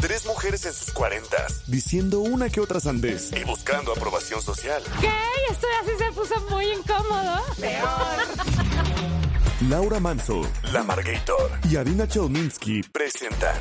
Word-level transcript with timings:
Tres 0.00 0.26
mujeres 0.26 0.64
en 0.64 0.72
sus 0.72 0.92
cuarentas, 0.92 1.64
diciendo 1.68 2.20
una 2.20 2.48
que 2.48 2.60
otra 2.60 2.78
sandez 2.78 3.32
y 3.32 3.44
buscando 3.44 3.92
aprobación 3.92 4.40
social. 4.40 4.82
¿Qué? 5.00 5.10
Esto 5.50 5.66
así 5.82 5.90
se 5.98 6.12
puso 6.12 6.40
muy 6.50 6.66
incómodo. 6.66 7.40
Laura 9.68 9.98
Manso, 9.98 10.42
La 10.72 10.84
Margator 10.84 11.50
y 11.68 11.76
Adina 11.76 12.06
Chelminsky 12.06 12.82
presentan 12.92 13.56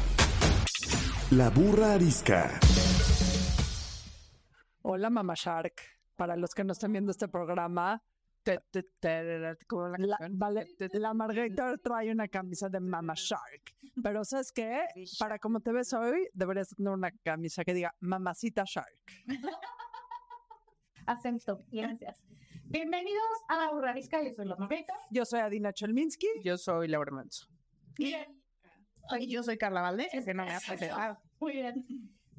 La 1.31 1.49
Burra 1.49 1.93
Arisca. 1.93 2.59
Hola, 4.83 5.09
Mama 5.09 5.33
Shark. 5.35 5.73
Para 6.15 6.35
los 6.35 6.51
que 6.51 6.63
no 6.63 6.73
están 6.73 6.91
viendo 6.91 7.11
este 7.11 7.27
programa, 7.27 8.01
te- 8.43 8.59
te- 8.71 8.83
te- 8.99 9.57
¿cómo 9.67 9.87
la, 9.97 10.17
vale, 10.31 10.67
la 10.93 11.13
Margarita 11.13 11.75
trae 11.83 12.11
una 12.11 12.27
camisa 12.27 12.69
de 12.69 12.79
Mama 12.79 13.13
Shark. 13.15 13.75
Pero 14.03 14.23
¿sabes 14.23 14.51
qué? 14.51 14.85
Para 15.17 15.39
como 15.39 15.59
te 15.59 15.71
ves 15.71 15.91
hoy, 15.93 16.27
deberías 16.33 16.69
tener 16.69 16.93
una 16.93 17.11
camisa 17.23 17.63
que 17.63 17.73
diga 17.73 17.95
Mamacita 17.99 18.63
Shark. 18.65 18.93
Acepto, 21.07 21.63
gracias. 21.71 22.21
Bienvenidos 22.65 23.23
a 23.47 23.57
la 23.57 23.71
burrarisca, 23.71 24.21
yo 24.21 24.33
soy 24.33 24.45
la. 24.45 24.57
Yo 25.09 25.25
soy 25.25 25.39
Adina 25.39 25.73
Chelminsky. 25.73 26.27
Yo 26.43 26.57
soy 26.57 26.89
Laura 26.89 27.11
Manso. 27.11 27.47
Bien. 27.97 28.25
Y 29.19 29.31
yo 29.31 29.41
soy 29.41 29.57
Carla 29.57 29.81
Valdés, 29.81 30.09
que 30.11 30.33
no 30.33 30.45
me 30.45 30.53
ha 30.53 30.59
presentado. 30.59 31.17
Muy 31.39 31.53
bien. 31.53 31.85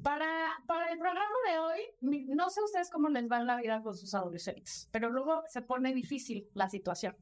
Para, 0.03 0.47
para 0.65 0.91
el 0.93 0.99
programa 0.99 1.35
de 1.51 1.59
hoy, 1.59 2.25
no 2.27 2.49
sé 2.49 2.61
ustedes 2.63 2.89
cómo 2.89 3.09
les 3.09 3.29
va 3.29 3.39
en 3.39 3.47
la 3.47 3.57
vida 3.57 3.81
con 3.81 3.97
sus 3.97 4.13
adolescentes, 4.13 4.87
pero 4.91 5.09
luego 5.09 5.43
se 5.47 5.61
pone 5.61 5.93
difícil 5.93 6.47
la 6.53 6.69
situación. 6.69 7.17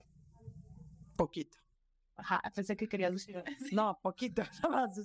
Poquito. 1.16 1.58
Ajá, 2.18 2.42
pensé 2.54 2.76
que 2.76 2.90
querías 2.90 3.12
decir. 3.14 3.44
No, 3.72 4.00
poquito. 4.02 4.42
nada 4.64 4.88
más. 4.88 5.00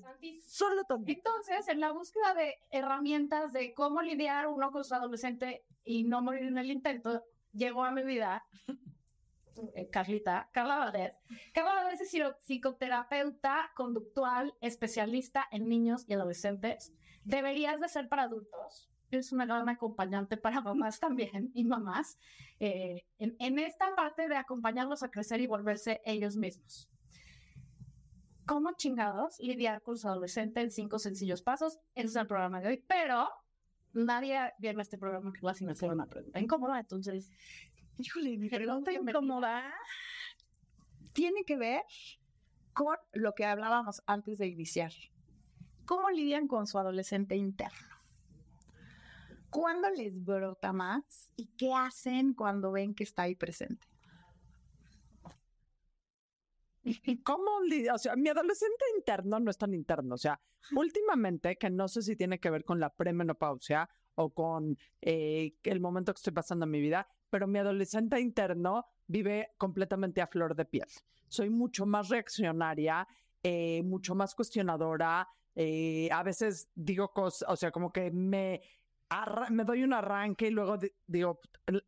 Solo 0.46 0.84
tantito. 0.84 1.18
Entonces, 1.30 1.68
en 1.68 1.80
la 1.80 1.92
búsqueda 1.92 2.34
de 2.34 2.54
herramientas 2.70 3.52
de 3.52 3.74
cómo 3.74 4.00
lidiar 4.02 4.48
uno 4.48 4.70
con 4.72 4.84
su 4.84 4.94
adolescente 4.94 5.64
y 5.84 6.04
no 6.04 6.22
morir 6.22 6.44
en 6.44 6.58
el 6.58 6.70
intento, 6.70 7.22
llegó 7.52 7.84
a 7.84 7.90
mi 7.90 8.02
vida 8.02 8.44
eh, 9.74 9.88
Carlita, 9.90 10.48
Carla 10.52 10.78
Valdés. 10.78 11.12
Carla 11.52 11.74
Valdés 11.74 12.00
es 12.00 12.10
psico- 12.10 12.36
psicoterapeuta 12.40 13.70
conductual, 13.76 14.54
especialista 14.60 15.46
en 15.50 15.68
niños 15.68 16.04
y 16.08 16.14
adolescentes. 16.14 16.92
Deberías 17.24 17.78
de 17.78 17.88
ser 17.88 18.08
para 18.08 18.22
adultos. 18.22 18.88
Es 19.10 19.30
una 19.30 19.44
gran 19.44 19.68
acompañante 19.68 20.38
para 20.38 20.62
mamás 20.62 20.98
también 20.98 21.50
y 21.54 21.64
mamás 21.64 22.18
eh, 22.58 23.04
en, 23.18 23.36
en 23.38 23.58
esta 23.58 23.94
parte 23.94 24.26
de 24.26 24.36
acompañarlos 24.36 25.02
a 25.02 25.10
crecer 25.10 25.40
y 25.42 25.46
volverse 25.46 26.00
ellos 26.06 26.36
mismos. 26.36 26.88
¿Cómo 28.46 28.72
chingados 28.76 29.38
lidiar 29.38 29.82
con 29.82 29.96
su 29.96 30.08
adolescente 30.08 30.60
en 30.60 30.70
cinco 30.70 30.98
sencillos 30.98 31.42
pasos? 31.42 31.78
Ese 31.94 32.08
es 32.08 32.16
el 32.16 32.26
programa 32.26 32.60
de 32.60 32.68
hoy, 32.68 32.84
pero 32.88 33.28
nadie 33.92 34.52
viene 34.58 34.80
a 34.80 34.82
este 34.82 34.98
programa 34.98 35.32
que 35.32 35.40
va 35.40 35.54
sin 35.54 35.70
hacer 35.70 35.90
una 35.90 36.06
pregunta 36.06 36.40
incómoda, 36.40 36.80
entonces 36.80 37.30
Híjole, 37.98 38.38
mi 38.38 38.48
Pregunta 38.48 38.90
pregunta 38.90 39.10
incómoda 39.10 39.74
tiene 41.12 41.44
que 41.44 41.56
ver 41.56 41.82
con 42.72 42.96
lo 43.12 43.34
que 43.34 43.44
hablábamos 43.44 44.02
antes 44.06 44.38
de 44.38 44.46
iniciar. 44.46 44.92
¿Cómo 45.84 46.10
lidian 46.10 46.48
con 46.48 46.66
su 46.66 46.78
adolescente 46.78 47.36
interno? 47.36 47.96
¿Cuándo 49.50 49.90
les 49.90 50.24
brota 50.24 50.72
más? 50.72 51.30
¿Y 51.36 51.46
qué 51.58 51.74
hacen 51.74 52.32
cuando 52.32 52.72
ven 52.72 52.94
que 52.94 53.04
está 53.04 53.22
ahí 53.22 53.34
presente? 53.34 53.86
¿Y 56.84 57.22
cómo? 57.22 57.50
O 57.94 57.98
sea, 57.98 58.16
mi 58.16 58.28
adolescente 58.28 58.84
interno 58.96 59.38
no 59.40 59.50
es 59.50 59.58
tan 59.58 59.72
interno. 59.74 60.14
O 60.14 60.18
sea, 60.18 60.40
últimamente, 60.74 61.56
que 61.56 61.70
no 61.70 61.88
sé 61.88 62.02
si 62.02 62.16
tiene 62.16 62.40
que 62.40 62.50
ver 62.50 62.64
con 62.64 62.80
la 62.80 62.90
premenopausia 62.90 63.88
o 64.14 64.30
con 64.34 64.76
eh, 65.00 65.54
el 65.62 65.80
momento 65.80 66.12
que 66.12 66.18
estoy 66.18 66.32
pasando 66.32 66.64
en 66.64 66.70
mi 66.70 66.80
vida, 66.80 67.06
pero 67.30 67.46
mi 67.46 67.58
adolescente 67.58 68.20
interno 68.20 68.84
vive 69.06 69.50
completamente 69.58 70.20
a 70.20 70.26
flor 70.26 70.54
de 70.54 70.64
piel. 70.64 70.86
Soy 71.28 71.50
mucho 71.50 71.86
más 71.86 72.08
reaccionaria, 72.08 73.06
eh, 73.42 73.82
mucho 73.84 74.14
más 74.14 74.34
cuestionadora. 74.34 75.26
eh, 75.54 76.08
a 76.10 76.22
veces 76.22 76.68
digo 76.74 77.12
cosas, 77.12 77.48
o 77.48 77.56
sea, 77.56 77.70
como 77.70 77.92
que 77.92 78.10
me, 78.10 78.60
me 79.50 79.64
doy 79.64 79.82
un 79.82 79.92
arranque 79.92 80.46
y 80.48 80.50
luego 80.50 80.78
di- 80.78 80.90
digo, 81.06 81.40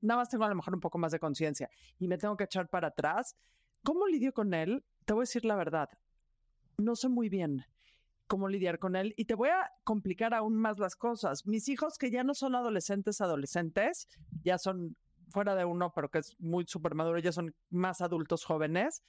nada 0.03 0.21
más 0.21 0.29
tengo 0.29 0.45
a 0.45 0.49
lo 0.49 0.55
mejor 0.55 0.75
un 0.75 0.81
poco 0.81 0.99
más 0.99 1.13
de 1.13 1.19
conciencia 1.19 1.69
y 1.99 2.07
me 2.09 2.19
tengo 2.19 2.37
que 2.37 2.45
echar 2.45 2.69
para 2.69 2.89
atrás. 2.89 3.37
¿Cómo 3.85 4.07
lidio 4.09 4.33
con 4.33 4.55
él? 4.55 4.83
Te 5.05 5.13
voy 5.13 5.21
a 5.21 5.29
decir 5.29 5.45
la 5.45 5.57
verdad. 5.57 5.91
No 6.79 6.97
sé 6.97 7.11
muy 7.11 7.29
bien 7.29 7.67
cómo 8.27 8.49
lidiar 8.49 8.79
con 8.79 8.97
él 8.97 9.13
y 9.19 9.27
te 9.27 9.35
voy 9.35 9.51
a 9.51 9.71
complicar 9.85 10.33
aún 10.33 10.57
más 10.57 10.79
las 10.79 10.97
cosas. 10.97 11.47
Mis 11.47 11.69
hijos 11.69 11.99
que 11.99 12.11
ya 12.11 12.25
no 12.25 12.33
son 12.35 12.55
adolescentes, 12.55 13.21
adolescentes, 13.21 14.09
ya 14.43 14.57
son 14.57 14.97
fuera 15.29 15.55
de 15.55 15.67
uno, 15.67 15.93
pero 15.95 16.09
que 16.09 16.21
es 16.21 16.35
muy 16.41 16.65
súper 16.67 16.95
maduro, 16.95 17.19
ya 17.19 17.31
son 17.31 17.55
más 17.69 18.01
adultos 18.01 18.47
jóvenes. 18.47 19.03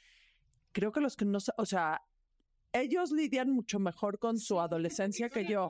Creo 0.74 0.92
que 0.92 1.00
los 1.00 1.16
que 1.16 1.24
no, 1.24 1.38
o 1.58 1.66
sea, 1.66 2.02
ellos 2.74 3.14
lidian 3.14 3.52
mucho 3.52 3.80
mejor 3.80 4.20
con 4.20 4.38
su 4.38 4.60
adolescencia 4.60 5.30
que 5.30 5.46
yo. 5.46 5.70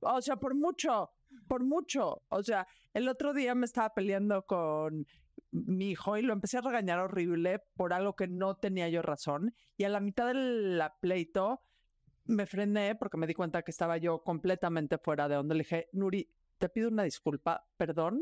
O 0.00 0.22
sea, 0.22 0.36
por 0.36 0.54
mucho, 0.54 1.10
por 1.48 1.64
mucho. 1.64 2.22
O 2.28 2.42
sea, 2.44 2.68
el 2.94 3.08
otro 3.08 3.34
día 3.34 3.56
me 3.56 3.66
estaba 3.66 3.92
peleando 3.92 4.46
con 4.46 5.04
mi 5.50 5.90
hijo 5.90 6.16
y 6.16 6.22
lo 6.22 6.32
empecé 6.32 6.58
a 6.58 6.62
regañar 6.62 6.98
horrible 6.98 7.60
por 7.74 7.92
algo 7.92 8.16
que 8.16 8.28
no 8.28 8.56
tenía 8.56 8.88
yo 8.88 9.02
razón. 9.02 9.54
Y 9.76 9.84
a 9.84 9.88
la 9.88 10.00
mitad 10.00 10.26
del 10.26 10.82
pleito 11.00 11.62
me 12.26 12.46
frené 12.46 12.94
porque 12.94 13.16
me 13.16 13.26
di 13.26 13.34
cuenta 13.34 13.62
que 13.62 13.70
estaba 13.70 13.96
yo 13.98 14.22
completamente 14.22 14.98
fuera 14.98 15.28
de 15.28 15.36
onda. 15.36 15.54
Le 15.54 15.62
dije, 15.62 15.88
Nuri, 15.92 16.28
te 16.58 16.68
pido 16.68 16.88
una 16.88 17.04
disculpa, 17.04 17.66
perdón, 17.76 18.20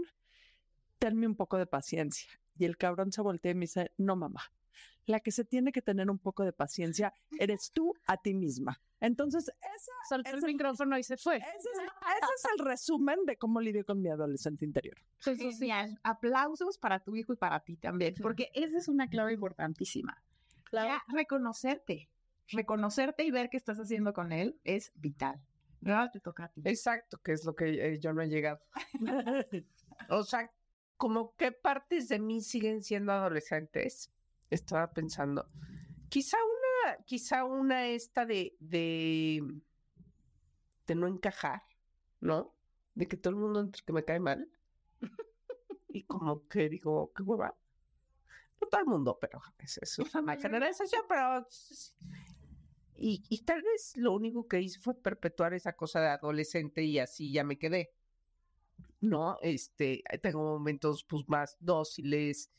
tenme 0.98 1.26
un 1.26 1.36
poco 1.36 1.56
de 1.56 1.66
paciencia. 1.66 2.30
Y 2.58 2.64
el 2.64 2.76
cabrón 2.76 3.12
se 3.12 3.22
voltea 3.22 3.52
y 3.52 3.54
me 3.54 3.62
dice, 3.62 3.92
no, 3.96 4.16
mamá, 4.16 4.42
la 5.06 5.20
que 5.20 5.30
se 5.30 5.44
tiene 5.44 5.72
que 5.72 5.82
tener 5.82 6.10
un 6.10 6.18
poco 6.18 6.44
de 6.44 6.52
paciencia 6.52 7.12
eres 7.38 7.70
tú 7.72 7.94
a 8.06 8.16
ti 8.16 8.34
misma. 8.34 8.80
Entonces, 9.00 9.48
esa, 9.48 9.92
soltó 10.08 10.36
el 10.36 10.42
micrófono 10.42 10.96
y 10.96 11.02
se 11.02 11.16
fue. 11.16 11.36
ese 11.36 11.46
es, 11.46 11.78
ese 11.78 12.32
es 12.36 12.44
el 12.58 12.64
resumen 12.64 13.24
de 13.26 13.36
cómo 13.36 13.60
lidio 13.60 13.84
con 13.84 14.00
mi 14.00 14.08
adolescente 14.08 14.64
interior. 14.64 14.96
Genial. 15.20 16.00
Aplausos 16.02 16.78
para 16.78 17.00
tu 17.00 17.14
hijo 17.14 17.34
y 17.34 17.36
para 17.36 17.60
ti 17.60 17.76
también, 17.76 18.14
porque 18.22 18.50
esa 18.54 18.78
es 18.78 18.88
una 18.88 19.08
clave 19.08 19.34
importantísima. 19.34 20.22
Ya 20.72 21.02
reconocerte, 21.08 22.08
reconocerte 22.48 23.24
y 23.24 23.30
ver 23.30 23.48
qué 23.50 23.56
estás 23.56 23.78
haciendo 23.78 24.12
con 24.12 24.32
él 24.32 24.58
es 24.64 24.90
vital. 24.94 25.40
Ahora 25.86 26.10
te 26.10 26.20
toca 26.20 26.44
a 26.44 26.48
ti. 26.48 26.62
Exacto, 26.64 27.18
que 27.18 27.32
es 27.32 27.44
lo 27.44 27.54
que 27.54 27.92
eh, 27.94 28.00
yo 28.00 28.12
no 28.12 28.22
he 28.22 28.28
llegado. 28.28 28.60
O 30.08 30.24
sea, 30.24 30.50
como 30.96 31.36
qué 31.36 31.52
partes 31.52 32.08
de 32.08 32.18
mí 32.18 32.40
siguen 32.40 32.82
siendo 32.82 33.12
adolescentes. 33.12 34.10
Estaba 34.50 34.92
pensando. 34.92 35.48
Quizá 36.08 36.36
una, 36.36 37.04
quizá 37.04 37.44
una 37.44 37.88
esta 37.88 38.24
de, 38.26 38.56
de, 38.60 39.42
de 40.86 40.94
no 40.94 41.06
encajar, 41.06 41.62
¿no? 42.20 42.54
De 42.94 43.08
que 43.08 43.16
todo 43.16 43.30
el 43.30 43.40
mundo 43.40 43.60
entre 43.60 43.82
que 43.84 43.92
me 43.92 44.04
cae 44.04 44.20
mal. 44.20 44.48
Y 45.88 46.02
como 46.04 46.48
que 46.48 46.68
digo, 46.68 47.12
qué 47.14 47.22
hueva. 47.22 47.56
No 48.60 48.68
todo 48.68 48.80
el 48.80 48.86
mundo, 48.86 49.16
pero 49.20 49.40
es, 49.58 49.78
es 49.78 49.98
una 49.98 50.36
generalización, 50.36 51.02
pero 51.08 51.46
y, 52.96 53.24
y 53.28 53.44
tal 53.44 53.62
vez 53.62 53.96
lo 53.96 54.12
único 54.12 54.46
que 54.46 54.60
hice 54.60 54.78
fue 54.78 54.94
perpetuar 54.94 55.54
esa 55.54 55.74
cosa 55.74 56.00
de 56.00 56.08
adolescente 56.08 56.82
y 56.82 56.98
así 56.98 57.32
ya 57.32 57.44
me 57.44 57.58
quedé. 57.58 57.92
No, 59.00 59.38
este, 59.42 60.02
tengo 60.22 60.42
momentos 60.42 61.04
pues 61.04 61.28
más 61.28 61.56
dóciles, 61.60 62.50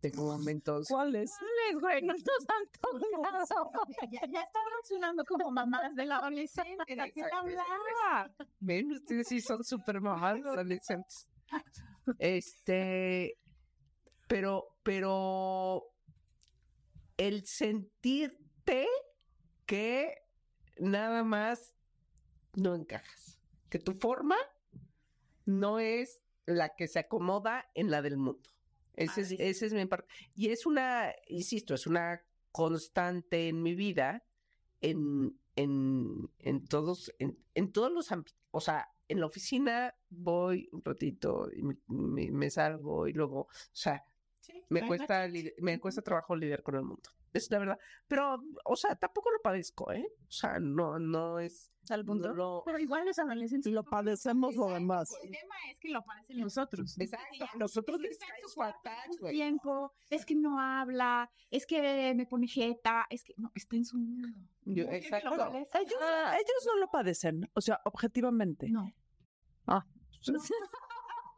tengo 0.00 0.24
momentos 0.24 0.86
¿Cuáles? 0.88 1.30
Les, 1.40 1.80
güey, 1.80 2.02
no 2.02 2.12
nos 2.12 2.46
han 2.48 2.66
tocado. 2.70 3.84
Ya, 4.10 4.20
ya 4.30 4.42
están 4.42 4.62
reaccionando 4.70 5.24
como 5.24 5.50
mamás 5.50 5.94
de 5.94 6.04
la 6.04 6.18
adolescente. 6.18 6.94
¿De 6.94 7.12
qué 7.12 7.22
hablar? 7.32 8.34
Ven, 8.60 8.92
ustedes 8.92 9.28
sí 9.28 9.40
son 9.40 9.64
súper 9.64 10.00
mamás 10.00 10.44
adolescentes. 10.44 11.26
Este, 12.18 13.38
pero, 14.28 14.76
pero 14.82 15.84
el 17.16 17.46
sentirte 17.46 18.86
que 19.66 20.14
nada 20.78 21.24
más 21.24 21.74
no 22.54 22.74
encajas, 22.74 23.40
que 23.70 23.78
tu 23.78 23.94
forma 23.94 24.36
no 25.46 25.78
es 25.78 26.20
la 26.46 26.74
que 26.74 26.88
se 26.88 26.98
acomoda 26.98 27.64
en 27.74 27.90
la 27.90 28.02
del 28.02 28.16
mundo. 28.16 28.53
Ese 28.94 29.20
es, 29.22 29.32
ese 29.32 29.66
es 29.66 29.72
mi 29.74 29.84
parte. 29.86 30.08
Y 30.34 30.48
es 30.50 30.66
una, 30.66 31.12
insisto, 31.28 31.74
es 31.74 31.86
una 31.86 32.22
constante 32.52 33.48
en 33.48 33.62
mi 33.62 33.74
vida, 33.74 34.24
en, 34.80 35.38
en, 35.56 36.30
en 36.38 36.66
todos, 36.66 37.12
en, 37.18 37.38
en 37.54 37.72
todos 37.72 37.90
los 37.92 38.10
ámbitos. 38.12 38.36
O 38.50 38.60
sea, 38.60 38.88
en 39.08 39.20
la 39.20 39.26
oficina 39.26 39.94
voy 40.08 40.68
un 40.72 40.82
ratito 40.84 41.48
y 41.52 41.62
me, 41.62 41.76
me- 41.88 42.30
me 42.30 42.50
salgo 42.50 43.06
y 43.08 43.12
luego, 43.12 43.40
o 43.40 43.48
sea, 43.72 44.04
me 44.68 44.80
cuesta, 44.86 45.06
me 45.58 45.80
cuesta 45.80 46.02
trabajo 46.02 46.36
lidiar 46.36 46.62
con 46.62 46.76
el 46.76 46.82
mundo. 46.82 47.10
Es 47.34 47.50
la 47.50 47.58
verdad. 47.58 47.78
Pero, 48.08 48.42
o 48.64 48.76
sea, 48.76 48.94
tampoco 48.96 49.30
lo 49.30 49.40
padezco, 49.42 49.92
¿eh? 49.92 50.06
O 50.28 50.30
sea, 50.30 50.58
no, 50.60 50.98
no 50.98 51.38
es. 51.40 51.70
Al 51.90 52.06
no 52.06 52.14
lo- 52.32 52.62
Pero 52.64 52.78
igual 52.78 53.04
los 53.04 53.18
adolescentes 53.18 53.70
Lo 53.70 53.84
padecemos 53.84 54.54
lo 54.56 54.68
demás. 54.68 55.12
El 55.22 55.30
tema 55.30 55.54
es 55.70 55.78
que 55.78 55.90
lo 55.90 56.02
padecen 56.02 56.38
nosotros. 56.38 56.98
Exacto. 56.98 57.44
Nosotros 57.58 58.00
les 58.00 58.12
está 58.12 58.24
en 58.26 58.30
cae 58.82 59.12
su 59.12 59.20
güey. 59.20 59.34
tiempo, 59.34 59.92
es 60.08 60.24
que 60.24 60.34
no 60.34 60.58
habla, 60.58 61.30
es 61.50 61.66
que 61.66 62.14
me 62.14 62.24
pone 62.24 62.46
jeta, 62.46 63.06
es 63.10 63.22
que 63.22 63.34
no, 63.36 63.50
está 63.54 63.76
en 63.76 63.84
su 63.84 63.98
mundo. 63.98 64.28
Yo- 64.62 64.84
¿Por 64.84 64.92
qué 64.92 64.96
exacto. 64.98 65.34
Ellos, 65.34 65.74
ellos 65.74 66.66
no 66.66 66.76
lo 66.78 66.88
padecen, 66.90 67.50
o 67.52 67.60
sea, 67.60 67.80
objetivamente. 67.84 68.68
No. 68.70 68.90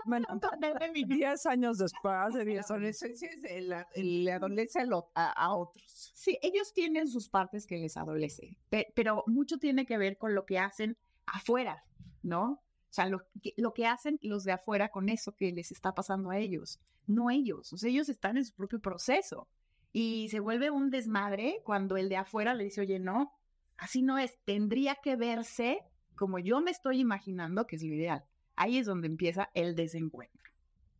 Bueno, 0.06 0.26
10 1.06 1.46
años 1.46 1.78
después, 1.78 2.34
de 2.34 2.44
10 2.44 2.70
La 2.70 2.76
años. 2.76 3.02
el, 3.02 3.74
el 3.94 4.28
adolece 4.28 4.80
a, 4.80 4.84
lo- 4.84 5.10
a- 5.14 5.32
a 5.32 5.54
otros. 5.54 6.12
Sí, 6.14 6.38
ellos 6.42 6.72
tienen 6.72 7.08
sus 7.08 7.28
partes 7.28 7.66
que 7.66 7.76
les 7.78 7.96
adolece, 7.96 8.56
pe- 8.70 8.92
pero 8.94 9.24
mucho 9.26 9.58
tiene 9.58 9.84
que 9.86 9.98
ver 9.98 10.16
con 10.16 10.34
lo 10.34 10.46
que 10.46 10.58
hacen 10.58 10.96
afuera, 11.26 11.84
¿no? 12.22 12.52
O 12.52 12.92
sea, 12.96 13.06
lo 13.08 13.20
lo 13.56 13.74
que 13.74 13.86
hacen 13.86 14.18
los 14.22 14.44
de 14.44 14.52
afuera 14.52 14.88
con 14.90 15.08
eso 15.08 15.34
que 15.34 15.52
les 15.52 15.70
está 15.72 15.92
pasando 15.94 16.30
a 16.30 16.38
ellos, 16.38 16.80
no 17.06 17.30
ellos. 17.30 17.72
O 17.72 17.76
sea, 17.76 17.90
ellos 17.90 18.08
están 18.08 18.36
en 18.38 18.44
su 18.44 18.54
propio 18.54 18.80
proceso 18.80 19.48
y 19.92 20.28
se 20.30 20.40
vuelve 20.40 20.70
un 20.70 20.90
desmadre 20.90 21.60
cuando 21.64 21.96
el 21.96 22.08
de 22.08 22.16
afuera 22.16 22.54
le 22.54 22.64
dice, 22.64 22.80
oye, 22.80 22.98
no, 22.98 23.32
así 23.76 24.02
no 24.02 24.18
es, 24.18 24.38
tendría 24.44 24.94
que 25.02 25.16
verse 25.16 25.80
como 26.14 26.38
yo 26.38 26.60
me 26.62 26.70
estoy 26.70 27.00
imaginando 27.00 27.66
que 27.66 27.76
es 27.76 27.82
lo 27.82 27.92
ideal. 27.92 28.24
Ahí 28.56 28.78
es 28.78 28.86
donde 28.86 29.06
empieza 29.06 29.50
el 29.54 29.76
desencuentro. 29.76 30.52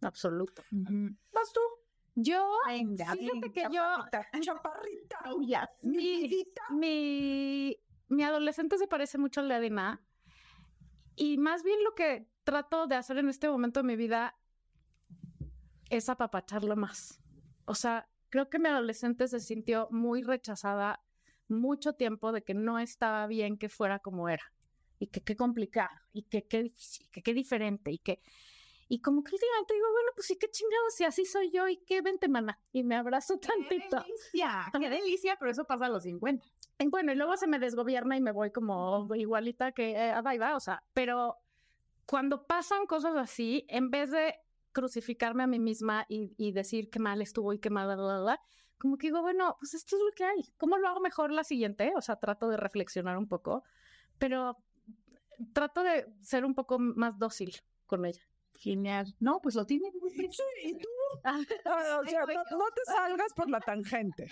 Absoluto. 0.03 0.63
¿Vas 0.71 1.53
tú? 1.53 1.61
Yo, 2.15 2.49
Venga, 2.67 3.13
fíjate 3.13 3.53
que 3.53 3.63
yo, 3.65 3.83
Chaparrita. 4.11 4.31
Chaparrita. 4.41 5.19
Oh, 5.27 5.41
yes. 5.41 5.69
mi, 5.83 6.47
mi, 6.71 7.79
mi 8.09 8.23
adolescente 8.23 8.79
se 8.79 8.87
parece 8.87 9.19
mucho 9.19 9.41
al 9.41 9.49
de 9.49 9.55
Adina. 9.55 10.03
Y 11.15 11.37
más 11.39 11.63
bien 11.63 11.83
lo 11.85 11.95
que 11.95 12.29
trato 12.45 12.87
de 12.87 12.95
hacer 12.95 13.19
en 13.19 13.29
este 13.29 13.49
momento 13.49 13.81
de 13.81 13.87
mi 13.87 13.97
vida 13.97 14.37
es 15.91 16.09
apapacharlo 16.09 16.77
más. 16.77 17.21
O 17.65 17.75
sea, 17.75 18.09
creo 18.31 18.49
que 18.49 18.59
mi 18.59 18.69
adolescente 18.69 19.29
se 19.29 19.41
sintió 19.41 19.89
muy 19.91 20.23
rechazada 20.23 21.03
mucho 21.49 21.95
tiempo 21.95 22.33
de 22.33 22.43
que 22.43 22.55
no 22.55 22.79
estaba 22.79 23.27
bien 23.27 23.59
que 23.59 23.69
fuera 23.69 23.99
como 23.99 24.29
era. 24.29 24.53
Y 24.99 25.09
que 25.09 25.23
qué 25.23 25.37
complicado, 25.37 25.91
y 26.13 26.23
que 26.23 26.47
qué 26.47 26.63
difícil, 26.63 27.11
que 27.11 27.23
qué 27.23 27.35
diferente, 27.35 27.91
y 27.91 27.99
que... 27.99 28.21
Y 28.89 29.01
como 29.01 29.25
que 29.25 29.35
últimamente 29.35 29.75
digo, 29.75 29.87
bueno, 29.91 30.11
pues 30.15 30.29
sí, 30.29 30.39
qué 30.39 30.49
chingados, 30.49 30.95
si 30.95 31.05
así 31.05 31.25
soy 31.25 31.51
yo, 31.51 31.67
y 31.67 31.79
qué 31.79 32.03
vente, 32.03 32.29
mana. 32.29 32.59
Y 32.73 32.85
me 32.85 32.95
abrazo 32.95 33.37
tantito. 33.39 33.97
¡Qué 34.05 34.13
delicia! 34.13 34.71
¡Qué 34.73 34.89
delicia! 34.89 35.37
Pero 35.41 35.51
eso 35.51 35.65
pasa 35.65 35.87
a 35.87 35.89
los 35.89 36.05
50. 36.05 36.47
Y 36.79 36.89
Bueno, 36.89 37.13
y 37.13 37.17
luego 37.17 37.37
se 37.37 37.49
me 37.49 37.59
desgobierna 37.59 38.17
y 38.17 38.21
me 38.21 38.31
voy 38.31 38.53
como 38.53 39.13
igualita 39.15 39.73
que 39.73 39.97
eh, 39.97 40.15
y 40.35 40.39
va, 40.39 40.55
o 40.55 40.61
sea, 40.61 40.85
pero 40.95 41.37
cuando 42.05 42.47
pasan 42.47 42.87
cosas 42.87 43.17
así, 43.17 43.67
en 43.69 43.91
vez 43.91 44.13
de 44.13 44.35
crucificarme 44.73 45.43
a 45.43 45.47
mí 45.47 45.59
misma 45.59 46.07
y, 46.09 46.35
y 46.37 46.53
decir 46.53 46.91
qué 46.91 47.01
mal 47.01 47.23
estuvo 47.23 47.53
y 47.53 47.59
qué 47.59 47.71
mal, 47.71 47.87
bla, 47.87 47.97
bla, 47.97 48.21
bla, 48.21 48.41
como 48.79 48.99
que 48.99 49.09
digo, 49.09 49.23
bueno, 49.23 49.57
pues 49.59 49.75
esto 49.75 49.97
es 49.97 50.03
lo 50.03 50.11
que 50.15 50.25
hay. 50.25 50.53
¿Cómo 50.59 50.77
lo 50.77 50.89
hago 50.89 51.01
mejor 51.01 51.33
la 51.33 51.45
siguiente? 51.45 51.93
O 51.97 52.01
sea, 52.01 52.17
trato 52.17 52.49
de 52.49 52.57
reflexionar 52.57 53.17
un 53.17 53.27
poco, 53.27 53.65
pero 54.19 54.59
trato 55.53 55.83
de 55.83 56.07
ser 56.23 56.45
un 56.45 56.55
poco 56.55 56.79
más 56.79 57.19
dócil 57.19 57.55
con 57.87 58.05
ella. 58.05 58.23
Genial. 58.55 59.15
No, 59.21 59.41
pues 59.43 59.55
lo 59.55 59.67
tienen 59.67 59.93
muy 60.01 60.11
presente. 60.11 60.45
¿Y 60.65 60.79
tú? 60.79 60.89
Ah, 61.25 62.01
o 62.03 62.09
sea, 62.09 62.21
no, 62.21 62.59
no 62.59 62.65
te 62.75 62.85
salgas 62.85 63.33
por 63.35 63.49
la 63.49 63.61
tangente. 63.61 64.29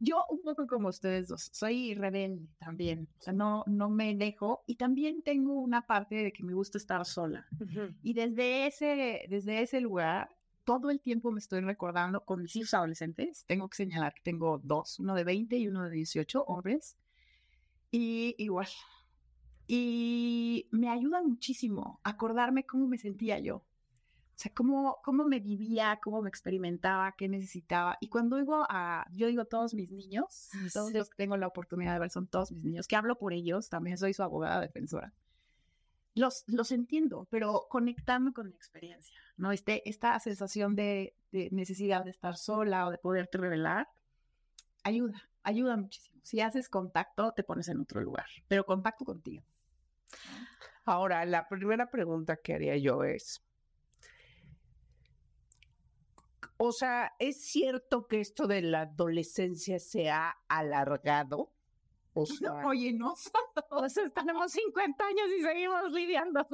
Yo 0.00 0.24
un 0.28 0.42
poco 0.42 0.66
como 0.66 0.88
ustedes 0.88 1.28
dos, 1.28 1.50
soy 1.52 1.94
rebelde 1.94 2.48
también, 2.58 3.08
o 3.18 3.22
sea, 3.22 3.32
no, 3.32 3.64
no 3.66 3.90
me 3.90 4.14
dejo 4.16 4.62
y 4.66 4.76
también 4.76 5.22
tengo 5.22 5.60
una 5.60 5.86
parte 5.86 6.16
de 6.16 6.32
que 6.32 6.42
me 6.42 6.54
gusta 6.54 6.78
estar 6.78 7.04
sola. 7.04 7.46
Y 8.02 8.14
desde 8.14 8.66
ese, 8.66 9.26
desde 9.28 9.62
ese 9.62 9.80
lugar, 9.80 10.30
todo 10.64 10.90
el 10.90 11.00
tiempo 11.00 11.30
me 11.30 11.38
estoy 11.38 11.60
recordando 11.60 12.24
con 12.24 12.42
mis 12.42 12.56
hijos 12.56 12.74
adolescentes, 12.74 13.44
tengo 13.46 13.68
que 13.68 13.76
señalar 13.76 14.14
que 14.14 14.22
tengo 14.22 14.58
dos, 14.62 14.98
uno 15.00 15.14
de 15.14 15.24
20 15.24 15.56
y 15.56 15.68
uno 15.68 15.84
de 15.84 15.90
18 15.90 16.44
hombres, 16.44 16.96
y 17.90 18.34
igual. 18.38 18.68
Y 19.72 20.66
me 20.72 20.88
ayuda 20.88 21.22
muchísimo 21.22 22.00
a 22.02 22.10
acordarme 22.10 22.66
cómo 22.66 22.88
me 22.88 22.98
sentía 22.98 23.38
yo. 23.38 23.58
O 23.58 23.64
sea, 24.34 24.50
cómo, 24.52 24.96
cómo 25.04 25.24
me 25.24 25.38
vivía, 25.38 26.00
cómo 26.02 26.22
me 26.22 26.28
experimentaba, 26.28 27.14
qué 27.16 27.28
necesitaba. 27.28 27.96
Y 28.00 28.08
cuando 28.08 28.38
digo 28.38 28.66
a, 28.68 29.06
yo 29.14 29.28
digo 29.28 29.44
todos 29.44 29.74
mis 29.74 29.92
niños, 29.92 30.48
todos 30.72 30.92
los 30.92 31.08
que 31.08 31.18
tengo 31.18 31.36
la 31.36 31.46
oportunidad 31.46 31.92
de 31.92 32.00
ver 32.00 32.10
son 32.10 32.26
todos 32.26 32.50
mis 32.50 32.64
niños, 32.64 32.88
que 32.88 32.96
hablo 32.96 33.16
por 33.16 33.32
ellos, 33.32 33.68
también 33.68 33.96
soy 33.96 34.12
su 34.12 34.24
abogada 34.24 34.60
defensora. 34.60 35.14
Los, 36.16 36.42
los 36.48 36.72
entiendo, 36.72 37.28
pero 37.30 37.68
conectando 37.70 38.32
con 38.32 38.48
mi 38.48 38.56
experiencia, 38.56 39.20
¿no? 39.36 39.52
Este, 39.52 39.88
esta 39.88 40.18
sensación 40.18 40.74
de, 40.74 41.14
de 41.30 41.48
necesidad 41.52 42.04
de 42.04 42.10
estar 42.10 42.36
sola 42.36 42.88
o 42.88 42.90
de 42.90 42.98
poderte 42.98 43.38
revelar, 43.38 43.86
ayuda, 44.82 45.30
ayuda 45.44 45.76
muchísimo. 45.76 46.18
Si 46.24 46.40
haces 46.40 46.68
contacto, 46.68 47.30
te 47.30 47.44
pones 47.44 47.68
en 47.68 47.78
otro 47.78 48.00
lugar, 48.00 48.26
pero 48.48 48.66
contacto 48.66 49.04
contigo. 49.04 49.44
Ahora, 50.84 51.24
la 51.24 51.48
primera 51.48 51.90
pregunta 51.90 52.36
que 52.36 52.54
haría 52.54 52.76
yo 52.76 53.04
es, 53.04 53.42
o 56.56 56.72
sea, 56.72 57.14
¿es 57.18 57.42
cierto 57.42 58.06
que 58.06 58.20
esto 58.20 58.46
de 58.46 58.60
la 58.60 58.82
adolescencia 58.82 59.78
se 59.78 60.10
ha 60.10 60.36
alargado? 60.48 61.52
O 62.12 62.26
sea, 62.26 62.66
Oye, 62.66 62.92
no, 62.92 63.14
O 63.70 63.88
sea, 63.88 64.10
tenemos 64.10 64.52
50 64.52 65.06
años 65.06 65.26
y 65.38 65.42
seguimos 65.42 65.92
lidiando, 65.92 66.46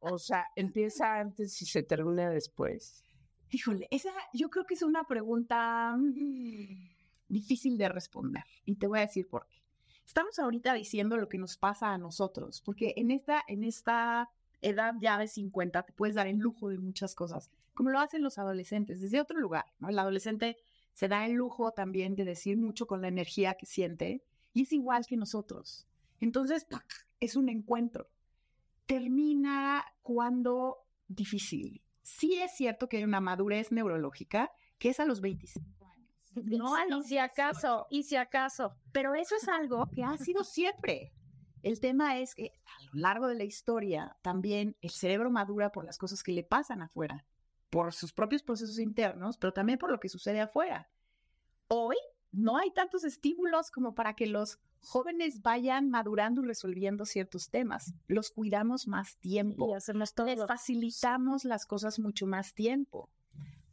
o 0.00 0.18
sea, 0.18 0.46
empieza 0.54 1.18
antes 1.18 1.60
y 1.60 1.66
se 1.66 1.82
termina 1.82 2.30
después. 2.30 3.04
Híjole, 3.50 3.88
esa 3.90 4.12
yo 4.32 4.48
creo 4.48 4.64
que 4.64 4.74
es 4.74 4.82
una 4.82 5.04
pregunta 5.04 5.94
mm, 5.96 6.88
difícil 7.28 7.76
de 7.76 7.88
responder 7.88 8.44
y 8.64 8.76
te 8.76 8.86
voy 8.86 9.00
a 9.00 9.02
decir 9.02 9.28
por 9.28 9.46
qué. 9.48 9.65
Estamos 10.06 10.38
ahorita 10.38 10.72
diciendo 10.72 11.16
lo 11.16 11.28
que 11.28 11.36
nos 11.36 11.56
pasa 11.56 11.92
a 11.92 11.98
nosotros, 11.98 12.62
porque 12.64 12.94
en 12.96 13.10
esta, 13.10 13.42
en 13.48 13.64
esta 13.64 14.30
edad 14.62 14.94
ya 15.00 15.18
de 15.18 15.28
50 15.28 15.82
te 15.82 15.92
puedes 15.92 16.14
dar 16.14 16.26
el 16.26 16.38
lujo 16.38 16.68
de 16.68 16.78
muchas 16.78 17.14
cosas, 17.14 17.50
como 17.74 17.90
lo 17.90 17.98
hacen 17.98 18.22
los 18.22 18.38
adolescentes, 18.38 19.00
desde 19.00 19.20
otro 19.20 19.38
lugar, 19.38 19.66
¿no? 19.78 19.88
El 19.88 19.98
adolescente 19.98 20.56
se 20.92 21.08
da 21.08 21.26
el 21.26 21.32
lujo 21.32 21.72
también 21.72 22.14
de 22.14 22.24
decir 22.24 22.56
mucho 22.56 22.86
con 22.86 23.02
la 23.02 23.08
energía 23.08 23.54
que 23.54 23.66
siente 23.66 24.22
y 24.54 24.62
es 24.62 24.72
igual 24.72 25.04
que 25.06 25.16
nosotros. 25.16 25.86
Entonces, 26.20 26.66
es 27.20 27.36
un 27.36 27.50
encuentro. 27.50 28.08
Termina 28.86 29.84
cuando 30.02 30.86
difícil. 31.08 31.82
Sí 32.02 32.34
es 32.40 32.56
cierto 32.56 32.88
que 32.88 32.98
hay 32.98 33.04
una 33.04 33.20
madurez 33.20 33.72
neurológica 33.72 34.52
que 34.78 34.88
es 34.88 35.00
a 35.00 35.04
los 35.04 35.20
25 35.20 35.66
años. 35.66 35.75
No 36.44 36.74
y 37.00 37.02
si 37.02 37.18
acaso, 37.18 37.86
y 37.90 38.02
si 38.02 38.16
acaso. 38.16 38.76
pero 38.92 39.14
eso 39.14 39.34
es 39.36 39.48
algo 39.48 39.88
que 39.94 40.04
ha 40.04 40.16
sido 40.18 40.44
siempre. 40.44 41.12
El 41.62 41.80
tema 41.80 42.18
es 42.18 42.34
que 42.34 42.52
a 42.64 42.84
lo 42.84 43.00
largo 43.00 43.26
de 43.26 43.34
la 43.34 43.44
historia 43.44 44.16
también 44.22 44.76
el 44.80 44.90
cerebro 44.90 45.30
madura 45.30 45.72
por 45.72 45.84
las 45.84 45.98
cosas 45.98 46.22
que 46.22 46.32
le 46.32 46.44
pasan 46.44 46.82
afuera, 46.82 47.24
por 47.70 47.92
sus 47.92 48.12
propios 48.12 48.42
procesos 48.42 48.78
internos, 48.78 49.36
pero 49.38 49.52
también 49.52 49.78
por 49.78 49.90
lo 49.90 49.98
que 49.98 50.08
sucede 50.08 50.40
afuera. 50.40 50.88
Hoy 51.68 51.96
no 52.30 52.58
hay 52.58 52.70
tantos 52.70 53.02
estímulos 53.02 53.70
como 53.70 53.94
para 53.94 54.14
que 54.14 54.26
los 54.26 54.60
jóvenes 54.80 55.42
vayan 55.42 55.90
madurando 55.90 56.42
y 56.42 56.46
resolviendo 56.46 57.04
ciertos 57.04 57.50
temas. 57.50 57.94
Los 58.06 58.30
cuidamos 58.30 58.86
más 58.86 59.16
tiempo 59.16 59.70
Y 59.70 59.74
hacemos 59.74 60.14
todo. 60.14 60.26
les 60.26 60.46
facilitamos 60.46 61.44
las 61.44 61.66
cosas 61.66 61.98
mucho 61.98 62.26
más 62.26 62.54
tiempo. 62.54 63.10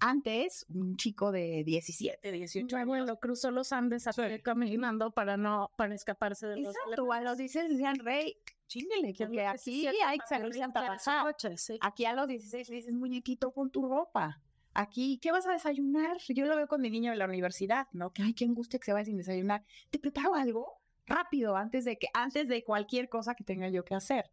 Antes, 0.05 0.65
un 0.67 0.97
chico 0.97 1.31
de 1.31 1.63
17, 1.63 2.29
18 2.29 2.65
Mi 2.65 2.81
años. 2.81 2.83
abuelo 2.83 3.19
cruzó 3.21 3.51
los 3.51 3.71
Andes 3.71 4.05
a 4.05 4.11
caminando 4.43 5.11
para 5.11 5.37
no, 5.37 5.71
para 5.77 5.95
escaparse 5.95 6.45
de 6.45 6.57
los 6.59 6.75
Exacto, 6.75 7.13
a 7.13 7.21
los 7.21 7.37
16 7.37 7.69
decían, 7.69 7.95
rey, 7.99 8.35
chingale, 8.67 9.13
Que 9.13 9.25
porque 9.25 9.45
aquí 9.45 9.87
hay 9.87 10.17
que 10.17 10.27
salir 10.27 10.61
a 10.61 10.73
trabajar. 10.73 11.35
Aquí 11.79 12.03
a 12.05 12.13
los 12.13 12.27
16 12.27 12.69
le 12.69 12.75
dices, 12.75 12.93
muñequito, 12.93 13.53
pon 13.53 13.71
tu 13.71 13.87
ropa. 13.87 14.41
Aquí, 14.73 15.19
¿qué 15.19 15.31
vas 15.31 15.47
a 15.47 15.53
desayunar? 15.53 16.17
Yo 16.27 16.45
lo 16.47 16.57
veo 16.57 16.67
con 16.67 16.81
mi 16.81 16.89
niño 16.89 17.11
de 17.11 17.17
la 17.17 17.25
universidad, 17.25 17.87
¿no? 17.93 18.11
Que, 18.11 18.23
ay, 18.23 18.33
qué 18.33 18.43
angustia 18.43 18.79
que 18.79 18.85
se 18.85 18.91
vaya 18.93 19.05
sin 19.05 19.15
desayunar. 19.17 19.63
Te 19.89 19.99
preparo 19.99 20.33
algo 20.35 20.81
rápido 21.05 21.55
antes 21.55 21.85
de 21.85 21.97
que, 21.97 22.07
antes 22.13 22.49
de 22.49 22.63
cualquier 22.65 23.07
cosa 23.07 23.35
que 23.35 23.43
tenga 23.45 23.69
yo 23.69 23.85
que 23.85 23.95
hacer. 23.95 24.31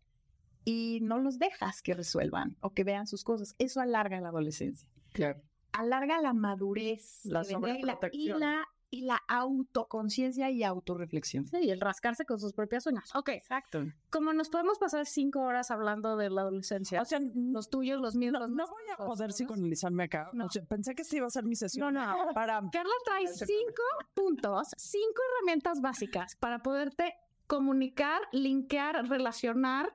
y 0.65 0.99
no 1.03 1.19
los 1.19 1.39
dejas 1.39 1.81
que 1.83 1.95
resuelvan 1.95 2.57
o 2.61 2.75
que 2.75 2.85
vean 2.85 3.07
sus 3.07 3.23
cosas. 3.25 3.55
Eso 3.59 3.81
alarga 3.81 4.21
la 4.21 4.29
adolescencia. 4.29 4.89
Claro. 5.13 5.41
Alarga 5.73 6.21
la 6.21 6.33
madurez 6.33 7.25
La 7.25 7.43
y 7.43 7.53
la- 7.53 8.09
y 8.13 8.29
la, 8.29 8.69
y 8.93 9.01
la 9.03 9.23
autoconciencia 9.29 10.51
y 10.51 10.65
autorreflexión. 10.65 11.47
Sí, 11.47 11.59
y 11.63 11.71
el 11.71 11.81
rascarse 11.81 12.25
con 12.25 12.41
sus 12.41 12.53
propias 12.53 12.87
uñas. 12.87 13.15
Ok, 13.15 13.29
Exacto. 13.29 13.85
como 14.11 14.33
nos 14.33 14.49
podemos 14.49 14.79
pasar 14.81 15.07
cinco 15.07 15.41
horas 15.43 15.71
hablando 15.71 16.17
de 16.17 16.29
la 16.29 16.41
adolescencia, 16.43 17.01
O 17.01 17.05
sea, 17.05 17.21
los 17.35 17.71
tuyos, 17.71 18.01
los 18.01 18.17
míos, 18.17 18.33
no, 18.33 18.41
los 18.41 18.51
no 18.51 18.67
voy 18.67 18.83
a 18.93 18.97
poder 18.97 19.31
psicoanalizarme 19.31 20.05
acá. 20.05 20.29
No. 20.33 20.47
O 20.47 20.51
sea, 20.51 20.65
pensé 20.65 20.95
que 20.97 21.05
sí 21.05 21.19
iba 21.19 21.27
a 21.29 21.31
ser 21.31 21.45
mi 21.45 21.55
sesión. 21.55 21.95
No, 21.95 22.05
no. 22.05 22.33
Para 22.35 22.61
Carla 22.73 22.93
trae 23.05 23.27
cinco 23.29 23.83
puntos, 24.15 24.69
cinco 24.77 25.23
herramientas 25.39 25.81
básicas 25.81 26.35
para 26.37 26.59
poderte 26.61 27.15
comunicar, 27.47 28.21
linkear, 28.33 29.09
relacionar 29.09 29.95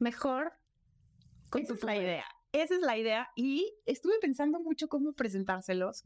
mejor 0.00 0.52
con 1.48 1.64
tu 1.64 1.74
idea. 1.90 2.24
Esa 2.52 2.74
es 2.74 2.80
la 2.80 2.96
idea. 2.96 3.28
Y 3.34 3.74
estuve 3.86 4.14
pensando 4.20 4.60
mucho 4.60 4.88
cómo 4.88 5.12
presentárselos. 5.12 6.04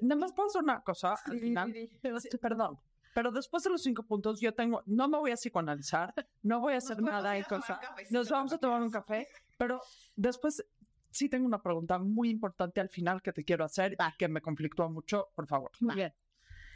Nada 0.00 0.20
más 0.20 0.32
puedo 0.32 0.48
hacer 0.48 0.62
una 0.62 0.82
cosa 0.82 1.16
al 1.24 1.40
final. 1.40 1.72
Sí, 1.72 2.38
perdón. 2.40 2.78
Pero 3.14 3.32
después 3.32 3.64
de 3.64 3.70
los 3.70 3.82
cinco 3.82 4.04
puntos, 4.04 4.40
yo 4.40 4.54
tengo, 4.54 4.82
no 4.86 5.08
me 5.08 5.18
voy 5.18 5.32
a 5.32 5.36
psicoanalizar, 5.36 6.14
no 6.42 6.60
voy 6.60 6.74
a 6.74 6.76
hacer 6.76 7.02
nada 7.02 7.36
en 7.36 7.42
cosa. 7.42 7.80
Nos 8.10 8.30
vamos 8.30 8.52
a 8.52 8.58
tomar 8.58 8.80
un 8.82 8.90
café, 8.90 9.26
pero 9.58 9.80
después 10.14 10.64
sí 11.10 11.28
tengo 11.28 11.44
una 11.44 11.60
pregunta 11.60 11.98
muy 11.98 12.30
importante 12.30 12.80
al 12.80 12.88
final 12.88 13.20
que 13.20 13.32
te 13.32 13.44
quiero 13.44 13.64
hacer 13.64 13.94
y 13.94 14.16
que 14.16 14.28
me 14.28 14.40
conflictúa 14.40 14.88
mucho, 14.88 15.28
por 15.34 15.48
favor. 15.48 15.72
Muy 15.80 15.96
bien. 15.96 16.14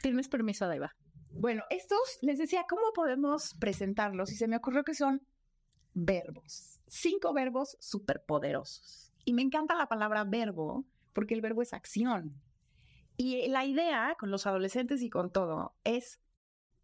Tienes 0.03 0.29
permiso, 0.29 0.67
Daiva. 0.67 0.95
Bueno, 1.31 1.63
estos, 1.71 2.19
les 2.23 2.39
decía, 2.39 2.65
¿cómo 2.69 2.93
podemos 2.93 3.55
presentarlos? 3.59 4.31
Y 4.33 4.37
se 4.37 4.49
me 4.49 4.57
ocurrió 4.57 4.85
que 4.85 4.95
son 4.95 5.25
verbos. 5.93 6.74
Cinco 6.87 7.33
verbos 7.33 7.77
superpoderosos. 7.81 9.13
Y 9.25 9.33
me 9.33 9.43
encanta 9.43 9.75
la 9.75 9.89
palabra 9.89 10.25
verbo 10.25 10.85
porque 11.13 11.35
el 11.35 11.41
verbo 11.41 11.63
es 11.63 11.73
acción. 11.73 12.41
Y 13.17 13.47
la 13.49 13.65
idea 13.65 14.17
con 14.19 14.31
los 14.31 14.47
adolescentes 14.47 15.03
y 15.03 15.11
con 15.11 15.31
todo 15.31 15.75
es 15.85 16.21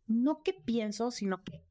no 0.06 0.42
que 0.42 0.52
pienso, 0.52 1.10
sino 1.10 1.42
que 1.44 1.62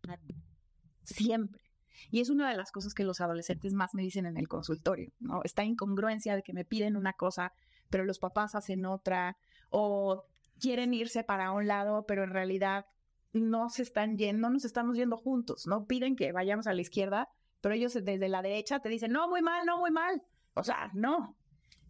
siempre. 1.03 1.63
Y 2.11 2.21
es 2.21 2.29
una 2.29 2.49
de 2.49 2.57
las 2.57 2.71
cosas 2.71 2.93
que 2.93 3.03
los 3.03 3.21
adolescentes 3.21 3.73
más 3.73 3.93
me 3.93 4.01
dicen 4.01 4.25
en 4.25 4.37
el 4.37 4.47
consultorio, 4.47 5.11
¿no? 5.19 5.41
Esta 5.43 5.63
incongruencia 5.63 6.35
de 6.35 6.43
que 6.43 6.53
me 6.53 6.65
piden 6.65 6.95
una 6.95 7.13
cosa, 7.13 7.53
pero 7.89 8.05
los 8.05 8.19
papás 8.19 8.55
hacen 8.55 8.85
otra, 8.85 9.37
o 9.69 10.25
quieren 10.59 10.93
irse 10.93 11.23
para 11.23 11.51
un 11.51 11.67
lado, 11.67 12.05
pero 12.05 12.23
en 12.23 12.31
realidad 12.31 12.85
no 13.33 13.69
se 13.69 13.83
están 13.83 14.17
yendo, 14.17 14.47
no 14.47 14.53
nos 14.53 14.65
estamos 14.65 14.95
yendo 14.95 15.17
juntos, 15.17 15.67
¿no? 15.67 15.85
Piden 15.85 16.15
que 16.15 16.31
vayamos 16.31 16.67
a 16.67 16.73
la 16.73 16.81
izquierda, 16.81 17.29
pero 17.61 17.75
ellos 17.75 17.93
desde 17.93 18.29
la 18.29 18.41
derecha 18.41 18.79
te 18.79 18.89
dicen, 18.89 19.11
no, 19.11 19.27
muy 19.27 19.41
mal, 19.41 19.65
no, 19.65 19.79
muy 19.79 19.91
mal. 19.91 20.21
O 20.53 20.63
sea, 20.63 20.89
no. 20.93 21.37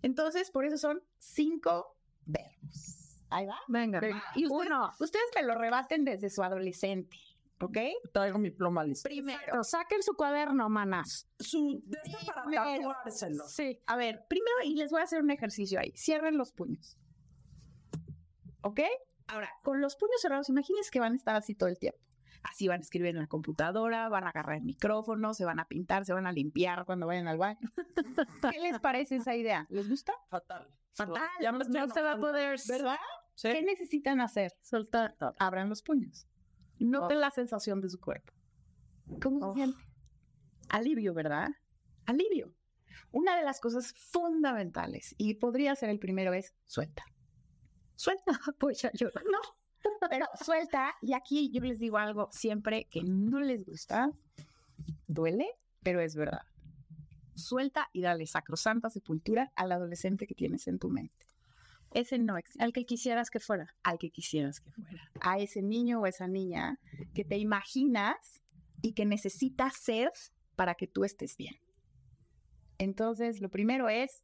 Entonces, 0.02 0.52
por 0.52 0.66
eso 0.66 0.78
son 0.78 1.02
cinco 1.18 1.98
verbos. 2.26 3.26
Ahí 3.30 3.46
va. 3.46 3.60
Venga. 3.68 4.02
Y 4.36 4.46
ustedes, 4.46 4.72
ustedes 5.00 5.26
me 5.36 5.44
lo 5.44 5.56
rebaten 5.56 6.04
desde 6.04 6.30
su 6.30 6.42
adolescente, 6.42 7.18
¿ok? 7.62 7.78
Traigo 8.12 8.40
mi 8.40 8.50
pluma 8.50 8.84
lista. 8.84 9.08
Primero. 9.08 9.64
Saquen 9.64 10.02
su 10.02 10.16
cuaderno, 10.16 10.68
manas. 10.70 11.28
Su, 11.40 11.82
de 11.86 12.00
este 12.04 12.26
para 12.34 12.76
tatuárselo. 12.76 13.48
Sí. 13.48 13.80
A 13.86 13.96
ver, 13.98 14.26
primero, 14.28 14.58
y 14.64 14.76
les 14.76 14.92
voy 14.92 15.02
a 15.02 15.04
hacer 15.04 15.22
un 15.22 15.30
ejercicio 15.30 15.80
ahí. 15.80 15.94
Cierren 15.96 16.38
los 16.38 16.52
puños. 16.52 16.98
¿Ok? 18.62 18.82
Ahora, 19.28 19.52
con 19.64 19.80
los 19.80 19.96
puños 19.96 20.22
cerrados, 20.22 20.50
imagínense 20.50 20.90
que 20.90 21.00
van 21.00 21.14
a 21.14 21.16
estar 21.16 21.36
así 21.36 21.54
todo 21.54 21.70
el 21.70 21.78
tiempo. 21.78 22.00
Así 22.44 22.68
van 22.68 22.80
a 22.80 22.82
escribir 22.82 23.10
en 23.10 23.18
la 23.22 23.28
computadora, 23.28 24.08
van 24.10 24.24
a 24.24 24.30
agarrar 24.30 24.58
el 24.58 24.64
micrófono, 24.64 25.34
se 25.34 25.44
van 25.46 25.60
a 25.60 25.68
pintar, 25.68 26.06
se 26.06 26.14
van 26.14 26.26
a 26.26 26.32
limpiar 26.32 26.86
cuando 26.86 27.06
vayan 27.06 27.28
al 27.28 27.38
baño. 27.38 27.70
¿Qué 28.52 28.60
les 28.60 28.80
parece 28.80 29.18
esa 29.18 29.36
idea? 29.36 29.66
¿Les 29.70 29.90
gusta? 29.90 30.14
Fatal. 30.30 30.68
Fatal. 30.94 31.22
Ya 31.42 31.52
No 31.52 31.88
se 31.88 32.02
va 32.02 32.14
a 32.14 32.18
poder 32.18 32.60
¿Verdad? 32.68 32.98
Sí. 33.36 33.50
¿Qué 33.52 33.62
necesitan 33.62 34.22
hacer? 34.22 34.54
soltar. 34.62 35.16
Abran 35.38 35.70
los 35.70 35.82
puños. 35.82 36.28
Noten 36.80 37.20
la 37.20 37.32
sensación 37.32 37.82
de 37.82 37.90
su 37.90 38.00
cuerpo. 38.00 38.34
¿Cómo 39.22 39.40
Oh. 39.46 39.54
se 39.54 39.60
siente? 39.60 39.82
Alivio, 40.70 41.14
¿verdad? 41.14 41.50
Alivio. 42.06 42.54
Una 43.12 43.36
de 43.38 43.44
las 43.44 43.60
cosas 43.60 43.94
fundamentales, 43.94 45.16
y 45.18 45.34
podría 45.36 45.76
ser 45.76 45.90
el 45.90 46.00
primero, 46.00 46.34
es 46.34 46.54
suelta. 46.66 47.04
Suelta. 47.96 48.40
Pues 48.60 48.82
ya 48.82 48.92
yo 48.94 49.08
no. 49.30 49.40
Pero 50.10 50.26
suelta, 50.44 50.96
y 51.02 51.14
aquí 51.14 51.52
yo 51.52 51.62
les 51.62 51.80
digo 51.80 51.98
algo 51.98 52.30
siempre 52.32 52.86
que 52.86 53.04
no 53.04 53.40
les 53.40 53.66
gusta. 53.66 54.12
Duele, 55.08 55.48
pero 55.84 56.02
es 56.02 56.16
verdad. 56.16 56.42
Suelta 57.36 57.90
y 57.94 58.02
dale 58.02 58.26
sacrosanta 58.28 58.90
sepultura 58.90 59.52
al 59.56 59.72
adolescente 59.72 60.28
que 60.28 60.36
tienes 60.36 60.68
en 60.68 60.80
tu 60.80 60.90
mente. 60.90 61.26
Ese 61.92 62.20
no 62.20 62.38
existe 62.38 62.64
Al 62.64 62.74
que 62.74 62.86
quisieras 62.86 63.30
que 63.32 63.40
fuera. 63.40 63.76
al 63.84 63.98
que 63.98 64.12
quisieras 64.12 64.60
que 64.60 64.70
fuera. 64.72 65.12
A 65.22 65.40
ese 65.40 65.62
niño 65.62 66.02
o 66.02 66.06
esa 66.06 66.28
niña 66.28 66.80
que 67.14 67.24
te 67.26 67.38
imaginas 67.38 68.44
y 68.82 68.94
que 68.94 69.06
necesitas 69.06 69.76
ser 69.76 70.12
para 70.56 70.76
que 70.76 70.88
tú 70.88 71.04
estés 71.04 71.36
bien. 71.38 71.56
Entonces, 72.78 73.42
lo 73.42 73.50
primero 73.50 73.90
es 73.90 74.24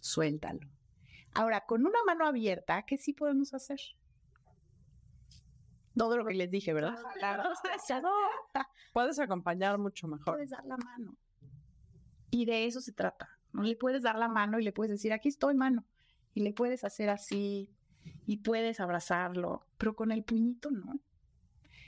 suéltalo. 0.00 0.68
Ahora, 1.34 1.64
con 1.66 1.86
una 1.86 1.98
mano 2.04 2.26
abierta, 2.26 2.82
¿qué 2.82 2.98
sí 2.98 3.12
podemos 3.14 3.54
hacer? 3.54 3.80
Todo 5.96 6.16
lo 6.16 6.24
que 6.24 6.34
les 6.34 6.50
dije, 6.50 6.72
¿verdad? 6.72 6.96
Puedes 8.92 9.18
acompañar 9.18 9.78
mucho 9.78 10.08
mejor. 10.08 10.34
puedes 10.34 10.50
dar 10.50 10.64
la 10.64 10.76
mano. 10.76 11.16
Y 12.30 12.46
de 12.46 12.66
eso 12.66 12.80
se 12.80 12.92
trata. 12.92 13.28
No 13.52 13.62
le 13.62 13.76
puedes 13.76 14.02
dar 14.02 14.18
la 14.18 14.28
mano 14.28 14.58
y 14.58 14.62
le 14.62 14.72
puedes 14.72 14.90
decir, 14.90 15.12
aquí 15.12 15.28
estoy, 15.28 15.54
mano. 15.54 15.84
Y 16.34 16.42
le 16.42 16.52
puedes 16.52 16.84
hacer 16.84 17.10
así 17.10 17.70
y 18.26 18.38
puedes 18.38 18.80
abrazarlo, 18.80 19.66
pero 19.76 19.94
con 19.94 20.12
el 20.12 20.24
puñito 20.24 20.70
no. 20.70 21.00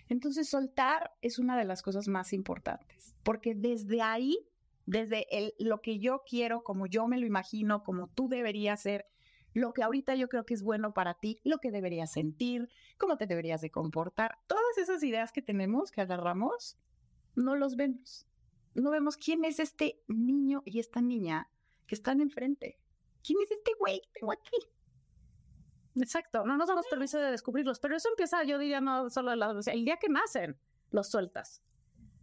Entonces 0.09 0.49
soltar 0.49 1.13
es 1.23 1.39
una 1.39 1.57
de 1.57 1.65
las 1.65 1.83
cosas 1.83 2.09
más 2.09 2.33
importantes, 2.33 3.17
porque 3.23 3.55
desde 3.55 4.03
ahí, 4.03 4.39
desde 4.85 5.27
el, 5.31 5.55
lo 5.59 5.81
que 5.81 5.99
yo 5.99 6.23
quiero, 6.29 6.63
como 6.63 6.87
yo 6.87 7.09
me 7.09 7.19
lo 7.19 7.27
imagino, 7.27 7.83
como 7.83 8.09
tú 8.09 8.29
deberías 8.29 8.83
ser, 8.83 9.07
lo 9.55 9.73
que 9.73 9.83
ahorita 9.83 10.15
yo 10.17 10.29
creo 10.29 10.45
que 10.45 10.53
es 10.53 10.63
bueno 10.63 10.93
para 10.93 11.15
ti, 11.15 11.41
lo 11.45 11.59
que 11.59 11.71
deberías 11.71 12.13
sentir, 12.13 12.69
cómo 12.99 13.17
te 13.17 13.27
deberías 13.27 13.61
de 13.61 13.71
comportar, 13.71 14.37
todas 14.47 14.77
esas 14.79 15.03
ideas 15.03 15.33
que 15.33 15.43
tenemos, 15.43 15.91
que 15.91 16.01
agarramos, 16.01 16.77
no 17.37 17.55
los 17.55 17.77
vemos. 17.77 18.27
No 18.75 18.91
vemos 18.91 19.17
quién 19.17 19.45
es 19.45 19.61
este 19.61 20.03
niño 20.09 20.63
y 20.65 20.81
esta 20.81 21.01
niña 21.01 21.49
que 21.87 21.95
están 21.95 22.21
enfrente. 22.21 22.79
¿Quién 23.25 23.39
es 23.43 23.51
este 23.53 23.73
güey 23.79 24.01
que 24.01 24.21
tengo 24.21 24.33
aquí? 24.33 24.57
Exacto. 25.97 26.45
No 26.45 26.57
nos 26.57 26.69
damos 26.69 26.87
permiso 26.89 27.19
de 27.19 27.31
descubrirlos. 27.31 27.79
Pero 27.79 27.97
eso 27.97 28.09
empieza, 28.09 28.43
yo 28.43 28.59
diría, 28.59 28.81
no 28.81 29.09
solo 29.11 29.33
el 29.33 29.85
día 29.85 29.97
que 29.99 30.09
nacen, 30.09 30.59
los 30.91 31.09
sueltas. 31.09 31.63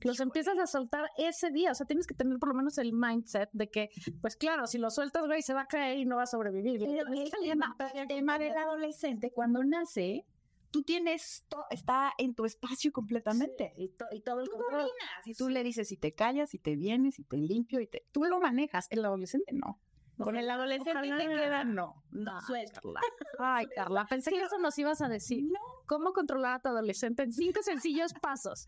Los 0.03 0.20
empiezas 0.20 0.58
a 0.58 0.67
soltar 0.67 1.10
ese 1.17 1.51
día. 1.51 1.72
O 1.72 1.75
sea, 1.75 1.86
tienes 1.86 2.08
que 2.08 2.13
tener 2.13 2.38
por 2.39 2.50
lo 2.50 2.55
menos 2.55 2.77
el 2.77 2.93
mindset 2.93 3.50
de 3.53 3.70
que, 3.70 3.89
pues 4.22 4.36
claro, 4.36 4.67
si 4.67 4.77
lo 4.77 4.89
sueltas, 4.89 5.25
güey, 5.25 5.41
se 5.41 5.53
va 5.53 5.62
a 5.62 5.67
caer 5.67 5.98
y 6.00 6.05
no 6.05 6.17
va 6.17 6.24
a 6.24 6.27
sobrevivir. 6.27 6.79
Pero 6.79 7.08
el 7.12 7.31
tema, 7.31 7.75
el 7.93 8.08
tema 8.08 8.38
del 8.39 8.53
adolescente, 8.58 9.31
cuando 9.31 9.63
nace, 9.63 10.25
tú 10.72 10.84
tienes, 10.84 11.46
to- 11.50 11.65
está 11.70 12.13
en 12.17 12.34
tu 12.34 12.46
espacio 12.46 12.91
completamente. 12.91 13.74
Y, 13.77 13.89
to- 13.89 14.05
y 14.12 14.22
todo 14.22 14.39
el 14.39 14.46
Tú 14.48 14.51
control. 14.53 14.72
dominas 14.81 15.25
y 15.27 15.34
tú 15.36 15.50
le 15.50 15.63
dices 15.63 15.88
si 15.89 15.98
te 15.98 16.13
callas, 16.13 16.50
si 16.51 16.60
te 16.60 16.75
vienes, 16.75 17.15
si 17.15 17.24
te 17.24 17.38
limpio, 17.38 17.79
y 17.81 17.88
te... 17.88 18.05
tú 18.12 18.24
lo 18.24 18.39
manejas. 18.39 18.88
El 18.89 19.03
adolescente 19.05 19.51
no. 19.53 19.79
Con 20.23 20.35
el 20.35 20.49
adolescente 20.49 21.01
te 21.01 21.07
no. 21.09 21.17
queda 21.17 21.63
no. 21.63 22.03
No, 22.11 22.35
Ay, 22.37 22.41
suéltala. 22.45 22.99
Ay, 23.39 23.65
Carla, 23.75 24.05
pensé 24.05 24.31
que 24.31 24.41
eso 24.41 24.57
nos 24.59 24.77
ibas 24.77 25.01
a 25.01 25.07
decir. 25.07 25.45
¿Cómo 25.85 26.13
controlar 26.13 26.55
a 26.55 26.59
tu 26.59 26.69
adolescente 26.69 27.23
en 27.23 27.33
cinco 27.33 27.61
sencillos 27.63 28.13
pasos? 28.13 28.67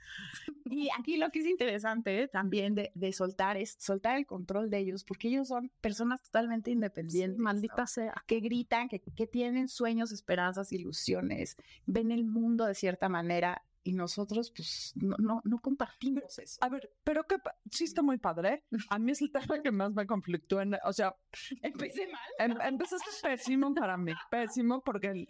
Y 0.65 0.89
aquí 0.97 1.17
lo 1.17 1.29
que 1.29 1.39
es 1.39 1.45
interesante 1.45 2.23
¿eh? 2.23 2.27
también 2.27 2.75
de, 2.75 2.91
de 2.95 3.13
soltar 3.13 3.55
es 3.55 3.75
soltar 3.79 4.17
el 4.17 4.25
control 4.25 4.69
de 4.69 4.79
ellos, 4.79 5.03
porque 5.05 5.29
ellos 5.29 5.47
son 5.47 5.71
personas 5.79 6.21
totalmente 6.21 6.71
independientes. 6.71 7.39
Maldita 7.39 7.87
sea. 7.87 8.13
que 8.27 8.39
gritan, 8.39 8.89
que, 8.89 8.99
que 8.99 9.27
tienen 9.27 9.69
sueños, 9.69 10.11
esperanzas, 10.11 10.73
ilusiones, 10.73 11.55
ven 11.85 12.11
el 12.11 12.25
mundo 12.25 12.65
de 12.65 12.75
cierta 12.75 13.07
manera 13.07 13.63
y 13.83 13.93
nosotros 13.93 14.51
pues 14.55 14.93
no, 14.95 15.15
no, 15.19 15.41
no 15.43 15.59
compartimos 15.59 16.39
eso. 16.39 16.57
A 16.61 16.69
ver, 16.69 16.91
pero 17.03 17.23
que 17.25 17.35
sí 17.69 17.83
está 17.83 18.01
muy 18.01 18.17
padre. 18.17 18.63
A 18.89 18.97
mí 18.99 19.11
es 19.11 19.21
el 19.21 19.31
tema 19.31 19.61
que 19.61 19.71
más 19.71 19.93
me 19.93 20.05
conflictúa. 20.07 20.63
En, 20.63 20.75
o 20.85 20.93
sea, 20.93 21.15
Empecé 21.61 22.07
mal. 22.07 22.21
em- 22.51 22.61
empezaste 22.61 23.09
pésimo 23.21 23.73
para 23.73 23.97
mí. 23.97 24.13
Pésimo 24.31 24.81
porque 24.83 25.07
el- 25.07 25.27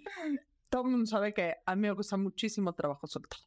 todo 0.70 0.84
el 0.84 0.92
mundo 0.92 1.06
sabe 1.08 1.34
que 1.34 1.56
a 1.66 1.76
mí 1.76 1.82
me 1.84 1.92
gusta 1.94 2.16
muchísimo 2.18 2.74
trabajo 2.74 3.08
soltar. 3.08 3.40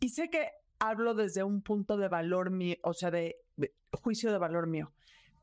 Y 0.00 0.08
sé 0.10 0.30
que 0.30 0.48
hablo 0.78 1.14
desde 1.14 1.44
un 1.44 1.62
punto 1.62 1.96
de 1.96 2.08
valor 2.08 2.50
mío, 2.50 2.76
o 2.82 2.92
sea, 2.92 3.10
de, 3.10 3.36
de 3.56 3.72
juicio 3.92 4.32
de 4.32 4.38
valor 4.38 4.66
mío. 4.66 4.92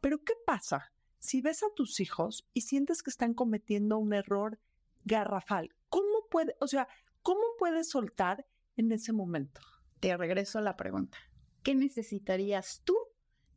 Pero 0.01 0.23
¿qué 0.23 0.33
pasa 0.45 0.91
si 1.17 1.41
ves 1.41 1.63
a 1.63 1.67
tus 1.75 1.99
hijos 1.99 2.47
y 2.53 2.61
sientes 2.61 3.01
que 3.03 3.09
están 3.09 3.33
cometiendo 3.33 3.97
un 3.97 4.13
error 4.13 4.59
garrafal? 5.05 5.73
¿Cómo 5.89 6.27
puede, 6.29 6.55
o 6.59 6.67
sea, 6.67 6.87
cómo 7.21 7.41
puedes 7.57 7.89
soltar 7.89 8.45
en 8.75 8.91
ese 8.91 9.13
momento? 9.13 9.61
Te 9.99 10.15
regreso 10.15 10.59
a 10.59 10.61
la 10.61 10.75
pregunta. 10.75 11.17
¿qué 11.63 11.75
necesitarías 11.75 12.81
tú 12.83 12.95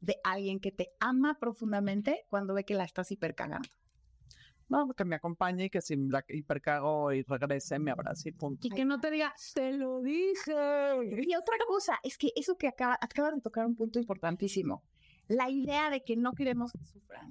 de 0.00 0.16
alguien 0.24 0.60
que 0.60 0.72
te 0.72 0.88
ama 1.00 1.38
profundamente 1.38 2.24
cuando 2.28 2.54
ve 2.54 2.64
que 2.64 2.74
la 2.74 2.84
estás 2.84 3.10
hipercagando? 3.10 3.68
No, 4.68 4.88
que 4.94 5.04
me 5.04 5.16
acompañe 5.16 5.66
y 5.66 5.70
que 5.70 5.82
si 5.82 5.96
la 5.96 6.24
hipercago 6.28 7.12
y 7.12 7.22
regrese, 7.22 7.78
me 7.78 7.90
abrace 7.90 8.30
y 8.30 8.32
punto. 8.32 8.66
Y 8.66 8.70
que 8.70 8.84
no 8.84 9.00
te 9.00 9.10
diga, 9.10 9.34
te 9.54 9.72
lo 9.72 10.00
dije. 10.00 10.54
Y 11.26 11.34
otra 11.34 11.56
cosa, 11.66 11.98
es 12.02 12.16
que 12.16 12.32
eso 12.36 12.56
que 12.56 12.68
acaba, 12.68 12.98
acabas 13.00 13.34
de 13.34 13.42
tocar 13.42 13.66
un 13.66 13.76
punto 13.76 13.98
importantísimo. 13.98 14.82
La 15.28 15.50
idea 15.50 15.90
de 15.90 16.02
que 16.02 16.16
no 16.16 16.32
queremos 16.32 16.72
que 16.72 16.84
sufran, 16.84 17.28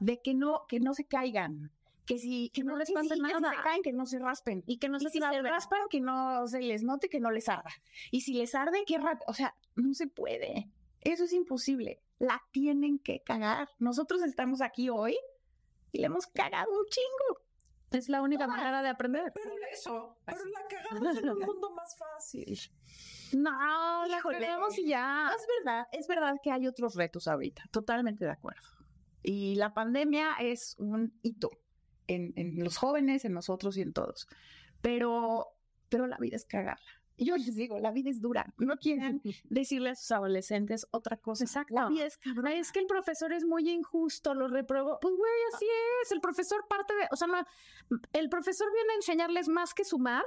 de 0.00 0.20
que 0.22 0.34
no, 0.34 0.62
que 0.68 0.80
no 0.80 0.94
se 0.94 1.06
caigan, 1.06 1.70
que 2.08 2.18
si 2.18 2.48
Que 2.50 2.64
no 2.64 2.74
les 2.76 2.88
que 2.88 2.94
pase 2.94 3.10
que 3.10 3.14
si 3.16 3.20
nada. 3.20 3.50
se 3.50 3.62
caen, 3.62 3.82
que 3.82 3.92
no 3.92 4.06
se 4.06 4.18
raspen. 4.18 4.64
Y 4.66 4.78
que 4.78 4.88
no 4.88 4.96
Y 4.96 5.00
se 5.00 5.10
si 5.10 5.18
se 5.20 5.42
raspan, 5.42 5.82
que 5.90 6.00
no 6.00 6.48
se 6.48 6.60
les 6.60 6.82
note, 6.82 7.10
que 7.10 7.20
no 7.20 7.30
les 7.30 7.48
arda. 7.50 7.70
Y 8.10 8.22
si 8.22 8.32
les 8.32 8.54
arde, 8.54 8.84
que 8.86 8.96
rápido. 8.96 9.26
O 9.28 9.34
sea, 9.34 9.54
no 9.76 9.92
se 9.92 10.06
puede. 10.06 10.70
Eso 11.02 11.24
es 11.24 11.34
imposible. 11.34 12.00
La 12.18 12.42
tienen 12.50 12.98
que 12.98 13.20
cagar. 13.22 13.68
Nosotros 13.78 14.22
estamos 14.22 14.62
aquí 14.62 14.88
hoy 14.88 15.16
y 15.92 15.98
le 15.98 16.06
hemos 16.06 16.26
cagado 16.26 16.70
un 16.72 16.86
chingo. 16.86 17.42
Es 17.90 18.08
la 18.08 18.22
única 18.22 18.46
Todas. 18.46 18.58
manera 18.58 18.82
de 18.82 18.88
aprender. 18.88 19.30
Pero 19.34 19.52
eso. 19.70 20.16
Pero 20.24 20.44
la 20.46 20.60
cagamos 20.66 21.18
en 21.18 21.28
un 21.30 21.38
mundo 21.46 21.70
más 21.72 21.94
fácil. 21.98 22.58
No, 23.34 24.06
la 24.06 24.22
cagamos 24.22 24.78
y 24.78 24.86
ya. 24.88 25.30
Es 25.36 25.46
verdad, 25.62 25.86
es 25.92 26.08
verdad 26.08 26.36
que 26.42 26.50
hay 26.50 26.66
otros 26.66 26.94
retos 26.94 27.28
ahorita. 27.28 27.64
Totalmente 27.70 28.24
de 28.24 28.30
acuerdo. 28.30 28.66
Y 29.22 29.56
la 29.56 29.74
pandemia 29.74 30.36
es 30.40 30.74
un 30.78 31.12
hito 31.22 31.50
en, 32.08 32.32
en 32.36 32.64
los 32.64 32.76
jóvenes, 32.76 33.24
en 33.24 33.32
nosotros 33.32 33.76
y 33.76 33.82
en 33.82 33.92
todos. 33.92 34.26
Pero, 34.80 35.46
pero 35.88 36.06
la 36.06 36.18
vida 36.18 36.36
es 36.36 36.44
cagarla. 36.44 36.98
Y 37.20 37.26
yo 37.26 37.36
les 37.36 37.56
digo, 37.56 37.80
la 37.80 37.90
vida 37.90 38.10
es 38.10 38.20
dura. 38.20 38.54
No 38.58 38.76
quieren 38.76 39.20
decirle 39.44 39.90
a 39.90 39.94
sus 39.96 40.12
adolescentes 40.12 40.86
otra 40.92 41.16
cosa. 41.16 41.44
Exacto. 41.44 41.74
La 41.74 41.88
vida 41.88 42.06
es 42.06 42.16
cabrona. 42.16 42.54
Es 42.54 42.70
que 42.70 42.78
el 42.78 42.86
profesor 42.86 43.32
es 43.32 43.44
muy 43.44 43.68
injusto, 43.68 44.34
lo 44.34 44.46
reprobó. 44.46 44.98
Pues, 45.00 45.14
güey, 45.16 45.32
así 45.52 45.66
es. 46.02 46.12
El 46.12 46.20
profesor 46.20 46.64
parte 46.68 46.94
de. 46.94 47.08
O 47.10 47.16
sea, 47.16 47.26
no, 47.26 47.44
el 48.12 48.28
profesor 48.28 48.68
viene 48.72 48.92
a 48.92 48.96
enseñarles 48.96 49.48
más 49.48 49.74
que 49.74 49.84
sumar 49.84 50.24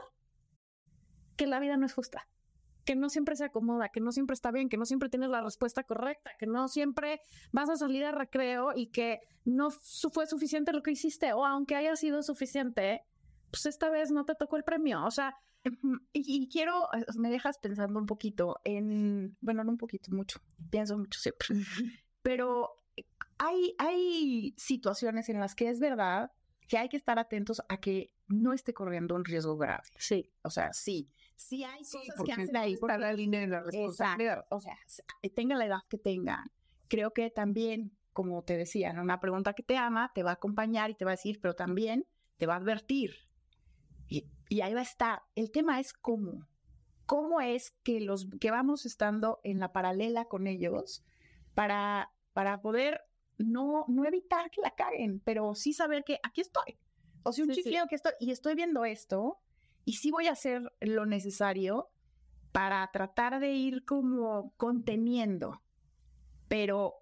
que 1.37 1.47
la 1.47 1.61
vida 1.61 1.77
no 1.77 1.85
es 1.85 1.93
justa. 1.93 2.27
Que 2.85 2.95
no 2.95 3.09
siempre 3.09 3.35
se 3.35 3.45
acomoda, 3.45 3.89
que 3.89 3.99
no 3.99 4.11
siempre 4.11 4.33
está 4.33 4.51
bien, 4.51 4.69
que 4.69 4.77
no 4.77 4.85
siempre 4.85 5.09
tienes 5.09 5.29
la 5.29 5.41
respuesta 5.41 5.83
correcta, 5.83 6.31
que 6.39 6.47
no 6.47 6.67
siempre 6.67 7.21
vas 7.51 7.69
a 7.69 7.75
salir 7.75 8.03
a 8.03 8.11
recreo 8.11 8.71
y 8.75 8.87
que 8.87 9.19
no 9.45 9.69
fue 9.71 10.27
suficiente 10.27 10.73
lo 10.73 10.81
que 10.81 10.91
hiciste. 10.91 11.33
O 11.33 11.45
aunque 11.45 11.75
haya 11.75 11.95
sido 11.95 12.23
suficiente, 12.23 13.03
pues 13.51 13.65
esta 13.65 13.89
vez 13.89 14.11
no 14.11 14.25
te 14.25 14.35
tocó 14.35 14.57
el 14.57 14.63
premio. 14.63 15.05
O 15.05 15.11
sea. 15.11 15.35
Y, 15.63 16.01
y 16.13 16.49
quiero, 16.49 16.87
eh, 16.91 17.05
me 17.19 17.29
dejas 17.29 17.59
pensando 17.59 17.99
un 17.99 18.07
poquito 18.07 18.59
en, 18.63 19.37
bueno, 19.41 19.63
no 19.63 19.69
un 19.69 19.77
poquito, 19.77 20.09
mucho, 20.09 20.39
pienso 20.71 20.97
mucho 20.97 21.19
siempre, 21.19 21.49
pero 22.23 22.81
hay, 23.37 23.75
hay 23.77 24.55
situaciones 24.57 25.29
en 25.29 25.39
las 25.39 25.53
que 25.53 25.69
es 25.69 25.79
verdad 25.79 26.31
que 26.67 26.77
hay 26.77 26.89
que 26.89 26.97
estar 26.97 27.19
atentos 27.19 27.61
a 27.69 27.77
que 27.77 28.13
no 28.27 28.53
esté 28.53 28.73
corriendo 28.73 29.13
un 29.15 29.25
riesgo 29.25 29.57
grave. 29.57 29.83
sí. 29.97 30.31
O 30.43 30.49
sea, 30.49 30.71
sí, 30.73 31.09
sí 31.41 31.63
hay 31.63 31.83
cosas 31.83 32.15
que 32.23 32.31
hacer 32.31 32.57
ahí. 32.57 32.73
está 32.73 32.97
la 32.97 33.13
línea 33.13 33.41
de 33.41 33.47
la 33.47 33.61
responsabilidad. 33.61 34.39
Exacto. 34.39 34.55
O 34.55 34.61
sea, 34.61 34.77
eh, 35.21 35.29
tenga 35.29 35.55
la 35.55 35.65
edad 35.65 35.79
que 35.89 35.97
tenga. 35.97 36.45
Creo 36.87 37.11
que 37.11 37.29
también, 37.29 37.97
como 38.13 38.43
te 38.43 38.57
decía, 38.57 38.89
en 38.89 38.99
una 38.99 39.19
pregunta 39.19 39.53
que 39.53 39.63
te 39.63 39.77
ama, 39.77 40.11
te 40.13 40.23
va 40.23 40.31
a 40.31 40.33
acompañar 40.33 40.89
y 40.89 40.95
te 40.95 41.05
va 41.05 41.11
a 41.11 41.15
decir, 41.15 41.39
pero 41.41 41.55
también 41.55 42.05
te 42.37 42.45
va 42.45 42.53
a 42.53 42.57
advertir. 42.57 43.15
Y, 44.07 44.27
y 44.49 44.61
ahí 44.61 44.73
va 44.73 44.81
a 44.81 44.83
estar. 44.83 45.21
El 45.35 45.51
tema 45.51 45.79
es 45.79 45.93
cómo. 45.93 46.47
¿Cómo 47.05 47.41
es 47.41 47.71
que 47.83 47.99
los 47.99 48.27
que 48.39 48.51
vamos 48.51 48.85
estando 48.85 49.39
en 49.43 49.59
la 49.59 49.73
paralela 49.73 50.25
con 50.25 50.47
ellos 50.47 51.03
para, 51.53 52.11
para 52.33 52.61
poder 52.61 53.01
no, 53.37 53.85
no 53.87 54.05
evitar 54.05 54.49
que 54.49 54.61
la 54.61 54.71
caguen, 54.75 55.19
pero 55.25 55.55
sí 55.55 55.73
saber 55.73 56.03
que 56.03 56.19
aquí 56.23 56.41
estoy? 56.41 56.77
O 57.23 57.33
sea, 57.33 57.45
un 57.45 57.53
Sí, 57.53 57.63
que 57.63 57.95
estoy, 57.95 58.13
y 58.19 58.31
estoy 58.31 58.55
viendo 58.55 58.85
esto, 58.85 59.39
y 59.85 59.93
sí 59.93 60.11
voy 60.11 60.27
a 60.27 60.31
hacer 60.33 60.71
lo 60.81 61.05
necesario 61.05 61.89
para 62.51 62.89
tratar 62.91 63.39
de 63.39 63.53
ir 63.53 63.85
como 63.85 64.53
conteniendo, 64.57 65.61
pero 66.47 66.95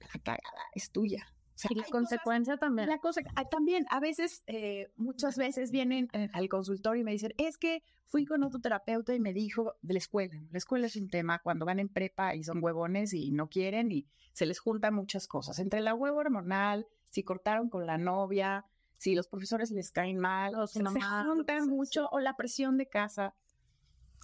la 0.00 0.20
cagada 0.22 0.62
es 0.74 0.90
tuya. 0.90 1.26
O 1.54 1.58
sea, 1.58 1.70
Y 1.72 1.74
la 1.76 1.82
cosas- 1.84 1.92
consecuencia 1.92 2.56
también. 2.58 2.88
la 2.88 2.98
cosa, 2.98 3.22
ah, 3.34 3.46
también, 3.48 3.86
a 3.88 3.98
veces, 3.98 4.42
eh, 4.46 4.88
muchas 4.96 5.38
veces 5.38 5.70
vienen 5.70 6.08
eh, 6.12 6.28
al 6.34 6.48
consultorio 6.50 7.00
y 7.00 7.04
me 7.04 7.12
dicen, 7.12 7.32
es 7.38 7.56
que 7.56 7.82
fui 8.04 8.26
con 8.26 8.42
otro 8.42 8.60
terapeuta 8.60 9.14
y 9.14 9.20
me 9.20 9.32
dijo 9.32 9.74
de 9.80 9.94
la 9.94 9.98
escuela. 9.98 10.34
La 10.50 10.58
escuela 10.58 10.86
es 10.86 10.96
un 10.96 11.08
tema 11.08 11.38
cuando 11.38 11.64
van 11.64 11.78
en 11.78 11.88
prepa 11.88 12.34
y 12.34 12.44
son 12.44 12.62
huevones 12.62 13.14
y 13.14 13.30
no 13.30 13.48
quieren 13.48 13.90
y 13.90 14.06
se 14.34 14.44
les 14.44 14.58
juntan 14.58 14.92
muchas 14.94 15.26
cosas. 15.26 15.58
Entre 15.58 15.80
la 15.80 15.94
huevo 15.94 16.18
hormonal, 16.18 16.86
si 17.10 17.22
cortaron 17.22 17.70
con 17.70 17.86
la 17.86 17.96
novia, 17.96 18.66
si 18.98 19.14
los 19.14 19.28
profesores 19.28 19.70
les 19.70 19.90
caen 19.90 20.18
mal, 20.18 20.54
O 20.54 20.66
se, 20.66 20.80
se 20.80 21.00
juntan 21.00 21.68
mucho, 21.68 22.08
o 22.10 22.18
la 22.18 22.36
presión 22.36 22.76
de 22.76 22.88
casa. 22.88 23.34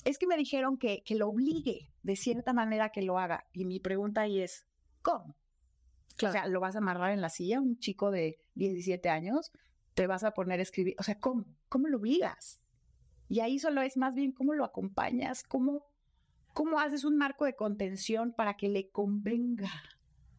Es 0.05 0.19
que 0.19 0.27
me 0.27 0.37
dijeron 0.37 0.79
que, 0.79 1.03
que 1.05 1.15
lo 1.15 1.29
obligue 1.29 1.93
de 2.03 2.17
cierta 2.17 2.53
manera 2.53 2.91
que 2.91 3.03
lo 3.03 3.19
haga. 3.19 3.47
Y 3.53 3.65
mi 3.65 3.79
pregunta 3.79 4.23
ahí 4.23 4.41
es, 4.41 4.67
¿cómo? 5.03 5.37
O 6.17 6.33
sea, 6.33 6.47
¿lo 6.47 6.61
vas 6.61 6.75
a 6.75 6.79
amarrar 6.79 7.13
en 7.13 7.21
la 7.21 7.29
silla? 7.29 7.61
Un 7.61 7.79
chico 7.79 8.11
de 8.11 8.41
17 8.55 9.09
años, 9.09 9.53
te 9.95 10.07
vas 10.07 10.25
a 10.25 10.33
poner 10.33 10.61
a 10.61 10.63
escribir. 10.63 10.95
O 10.99 11.03
sea, 11.03 11.19
¿cómo? 11.19 11.47
¿Cómo 11.69 11.89
lo 11.89 11.99
obligas? 11.99 12.61
Y 13.29 13.41
ahí 13.41 13.59
solo 13.59 13.81
es 13.83 13.97
más 13.97 14.15
bien 14.15 14.33
cómo 14.33 14.55
lo 14.55 14.65
acompañas, 14.65 15.43
cómo, 15.43 15.87
cómo 16.53 16.79
haces 16.79 17.05
un 17.05 17.17
marco 17.17 17.45
de 17.45 17.57
contención 17.57 18.33
para 18.33 18.57
que 18.57 18.69
le 18.69 18.91
convenga 18.91 19.71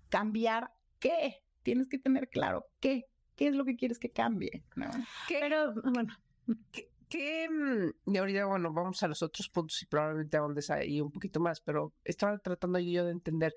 cambiar 0.09 0.71
qué. 0.99 1.43
Tienes 1.63 1.87
que 1.87 1.97
tener 1.97 2.29
claro 2.29 2.67
qué. 2.79 3.09
¿Qué 3.35 3.47
es 3.47 3.55
lo 3.55 3.65
que 3.65 3.75
quieres 3.75 3.99
que 3.99 4.11
cambie? 4.11 4.63
¿no? 4.75 4.89
Pero, 5.27 5.73
bueno, 5.83 6.13
que 7.13 7.47
mm, 7.47 8.11
y 8.11 8.17
ahorita 8.17 8.45
bueno 8.45 8.73
vamos 8.73 9.03
a 9.03 9.07
los 9.07 9.21
otros 9.21 9.47
puntos 9.49 9.81
y 9.83 9.85
probablemente 9.85 10.35
ahondes 10.35 10.71
ahí 10.71 10.99
un 10.99 11.11
poquito 11.11 11.39
más 11.39 11.61
pero 11.61 11.93
estaba 12.03 12.39
tratando 12.39 12.79
yo 12.79 13.05
de 13.05 13.11
entender 13.11 13.53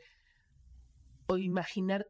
o 1.26 1.38
imaginar 1.38 2.06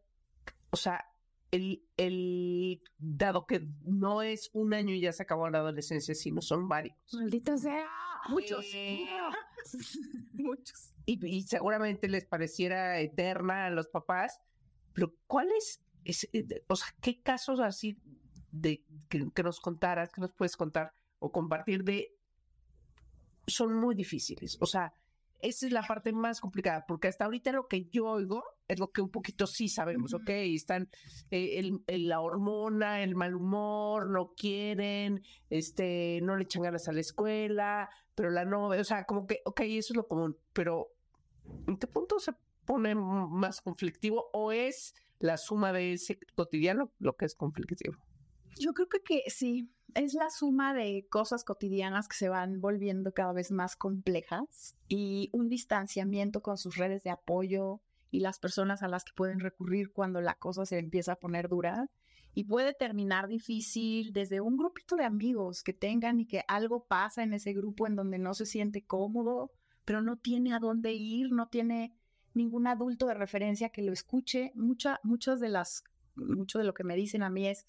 o 0.71 0.77
sea 0.77 1.05
el, 1.53 1.85
el 1.97 2.83
dado 2.99 3.47
que 3.47 3.65
no 3.85 4.23
es 4.23 4.51
un 4.55 4.75
año 4.75 4.93
y 4.93 5.01
ya 5.01 5.13
se 5.13 5.23
acabó 5.23 5.49
la 5.49 5.59
adolescencia 5.59 6.17
sino 6.17 6.43
son 6.43 6.69
varios 6.69 6.97
maldita 7.13 7.57
sea. 7.57 7.89
Muchos. 8.29 8.67
Eh, 8.75 9.07
Muchos. 10.33 10.93
y, 11.05 11.25
y 11.25 11.43
seguramente 11.43 12.09
les 12.09 12.25
pareciera 12.25 12.99
eterna 12.99 13.67
a 13.67 13.71
los 13.71 13.87
papás 13.87 14.41
pero 14.93 15.15
cuáles 15.29 15.57
es, 15.59 15.86
eh, 16.33 16.43
de- 16.43 16.65
o 16.69 16.77
sea 16.77 16.89
qué 17.01 17.21
casos 17.23 17.61
así 17.61 17.99
de 18.53 18.83
que, 19.09 19.27
que 19.35 19.43
nos 19.43 19.61
contaras 19.61 20.11
que 20.13 20.21
nos 20.21 20.33
puedes 20.33 20.57
contar 20.57 20.93
o 21.19 21.31
compartir 21.33 21.83
de 21.85 22.13
son 23.47 23.75
muy 23.75 23.95
difíciles. 23.95 24.57
O 24.61 24.67
sea, 24.67 24.93
esa 25.41 25.67
es 25.67 25.73
la 25.73 25.83
parte 25.87 26.13
más 26.13 26.41
complicada, 26.41 26.85
porque 26.87 27.09
hasta 27.09 27.25
ahorita 27.27 27.53
lo 27.53 27.69
que 27.69 27.85
yo 27.91 28.07
oigo 28.07 28.43
es 28.69 28.81
lo 28.81 28.91
que 28.91 29.03
un 29.03 29.11
poquito 29.11 29.47
sí 29.47 29.69
sabemos. 29.69 30.15
¿ok? 30.15 30.29
Están 30.31 30.89
eh, 31.31 31.59
el- 31.59 31.83
el- 31.87 32.09
la 32.09 32.21
hormona, 32.21 33.03
el 33.03 33.15
mal 33.15 33.35
humor, 33.35 34.09
no 34.11 34.33
quieren, 34.35 35.23
este, 35.51 36.21
no 36.23 36.37
le 36.37 36.45
echan 36.45 36.63
ganas 36.63 36.89
a 36.89 36.93
la 36.93 37.01
escuela, 37.01 37.89
pero 38.15 38.31
la 38.31 38.45
novia, 38.45 38.81
o 38.81 38.85
sea, 38.85 39.05
como 39.05 39.27
que, 39.27 39.43
ok, 39.45 39.61
eso 39.63 39.93
es 39.93 39.97
lo 39.97 40.09
común, 40.09 40.37
pero 40.53 40.89
¿en 41.69 41.77
qué 41.77 41.87
punto 41.87 42.19
se 42.19 42.33
pone 42.65 42.95
más 42.97 43.61
conflictivo 43.61 44.29
o 44.33 44.51
es 44.51 44.95
la 45.19 45.37
suma 45.37 45.73
de 45.73 45.95
ese 45.95 46.19
cotidiano 46.35 46.93
lo 46.99 47.17
que 47.17 47.25
es 47.25 47.35
conflictivo? 47.35 47.97
Yo 48.59 48.73
creo 48.73 48.89
que, 48.89 49.23
sí, 49.29 49.71
es 49.95 50.15
la 50.15 50.31
suma 50.31 50.75
de 50.75 51.07
cosas 51.11 51.45
cotidianas 51.45 52.09
que 52.09 52.17
se 52.17 52.29
van 52.29 52.61
volviendo 52.61 53.13
cada 53.13 53.33
vez 53.33 53.51
más 53.51 53.77
complejas 53.77 54.77
y 54.89 55.31
un 55.33 55.49
distanciamiento 55.49 56.43
con 56.43 56.57
sus 56.57 56.77
redes 56.77 57.03
de 57.03 57.11
apoyo 57.11 57.81
y 58.11 58.21
las 58.21 58.39
personas 58.39 58.83
a 58.83 58.89
las 58.89 59.05
que 59.05 59.13
pueden 59.15 59.41
recurrir 59.41 59.93
cuando 59.93 60.21
la 60.21 60.35
cosa 60.35 60.65
se 60.65 60.79
empieza 60.79 61.13
a 61.13 61.19
poner 61.19 61.49
dura 61.49 61.91
y 62.35 62.45
puede 62.45 62.75
terminar 62.75 63.29
difícil 63.29 64.13
desde 64.13 64.43
un 64.43 64.59
grupito 64.59 64.97
de 64.97 65.05
amigos 65.05 65.63
que 65.63 65.73
tengan 65.73 66.21
y 66.21 66.27
que 66.27 66.45
algo 66.49 66.85
pasa 66.85 67.23
en 67.23 67.33
ese 67.33 67.55
grupo 67.55 67.87
en 67.87 67.97
donde 67.97 68.19
no 68.19 68.35
se 68.35 68.45
siente 68.45 68.85
cómodo, 68.85 69.53
pero 69.87 70.03
no 70.03 70.19
tiene 70.19 70.53
a 70.53 70.59
dónde 70.59 70.93
ir, 70.93 71.33
no 71.33 71.49
tiene 71.49 71.95
ningún 72.37 72.67
adulto 72.67 73.07
de 73.07 73.15
referencia 73.15 73.71
que 73.71 73.83
lo 73.83 73.93
escuche. 73.93 74.53
Mucha, 74.55 75.01
muchas 75.03 75.41
de 75.41 75.49
las, 75.49 75.83
mucho 76.15 76.59
de 76.59 76.65
lo 76.65 76.75
que 76.75 76.85
me 76.85 76.95
dicen 76.95 77.23
a 77.23 77.31
mí 77.31 77.47
es, 77.47 77.67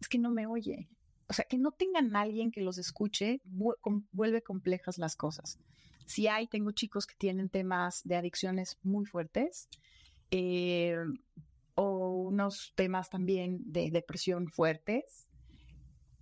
es 0.00 0.08
que 0.08 0.18
no 0.18 0.30
me 0.30 0.46
oye. 0.46 0.88
O 1.28 1.32
sea, 1.32 1.44
que 1.44 1.58
no 1.58 1.72
tengan 1.72 2.14
a 2.14 2.20
alguien 2.20 2.50
que 2.50 2.60
los 2.60 2.78
escuche 2.78 3.40
vuelve 3.44 4.42
complejas 4.42 4.98
las 4.98 5.16
cosas. 5.16 5.58
Si 6.06 6.26
hay, 6.26 6.46
tengo 6.46 6.70
chicos 6.70 7.06
que 7.06 7.14
tienen 7.16 7.50
temas 7.50 8.02
de 8.04 8.16
adicciones 8.16 8.78
muy 8.82 9.04
fuertes 9.04 9.68
eh, 10.30 10.96
o 11.74 12.10
unos 12.28 12.72
temas 12.76 13.10
también 13.10 13.60
de 13.70 13.90
depresión 13.90 14.48
fuertes. 14.48 15.28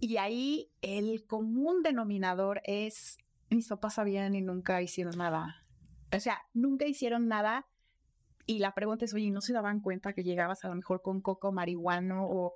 Y 0.00 0.16
ahí 0.16 0.70
el 0.82 1.24
común 1.26 1.82
denominador 1.82 2.60
es, 2.64 3.18
mis 3.48 3.68
papás 3.68 3.94
sabían 3.94 4.34
y 4.34 4.42
nunca 4.42 4.82
hicieron 4.82 5.16
nada. 5.18 5.65
O 6.16 6.20
sea, 6.20 6.40
nunca 6.54 6.86
hicieron 6.86 7.28
nada 7.28 7.66
y 8.46 8.58
la 8.58 8.74
pregunta 8.74 9.04
es, 9.04 9.12
oye, 9.14 9.30
¿no 9.30 9.40
se 9.40 9.52
daban 9.52 9.80
cuenta 9.80 10.12
que 10.12 10.22
llegabas 10.22 10.64
a 10.64 10.68
lo 10.68 10.74
mejor 10.76 11.02
con 11.02 11.20
coco 11.20 11.52
marihuano 11.52 12.26
o 12.28 12.54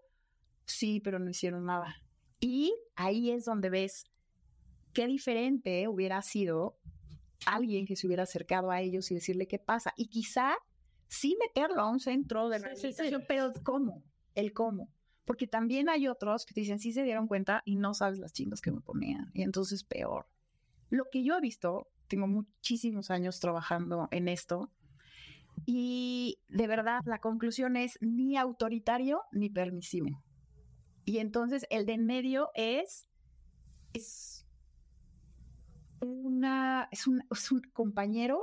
sí, 0.64 1.01
pero 1.01 1.18
no 1.18 1.31
hicieron 1.31 1.66
nada? 1.66 2.03
Y 2.40 2.75
ahí 2.96 3.31
es 3.31 3.44
donde 3.44 3.70
ves 3.70 4.05
qué 4.92 5.07
diferente 5.07 5.88
hubiera 5.88 6.23
sido 6.23 6.79
alguien 7.46 7.87
que 7.87 7.96
se 7.96 8.07
hubiera 8.07 8.23
acercado 8.23 8.70
a 8.70 8.81
ellos 8.81 9.11
y 9.11 9.14
decirle 9.14 9.46
qué 9.46 9.59
pasa. 9.59 9.92
Y 9.96 10.09
quizá 10.09 10.57
sí 11.09 11.37
meterlo 11.40 11.83
a 11.83 11.90
un 11.90 12.01
centro 12.01 12.49
de 12.49 12.59
Sí, 12.59 12.64
sí, 12.64 12.70
sí. 12.70 12.83
rehabilitación, 12.83 13.25
pero 13.27 13.53
¿cómo? 13.64 14.03
El 14.35 14.53
cómo. 14.53 14.88
Porque 15.25 15.46
también 15.46 15.88
hay 15.88 16.09
otros 16.09 16.46
que 16.46 16.55
te 16.55 16.61
dicen, 16.61 16.79
sí 16.79 16.92
se 16.92 17.03
dieron 17.03 17.29
cuenta 17.29 17.62
y 17.64 17.77
no 17.77 17.94
sabes 17.94 18.18
las 18.18 18.33
chingas 18.33 18.61
que 18.61 18.73
me 18.73 18.81
ponían. 18.81 19.31
Y 19.35 19.42
entonces 19.42 19.85
peor. 19.85 20.27
Lo 20.88 21.05
que 21.11 21.23
yo 21.23 21.37
he 21.37 21.40
visto, 21.40 21.88
tengo 22.11 22.27
muchísimos 22.27 23.11
años 23.11 23.38
trabajando 23.38 24.09
en 24.11 24.29
esto, 24.29 24.70
y 25.66 26.40
de 26.49 26.66
verdad 26.66 27.01
la 27.05 27.20
conclusión 27.20 27.77
es 27.77 27.99
ni 28.01 28.37
autoritario 28.37 29.23
ni 29.33 29.51
permisivo. 29.51 30.23
Y 31.05 31.18
entonces 31.18 31.66
el 31.70 31.87
de 31.87 31.94
en 31.94 32.07
medio 32.07 32.51
es, 32.55 33.09
es 33.92 34.46
una, 36.01 36.88
es 36.90 37.07
un, 37.07 37.23
es 37.31 37.53
un 37.53 37.62
compañero 37.73 38.40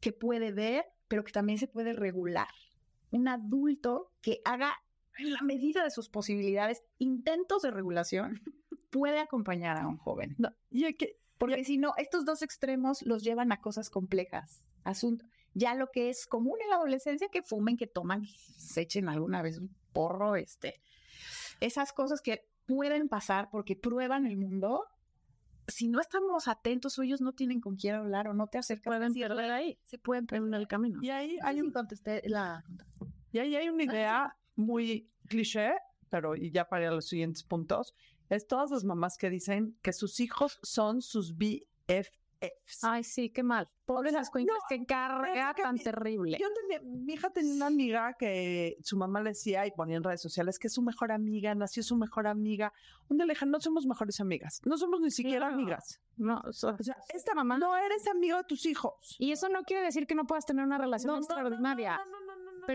que 0.00 0.12
puede 0.12 0.52
ver, 0.52 0.86
pero 1.08 1.24
que 1.24 1.32
también 1.32 1.58
se 1.58 1.68
puede 1.68 1.92
regular. 1.92 2.48
Un 3.10 3.28
adulto 3.28 4.12
que 4.20 4.40
haga 4.44 4.74
en 5.18 5.32
la 5.32 5.40
medida 5.42 5.82
de 5.82 5.90
sus 5.90 6.08
posibilidades 6.08 6.84
intentos 6.98 7.62
de 7.62 7.70
regulación 7.70 8.42
puede 8.90 9.18
acompañar 9.18 9.76
a 9.78 9.86
un 9.86 9.96
joven. 9.96 10.34
No, 10.38 10.50
Porque 11.38 11.64
si 11.64 11.78
no, 11.78 11.92
estos 11.96 12.24
dos 12.24 12.42
extremos 12.42 13.02
los 13.02 13.22
llevan 13.22 13.52
a 13.52 13.60
cosas 13.60 13.90
complejas. 13.90 14.62
Asunto. 14.84 15.26
Ya 15.54 15.74
lo 15.74 15.90
que 15.90 16.10
es 16.10 16.26
común 16.26 16.58
en 16.62 16.70
la 16.70 16.76
adolescencia, 16.76 17.28
que 17.28 17.42
fumen, 17.42 17.76
que 17.76 17.86
toman, 17.86 18.26
se 18.26 18.82
echen 18.82 19.08
alguna 19.08 19.42
vez 19.42 19.58
un 19.58 19.74
porro, 19.92 20.36
este. 20.36 20.80
Esas 21.60 21.92
cosas 21.92 22.20
que 22.20 22.46
pueden 22.66 23.08
pasar 23.08 23.48
porque 23.50 23.76
prueban 23.76 24.26
el 24.26 24.36
mundo. 24.36 24.84
Si 25.68 25.88
no 25.88 26.00
estamos 26.00 26.46
atentos, 26.46 26.98
ellos 26.98 27.20
no 27.20 27.32
tienen 27.32 27.60
con 27.60 27.76
quién 27.76 27.94
hablar 27.96 28.28
o 28.28 28.34
no 28.34 28.46
te 28.46 28.58
acercan. 28.58 28.98
Pueden 28.98 29.14
perder 29.14 29.50
ahí. 29.50 29.78
Se 29.84 29.98
pueden 29.98 30.26
perder 30.26 30.48
En 30.48 30.54
el 30.54 30.68
camino. 30.68 31.00
y 31.02 31.10
ahí 31.10 31.38
Hay 31.42 31.60
un 31.60 31.72
la. 32.24 32.62
Y 33.32 33.38
ahí 33.38 33.56
hay 33.56 33.68
una 33.68 33.84
idea 33.84 34.36
muy 34.54 35.10
cliché, 35.26 35.72
pero 36.08 36.36
y 36.36 36.50
ya 36.50 36.68
para 36.68 36.90
los 36.90 37.08
siguientes 37.08 37.42
puntos, 37.42 37.94
es 38.28 38.46
todas 38.46 38.70
las 38.70 38.84
mamás 38.84 39.16
que 39.18 39.30
dicen 39.30 39.78
que 39.82 39.92
sus 39.92 40.20
hijos 40.20 40.58
son 40.62 41.02
sus 41.02 41.36
BFFs. 41.36 42.12
Ay, 42.82 43.02
sí, 43.02 43.30
qué 43.30 43.42
mal. 43.42 43.68
Pobres 43.86 44.12
las 44.12 44.30
cuencas, 44.30 44.56
carga 44.86 45.50
es 45.50 45.56
que 45.56 45.62
tan 45.62 45.74
mi- 45.76 45.82
terrible. 45.82 46.38
Yo 46.38 46.48
tenía, 46.52 46.80
mi 46.82 47.14
hija 47.14 47.30
tenía 47.30 47.54
una 47.54 47.66
amiga 47.66 48.14
que 48.18 48.76
su 48.82 48.96
mamá 48.96 49.20
le 49.22 49.30
decía 49.30 49.66
y 49.66 49.70
ponía 49.70 49.96
en 49.96 50.02
redes 50.04 50.20
sociales 50.20 50.58
que 50.58 50.66
es 50.66 50.74
su 50.74 50.82
mejor 50.82 51.12
amiga, 51.12 51.54
nació 51.54 51.82
su 51.82 51.96
mejor 51.96 52.26
amiga. 52.26 52.72
Un 53.08 53.16
le 53.18 53.34
no 53.46 53.60
somos 53.60 53.86
mejores 53.86 54.20
amigas, 54.20 54.60
no 54.64 54.76
somos 54.76 55.00
ni 55.00 55.10
siquiera 55.10 55.48
No. 55.48 55.54
amigas. 55.54 56.00
No, 56.16 56.40
o 56.44 56.52
sea, 56.52 56.76
O 56.78 56.82
sea, 56.82 56.96
esta 57.08 57.34
mamá 57.34 57.58
no 57.58 57.76
eres 57.76 58.06
amigo 58.08 58.36
de 58.38 58.44
tus 58.44 58.66
hijos. 58.66 59.16
y 59.18 59.32
eso 59.32 59.48
no 59.48 59.62
quiere 59.62 59.84
decir 59.84 60.06
que 60.06 60.14
no 60.14 60.26
puedas 60.26 60.44
tener 60.44 60.64
una 60.64 60.78
relación 60.78 61.08
No, 61.08 61.14
no, 61.14 61.20
no, 61.20 61.28
no, 61.28 61.34
extraordinaria. 61.40 62.00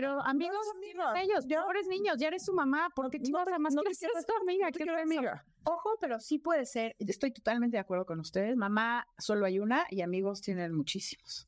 no, 0.00 0.08
no, 0.08 0.14
no, 0.14 0.16
no, 0.16 0.22
Pero 0.22 0.22
no 0.22 0.22
amigos, 0.22 0.66
amiga. 0.76 1.20
ellos, 1.22 1.44
Ya. 1.46 1.62
pobres 1.62 1.86
niños, 1.88 2.16
ya 2.18 2.28
eres 2.28 2.44
su 2.44 2.52
mamá, 2.52 2.88
¿por 2.94 3.10
qué 3.10 3.18
No 3.18 3.38
además 3.38 3.74
no 3.74 3.82
quieres 3.82 3.98
ser 3.98 4.10
tu 4.26 4.32
amiga? 4.42 4.66
No 4.66 4.72
te 4.72 4.78
¿Qué 4.78 4.84
quiero 4.84 4.98
es 4.98 5.10
eso? 5.10 5.18
amiga. 5.18 5.44
Ojo, 5.64 5.96
pero 6.00 6.18
sí 6.20 6.38
puede 6.38 6.66
ser. 6.66 6.96
Estoy 6.98 7.32
totalmente 7.32 7.76
de 7.76 7.80
acuerdo 7.80 8.04
con 8.06 8.18
ustedes. 8.20 8.56
Mamá 8.56 9.06
solo 9.18 9.46
hay 9.46 9.58
una 9.58 9.86
y 9.90 10.00
amigos 10.02 10.40
tienen 10.40 10.72
muchísimos. 10.74 11.46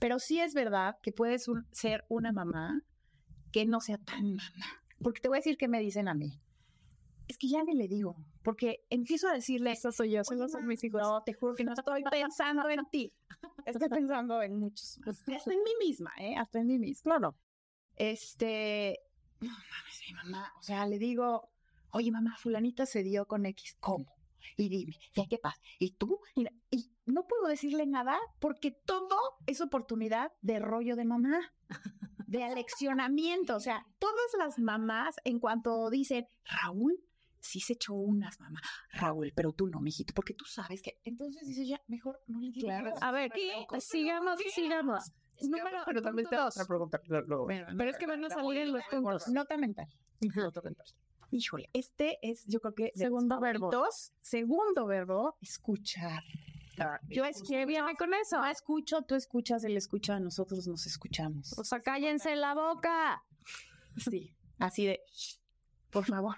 Pero 0.00 0.18
sí 0.18 0.40
es 0.40 0.52
verdad 0.54 0.96
que 1.02 1.12
puedes 1.12 1.46
un- 1.48 1.66
ser 1.70 2.04
una 2.08 2.32
mamá 2.32 2.82
que 3.52 3.66
no 3.66 3.80
sea 3.80 3.98
tan 3.98 4.34
mamá. 4.34 4.82
Porque 5.00 5.20
te 5.20 5.28
voy 5.28 5.36
a 5.36 5.40
decir 5.40 5.56
qué 5.56 5.68
me 5.68 5.78
dicen 5.80 6.08
a 6.08 6.14
mí. 6.14 6.38
Es 7.28 7.38
que 7.38 7.48
ya 7.48 7.62
ni 7.62 7.74
le 7.74 7.86
digo, 7.86 8.16
porque 8.42 8.84
empiezo 8.90 9.28
a 9.28 9.32
decirle, 9.32 9.70
Esa 9.70 9.92
soy 9.92 10.10
yo, 10.10 10.22
"Oye, 10.28 10.34
esos 10.36 10.50
son 10.52 10.66
mis 10.66 10.82
hijos. 10.84 11.00
No, 11.02 11.22
te 11.22 11.32
juro 11.34 11.54
que 11.54 11.64
no 11.64 11.72
estoy 11.72 12.02
pensando 12.12 12.68
en 12.68 12.80
ti. 12.90 13.12
Estoy 13.64 13.88
pensando 13.88 14.42
en 14.42 14.58
muchos. 14.58 14.98
Hasta 15.46 15.52
en 15.54 15.62
mí 15.62 15.70
misma, 15.80 16.10
¿eh? 16.18 16.34
Hasta 16.36 16.58
en 16.58 16.66
mí 16.66 16.78
misma. 16.78 17.16
Claro. 17.18 17.36
Este, 17.96 19.00
no 19.40 19.50
mames, 19.50 20.02
mi 20.06 20.14
mamá, 20.14 20.52
o 20.58 20.62
sea, 20.62 20.86
le 20.86 20.98
digo, 20.98 21.50
oye, 21.90 22.10
mamá, 22.10 22.36
fulanita 22.38 22.86
se 22.86 23.02
dio 23.02 23.26
con 23.26 23.46
X, 23.46 23.76
¿cómo? 23.80 24.14
Y 24.56 24.68
dime, 24.68 24.96
¿ya 25.14 25.24
qué 25.28 25.38
pasa? 25.38 25.60
¿Y 25.78 25.92
tú? 25.92 26.20
Y, 26.34 26.46
y 26.70 26.90
no 27.06 27.26
puedo 27.26 27.46
decirle 27.46 27.86
nada 27.86 28.18
porque 28.38 28.70
todo 28.70 29.16
es 29.46 29.60
oportunidad 29.60 30.32
de 30.40 30.58
rollo 30.58 30.96
de 30.96 31.04
mamá, 31.04 31.52
de 32.26 32.44
aleccionamiento. 32.44 33.56
O 33.56 33.60
sea, 33.60 33.86
todas 33.98 34.34
las 34.38 34.58
mamás, 34.58 35.16
en 35.24 35.38
cuanto 35.38 35.90
dicen, 35.90 36.26
Raúl, 36.44 36.98
sí 37.40 37.60
se 37.60 37.74
echó 37.74 37.94
unas, 37.94 38.40
mamá. 38.40 38.60
Raúl, 38.92 39.32
pero 39.34 39.52
tú 39.52 39.66
no, 39.66 39.80
mijito, 39.80 40.14
porque 40.14 40.34
tú 40.34 40.44
sabes 40.44 40.82
que. 40.82 40.98
Entonces 41.04 41.46
dice 41.46 41.66
ya, 41.66 41.80
mejor 41.86 42.20
no 42.26 42.40
le 42.40 42.50
digo. 42.50 42.68
nada. 42.68 42.94
A 43.00 43.12
ver, 43.12 43.32
sigamos, 43.80 44.40
sigamos. 44.54 45.12
Número, 45.48 45.78
pero 45.84 46.02
también 46.02 46.28
te 46.28 46.36
dos. 46.36 46.54
otra 46.56 46.66
pregunta. 46.66 47.00
Bueno, 47.08 47.66
Pero 47.76 47.90
es 47.90 47.96
que 47.96 48.06
van 48.06 48.24
a 48.24 48.30
salir 48.30 48.58
en 48.58 48.72
los 48.72 48.82
puntos. 48.90 49.28
Nota 49.28 49.56
mental. 49.56 49.88
Híjole, 51.30 51.70
este 51.72 52.18
es, 52.22 52.46
yo 52.46 52.60
creo 52.60 52.74
que. 52.74 52.92
Segundo 52.94 53.40
verbo. 53.40 53.70
favoritos. 53.70 54.12
Segundo 54.20 54.86
verbo, 54.86 55.36
escuchar. 55.40 56.22
Yo 57.08 57.24
es 57.24 57.42
¿Qué 57.42 57.66
viene 57.66 57.94
con 57.96 58.14
eso? 58.14 58.44
escucho, 58.46 59.02
tú 59.02 59.14
escuchas, 59.14 59.64
él 59.64 59.76
escucha, 59.76 60.18
nosotros 60.20 60.66
nos 60.66 60.86
escuchamos. 60.86 61.58
O 61.58 61.64
sea, 61.64 61.80
cállense 61.80 62.34
la 62.36 62.54
boca. 62.54 63.22
Sí, 63.96 64.34
así 64.58 64.86
de, 64.86 65.00
por 65.90 66.04
favor. 66.04 66.36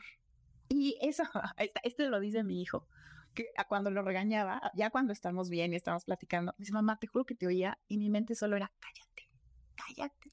Y 0.68 0.98
eso, 1.00 1.22
este 1.84 2.08
lo 2.08 2.20
dice 2.20 2.42
mi 2.42 2.60
hijo, 2.60 2.88
que 3.34 3.48
a 3.56 3.66
cuando 3.66 3.90
lo 3.90 4.02
regañaba, 4.02 4.70
ya 4.74 4.90
cuando 4.90 5.12
estamos 5.12 5.50
bien 5.50 5.72
y 5.72 5.76
estamos 5.76 6.04
platicando, 6.04 6.52
me 6.56 6.62
dice, 6.62 6.72
mamá, 6.72 6.98
te 6.98 7.06
juro 7.06 7.24
que 7.24 7.34
te 7.34 7.46
oía 7.46 7.78
y 7.88 7.98
mi 7.98 8.08
mente 8.10 8.34
solo 8.34 8.56
era, 8.56 8.72
cállate, 8.80 9.28
cállate, 9.74 10.32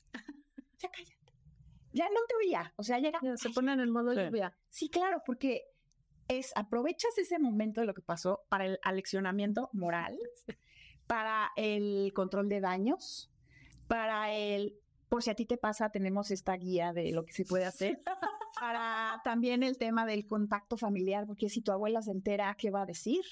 ya 0.80 0.90
cállate. 0.90 1.34
Ya 1.94 2.06
no 2.06 2.22
te 2.28 2.36
oía, 2.36 2.74
o 2.78 2.84
sea, 2.84 3.00
ya 3.00 3.10
era, 3.10 3.20
Ya 3.22 3.36
Se 3.36 3.50
pone 3.50 3.74
en 3.74 3.82
el 3.82 3.90
modo 3.92 4.14
Sí. 4.14 4.22
lluvia. 4.22 4.56
Sí, 4.70 4.90
claro, 4.90 5.22
porque 5.26 5.64
es 6.30 6.54
aprovechas 6.56 7.18
ese 7.18 7.38
momento 7.40 7.82
de 7.82 7.88
lo 7.88 7.94
que 7.94 8.02
pasó 8.02 8.46
para 8.48 8.66
el 8.66 8.80
aleccionamiento 8.84 9.70
moral, 9.74 10.18
para 11.08 11.52
el 11.58 12.14
control 12.16 12.48
de 12.48 12.62
daños, 12.62 13.30
para 13.88 14.32
el 14.34 14.78
por 15.10 15.22
si 15.24 15.30
a 15.30 15.36
ti 15.36 15.46
te 15.46 15.58
pasa, 15.58 15.90
tenemos 15.92 16.32
esta 16.32 16.54
guía 16.56 16.94
de 16.94 17.12
lo 17.12 17.26
que 17.26 17.34
se 17.34 17.44
puede 17.44 17.66
hacer. 17.66 18.02
Para 18.62 19.20
también 19.24 19.64
el 19.64 19.80
tema 19.80 20.06
del 20.06 20.28
contacto 20.28 20.78
familiar, 20.78 21.26
porque 21.26 21.50
si 21.50 21.62
tu 21.62 21.72
abuela 21.72 22.00
se 22.04 22.12
entera, 22.12 22.56
¿qué 22.60 22.70
va 22.70 22.84
a 22.84 22.86
decir? 22.86 23.26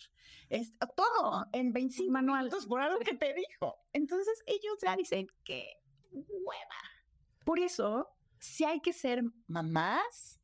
Es 0.50 0.74
todo 0.96 1.46
en 1.52 1.72
25 1.72 2.12
minutos 2.12 2.65
por 2.65 2.82
algo 2.82 2.98
que 2.98 3.13
te 3.13 3.36
dijo. 3.36 3.78
Entonces 3.94 4.42
ellos 4.48 4.80
ya 4.84 4.96
dicen 4.96 5.28
que 5.44 5.84
hueva. 6.12 6.82
Por 7.46 7.60
eso, 7.60 8.10
sí 8.39 8.63
hay 8.63 8.80
que 8.80 8.92
ser 8.92 9.24
mamás, 9.46 10.39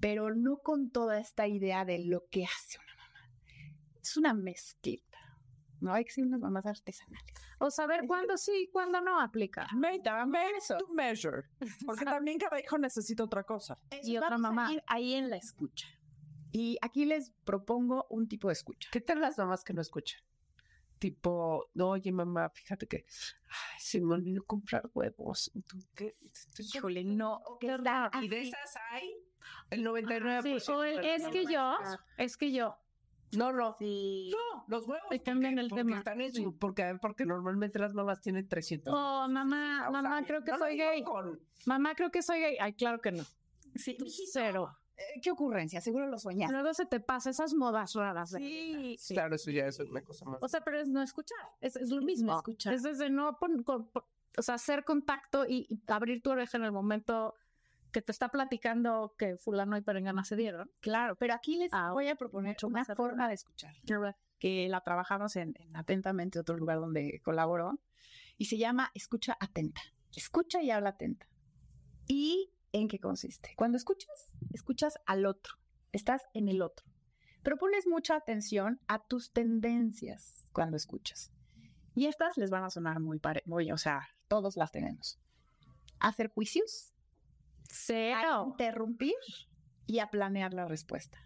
pero 0.00 0.34
no 0.34 0.58
con 0.64 0.90
toda 0.90 1.20
esta 1.20 1.46
idea 1.46 1.84
de 1.84 2.00
lo 2.00 2.26
que 2.28 2.44
hace 2.44 2.76
una 2.76 2.96
mamá. 2.96 3.32
Es 4.02 4.16
una 4.16 4.34
mezclita. 4.34 5.07
No 5.80 5.92
hay 5.92 6.04
que 6.04 6.10
ser 6.12 6.24
unas 6.24 6.40
mamás 6.40 6.66
artesanales. 6.66 7.32
O 7.58 7.70
saber 7.70 8.06
cuándo 8.06 8.36
sí 8.36 8.64
y 8.64 8.68
cuándo 8.68 9.00
no 9.00 9.20
aplica. 9.20 9.68
Made, 9.74 10.02
made 10.26 10.58
to 10.66 10.88
measure. 10.92 11.44
Porque 11.86 12.04
también 12.04 12.38
cada 12.38 12.60
hijo 12.60 12.78
necesita 12.78 13.24
otra 13.24 13.44
cosa. 13.44 13.78
Y 14.02 14.16
otra 14.16 14.34
a 14.34 14.38
mamá. 14.38 14.72
ir 14.72 14.82
ahí 14.86 15.14
en 15.14 15.30
la 15.30 15.36
escucha. 15.36 15.86
Y 16.50 16.78
aquí 16.80 17.04
les 17.04 17.30
propongo 17.44 18.06
un 18.10 18.26
tipo 18.28 18.48
de 18.48 18.54
escucha. 18.54 18.88
¿Qué 18.90 19.00
tal 19.00 19.20
las 19.20 19.38
mamás 19.38 19.62
que 19.62 19.72
no 19.72 19.80
escuchan? 19.82 20.20
Tipo, 20.98 21.70
no, 21.74 21.90
oye 21.90 22.10
mamá, 22.10 22.48
fíjate 22.50 22.88
que 22.88 23.04
ay, 23.48 23.80
se 23.80 24.00
me 24.00 24.14
olvidó 24.14 24.42
comprar 24.44 24.90
huevos. 24.94 25.52
¿Tú 25.68 25.78
qué? 25.94 26.16
Híjole, 26.74 27.04
no. 27.04 27.40
Y 27.60 28.28
de 28.28 28.40
así. 28.40 28.48
esas 28.48 28.74
hay 28.90 29.14
el 29.70 29.84
99%. 29.84 30.58
Sí, 30.58 30.72
o 30.72 30.82
el- 30.82 31.04
es 31.04 31.28
que 31.28 31.46
yo, 31.46 31.74
es 32.16 32.36
que 32.36 32.50
yo. 32.52 32.76
No, 33.36 33.52
no. 33.52 33.76
Sí. 33.78 34.30
No, 34.32 34.64
los 34.68 34.86
huevos. 34.86 35.08
Te 35.10 35.20
cambian 35.22 35.52
porque- 35.54 35.60
el 35.64 35.68
porque 35.70 35.84
tema. 35.84 35.98
Están 35.98 36.20
en 36.20 36.32
su- 36.34 36.56
porque, 36.58 36.98
porque 37.00 37.26
normalmente 37.26 37.78
las 37.78 37.92
mamás 37.94 38.20
tienen 38.20 38.48
300. 38.48 38.92
Oh, 38.96 39.28
mamá, 39.28 39.88
O 39.88 39.92
sea, 39.92 40.02
mamá, 40.02 40.22
creo 40.24 40.42
que 40.42 40.52
no 40.52 40.58
soy 40.58 40.76
gay. 40.76 41.02
con- 41.02 41.40
Mamá, 41.66 41.94
creo 41.94 42.10
que 42.10 42.22
soy 42.22 42.40
gay. 42.40 42.56
Ay, 42.60 42.72
claro 42.74 43.00
que 43.00 43.12
no. 43.12 43.24
Sí, 43.74 43.96
Cero. 44.32 44.78
Eh, 44.96 45.20
¿Qué 45.22 45.30
ocurrencia? 45.30 45.80
Seguro 45.80 46.06
lo 46.08 46.18
soñaste. 46.18 46.52
Luego 46.52 46.74
se 46.74 46.84
te 46.86 46.98
pasa 47.00 47.30
esas 47.30 47.54
modas 47.54 47.94
raras. 47.94 48.30
de- 48.30 48.38
Sí. 48.40 48.96
Sí. 48.98 49.14
Claro, 49.14 49.36
eso 49.36 49.50
ya 49.50 49.66
es 49.66 49.78
una 49.78 50.02
cosa 50.02 50.24
más. 50.24 50.42
O 50.42 50.48
sea, 50.48 50.60
pero 50.62 50.80
es 50.80 50.88
no 50.88 51.02
escuchar. 51.02 51.38
Es, 51.60 51.76
es 51.76 51.90
lo 51.90 52.02
mismo. 52.02 52.34
escuchar. 52.36 52.74
Es 52.74 52.82
desde 52.82 53.08
no 53.10 53.38
pon- 53.38 53.62
con- 53.62 53.88
pon- 53.90 54.02
o 54.36 54.42
sea, 54.42 54.54
hacer 54.56 54.84
contacto 54.84 55.44
y, 55.46 55.66
y 55.68 55.80
abrir 55.86 56.22
tu 56.22 56.30
oreja 56.30 56.56
en 56.58 56.64
el 56.64 56.72
momento 56.72 57.34
que 57.92 58.02
te 58.02 58.12
está 58.12 58.28
platicando 58.28 59.14
que 59.18 59.36
fulano 59.36 59.76
y 59.76 59.80
perengana 59.80 60.24
se 60.24 60.36
dieron. 60.36 60.70
Claro, 60.80 61.16
pero 61.16 61.34
aquí 61.34 61.56
les 61.56 61.70
Ah, 61.72 61.92
voy 61.92 62.08
a 62.08 62.16
proponer 62.16 62.56
una 62.64 62.84
forma 62.84 63.28
de 63.28 63.34
escuchar 63.34 63.74
que 64.38 64.68
la 64.68 64.80
trabajamos 64.82 65.34
en, 65.36 65.54
en 65.58 65.76
Atentamente, 65.76 66.38
otro 66.38 66.56
lugar 66.56 66.78
donde 66.78 67.20
colaboro. 67.24 67.80
y 68.36 68.44
se 68.44 68.56
llama 68.58 68.90
escucha 68.94 69.36
atenta. 69.40 69.80
Escucha 70.14 70.62
y 70.62 70.70
habla 70.70 70.90
atenta. 70.90 71.26
¿Y 72.06 72.52
en 72.72 72.88
qué 72.88 72.98
consiste? 73.00 73.52
Cuando 73.56 73.76
escuchas, 73.76 74.30
escuchas 74.52 74.94
al 75.06 75.26
otro, 75.26 75.54
estás 75.92 76.22
en 76.34 76.48
el 76.48 76.62
otro, 76.62 76.86
pero 77.42 77.56
pones 77.56 77.86
mucha 77.86 78.14
atención 78.16 78.80
a 78.86 79.04
tus 79.04 79.32
tendencias 79.32 80.48
cuando 80.52 80.76
escuchas. 80.76 81.30
Y 81.94 82.06
estas 82.06 82.36
les 82.36 82.50
van 82.50 82.62
a 82.64 82.70
sonar 82.70 83.00
muy, 83.00 83.18
pare 83.18 83.42
muy 83.46 83.72
o 83.72 83.76
sea, 83.78 84.08
todos 84.28 84.56
las 84.56 84.70
tenemos. 84.70 85.18
Hacer 86.00 86.28
juicios, 86.28 86.94
a 87.70 87.74
Cero. 87.74 88.44
interrumpir 88.48 89.14
y 89.86 89.98
a 90.00 90.10
planear 90.10 90.54
la 90.54 90.66
respuesta. 90.66 91.18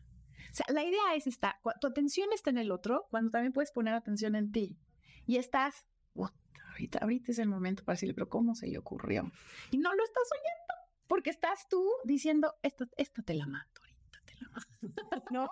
O 0.50 0.55
sea, 0.55 0.66
la 0.68 0.85
idea 0.85 1.14
es 1.14 1.26
esta, 1.26 1.61
tu 1.81 1.87
atención 1.87 2.28
está 2.33 2.50
en 2.50 2.59
el 2.59 2.70
otro, 2.70 3.07
cuando 3.11 3.31
también 3.31 3.52
puedes 3.52 3.72
poner 3.72 3.94
atención 3.94 4.35
en 4.35 4.52
ti. 4.52 4.76
Y 5.26 5.37
estás, 5.37 5.87
"Puta, 6.12 6.35
ahorita, 6.72 6.98
ahorita 6.98 7.33
es 7.33 7.38
el 7.38 7.48
momento 7.48 7.85
para 7.85 7.94
decirle, 7.94 8.14
pero 8.14 8.28
¿cómo 8.28 8.55
se 8.55 8.66
le 8.66 8.78
ocurrió? 8.78 9.31
Y 9.70 9.78
no 9.78 9.94
lo 9.94 10.05
estás 10.05 10.28
oyendo, 10.33 10.90
porque 11.07 11.31
estás 11.31 11.68
tú 11.68 11.88
diciendo, 12.05 12.55
esto, 12.62 12.87
esto 12.96 13.22
te 13.22 13.35
la 13.35 13.46
mato, 13.46 13.81
ahorita 13.83 14.20
te 14.26 14.35
la 14.40 14.48
mato. 14.50 14.68
¿No? 15.33 15.48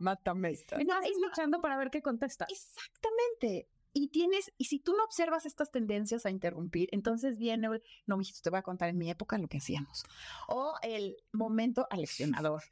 Mátame 0.00 0.50
esta. 0.50 0.76
Estás 0.76 1.04
escuchando 1.06 1.60
para 1.60 1.76
ver 1.76 1.90
qué 1.90 2.02
contesta. 2.02 2.46
Exactamente. 2.48 3.68
Y 3.96 4.08
tienes, 4.08 4.52
y 4.58 4.64
si 4.64 4.80
tú 4.80 4.92
no 4.96 5.04
observas 5.04 5.46
estas 5.46 5.70
tendencias 5.70 6.26
a 6.26 6.30
interrumpir, 6.30 6.88
entonces 6.90 7.38
viene, 7.38 7.68
el, 7.68 7.82
no, 8.06 8.16
mijito, 8.16 8.40
te 8.42 8.50
voy 8.50 8.58
a 8.58 8.62
contar 8.62 8.88
en 8.88 8.98
mi 8.98 9.08
época 9.08 9.38
lo 9.38 9.46
que 9.46 9.58
hacíamos. 9.58 10.04
O 10.48 10.74
el 10.82 11.16
momento 11.32 11.86
aleccionador. 11.88 12.62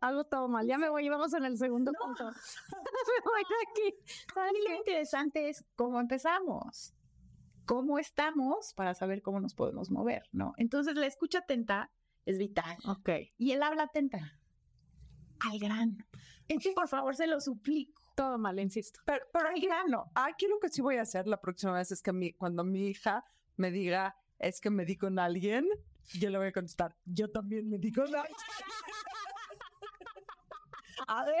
Algo 0.00 0.24
todo 0.24 0.48
mal. 0.48 0.66
Ya 0.66 0.78
me 0.78 0.88
voy, 0.88 1.08
vamos 1.08 1.32
en 1.32 1.44
el 1.44 1.56
segundo 1.56 1.92
punto. 1.92 2.24
me 2.26 2.30
voy 3.24 3.42
de 3.42 3.70
aquí. 3.70 4.12
¿Sabes 4.34 4.52
Y 4.54 4.68
lo 4.68 4.76
interesante 4.76 5.48
es 5.48 5.64
cómo 5.76 5.98
empezamos, 5.98 6.94
cómo 7.64 7.98
estamos 7.98 8.74
para 8.74 8.94
saber 8.94 9.22
cómo 9.22 9.40
nos 9.40 9.54
podemos 9.54 9.90
mover, 9.90 10.28
¿no? 10.30 10.52
Entonces 10.58 10.94
la 10.94 11.06
escucha 11.06 11.38
atenta 11.38 11.90
es 12.26 12.38
vital. 12.38 12.76
Ok. 12.86 13.10
Y 13.38 13.52
el 13.52 13.62
habla 13.62 13.84
atenta 13.84 14.38
al 15.40 15.58
grano. 15.58 15.96
Entonces, 16.48 16.74
por 16.74 16.88
favor, 16.88 17.16
se 17.16 17.26
lo 17.26 17.40
suplico. 17.40 18.03
Todo 18.14 18.38
mal, 18.38 18.58
insisto. 18.60 19.00
Pero, 19.04 19.24
pero 19.32 19.48
al 19.48 19.60
grano. 19.60 20.10
Aquí 20.14 20.46
lo 20.46 20.58
que 20.60 20.68
sí 20.68 20.80
voy 20.82 20.96
a 20.96 21.02
hacer 21.02 21.26
la 21.26 21.40
próxima 21.40 21.72
vez 21.72 21.90
es 21.92 22.00
que 22.02 22.12
mi, 22.12 22.32
cuando 22.32 22.62
mi 22.64 22.88
hija 22.88 23.24
me 23.56 23.70
diga, 23.70 24.16
es 24.38 24.60
que 24.60 24.70
me 24.70 24.84
di 24.84 24.96
con 24.96 25.18
alguien, 25.18 25.66
yo 26.18 26.30
le 26.30 26.38
voy 26.38 26.46
a 26.48 26.52
contestar, 26.52 26.94
yo 27.04 27.30
también 27.30 27.68
me 27.68 27.78
di 27.78 27.90
con 27.92 28.04
alguien. 28.14 28.36
A 31.06 31.24
ver, 31.24 31.34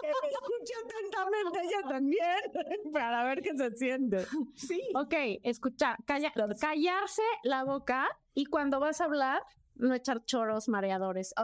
que 0.00 0.06
me 0.22 0.28
escuche 0.30 0.72
atentamente 0.84 1.60
ella 1.62 1.88
también, 1.88 2.92
para 2.92 3.24
ver 3.24 3.42
qué 3.42 3.54
se 3.56 3.70
siente. 3.76 4.24
Sí. 4.54 4.80
Ok, 4.94 5.12
escuchar, 5.42 5.96
calla- 6.06 6.32
callarse 6.58 7.22
la 7.42 7.64
boca 7.64 8.08
y 8.34 8.46
cuando 8.46 8.80
vas 8.80 9.00
a 9.00 9.04
hablar, 9.04 9.42
no 9.80 9.94
echar 9.94 10.24
choros 10.24 10.68
mareadores. 10.68 11.34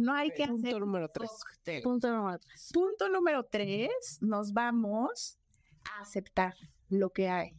No 0.00 0.14
hay 0.14 0.30
que 0.30 0.46
Punto 0.46 0.66
hacer 0.68 0.80
número 0.80 1.08
tres. 1.08 1.30
cóctel. 1.30 1.82
Punto 1.82 2.10
número 2.12 2.38
tres. 2.38 2.70
Punto 2.72 3.08
número 3.08 3.44
tres, 3.44 4.18
nos 4.20 4.52
vamos 4.52 5.38
a 5.84 6.00
aceptar 6.02 6.54
lo 6.88 7.10
que 7.10 7.28
hay. 7.28 7.52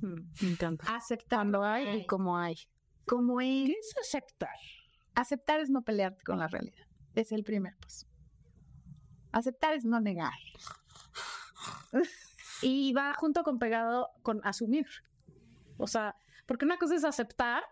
Me 0.00 0.50
encanta. 0.50 0.94
Aceptar 0.94 1.38
Cuando 1.38 1.62
hay 1.64 2.00
y 2.00 2.06
como 2.06 2.36
hay. 2.38 2.56
como 3.06 3.40
es. 3.40 3.66
¿Qué 3.66 3.72
es 3.78 3.94
aceptar? 4.00 4.56
Aceptar 5.14 5.60
es 5.60 5.70
no 5.70 5.82
pelearte 5.82 6.22
con 6.24 6.38
la 6.38 6.48
realidad. 6.48 6.86
Es 7.14 7.32
el 7.32 7.42
primer 7.44 7.74
paso. 7.78 8.06
Aceptar 9.32 9.74
es 9.74 9.84
no 9.84 10.00
negar. 10.00 10.32
Y 12.62 12.92
va 12.92 13.14
junto 13.14 13.42
con 13.42 13.58
pegado 13.58 14.10
con 14.22 14.40
asumir. 14.44 14.86
O 15.78 15.86
sea, 15.86 16.14
porque 16.46 16.64
una 16.64 16.78
cosa 16.78 16.94
es 16.94 17.04
aceptar, 17.04 17.62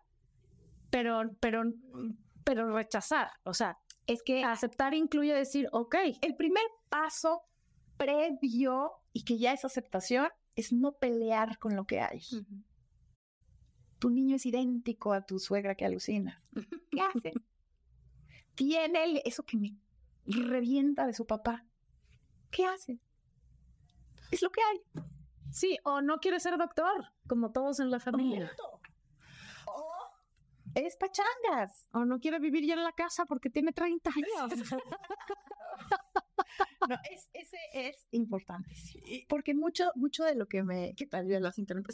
pero, 0.90 1.23
pero, 1.40 1.62
pero 2.44 2.73
rechazar. 2.75 3.31
O 3.44 3.55
sea, 3.55 3.79
Es 4.07 4.23
que 4.23 4.44
aceptar 4.44 4.92
incluye 4.94 5.33
decir, 5.35 5.68
ok, 5.73 5.94
el 6.20 6.37
primer 6.37 6.64
paso 6.90 7.42
previo 7.97 8.92
y 9.12 9.25
que 9.25 9.38
ya 9.38 9.53
es 9.53 9.64
aceptación 9.64 10.29
es 10.57 10.73
no 10.73 10.92
pelear 10.92 11.59
con 11.59 11.75
lo 11.75 11.85
que 11.87 12.01
hay. 12.01 12.20
Tu 13.99 14.11
niño 14.11 14.37
es 14.37 14.44
idéntico 14.47 15.12
a 15.14 15.25
tu 15.25 15.38
suegra 15.38 15.75
que 15.75 15.85
alucina. 15.87 16.42
¿Qué 16.90 17.01
hace? 17.01 17.33
Tiene 18.55 19.05
el- 19.05 19.23
eso 19.25 19.42
que 19.44 19.57
me 19.57 19.77
revienta 20.27 21.07
de 21.07 21.14
su 21.14 21.27
papá. 21.27 21.64
¿Qué 22.51 22.66
hace? 22.66 22.99
Es 24.31 24.42
lo 24.42 24.51
que 24.51 24.61
hay. 24.62 25.05
sí, 25.51 25.79
o 25.85 26.01
no 26.03 26.18
quiere 26.18 26.40
ser 26.40 26.57
doctor, 26.59 27.12
como 27.27 27.53
todos 27.53 27.81
en 27.81 27.90
la 27.90 28.01
familia. 28.01 28.51
Es 30.75 30.97
pachangas. 30.97 31.89
O 31.93 32.05
no 32.05 32.19
quiere 32.19 32.39
vivir 32.39 32.67
ya 32.67 32.75
en 32.75 32.85
la 32.85 32.93
casa 32.93 33.25
porque 33.27 33.51
tiene 33.51 33.73
30 33.73 34.11
años. 34.11 34.61
No, 36.89 36.97
es, 37.11 37.31
ese 37.33 37.57
es 37.73 38.07
importante. 38.11 38.71
Porque 39.29 39.55
mucho, 39.55 39.91
mucho 39.95 40.23
de 40.25 40.35
lo 40.35 40.47
que 40.47 40.63
me. 40.63 40.95
¿Qué 40.95 41.07
tal? 41.07 41.27
Ya 41.27 41.41
las. 41.41 41.59
Espérenme, 41.59 41.87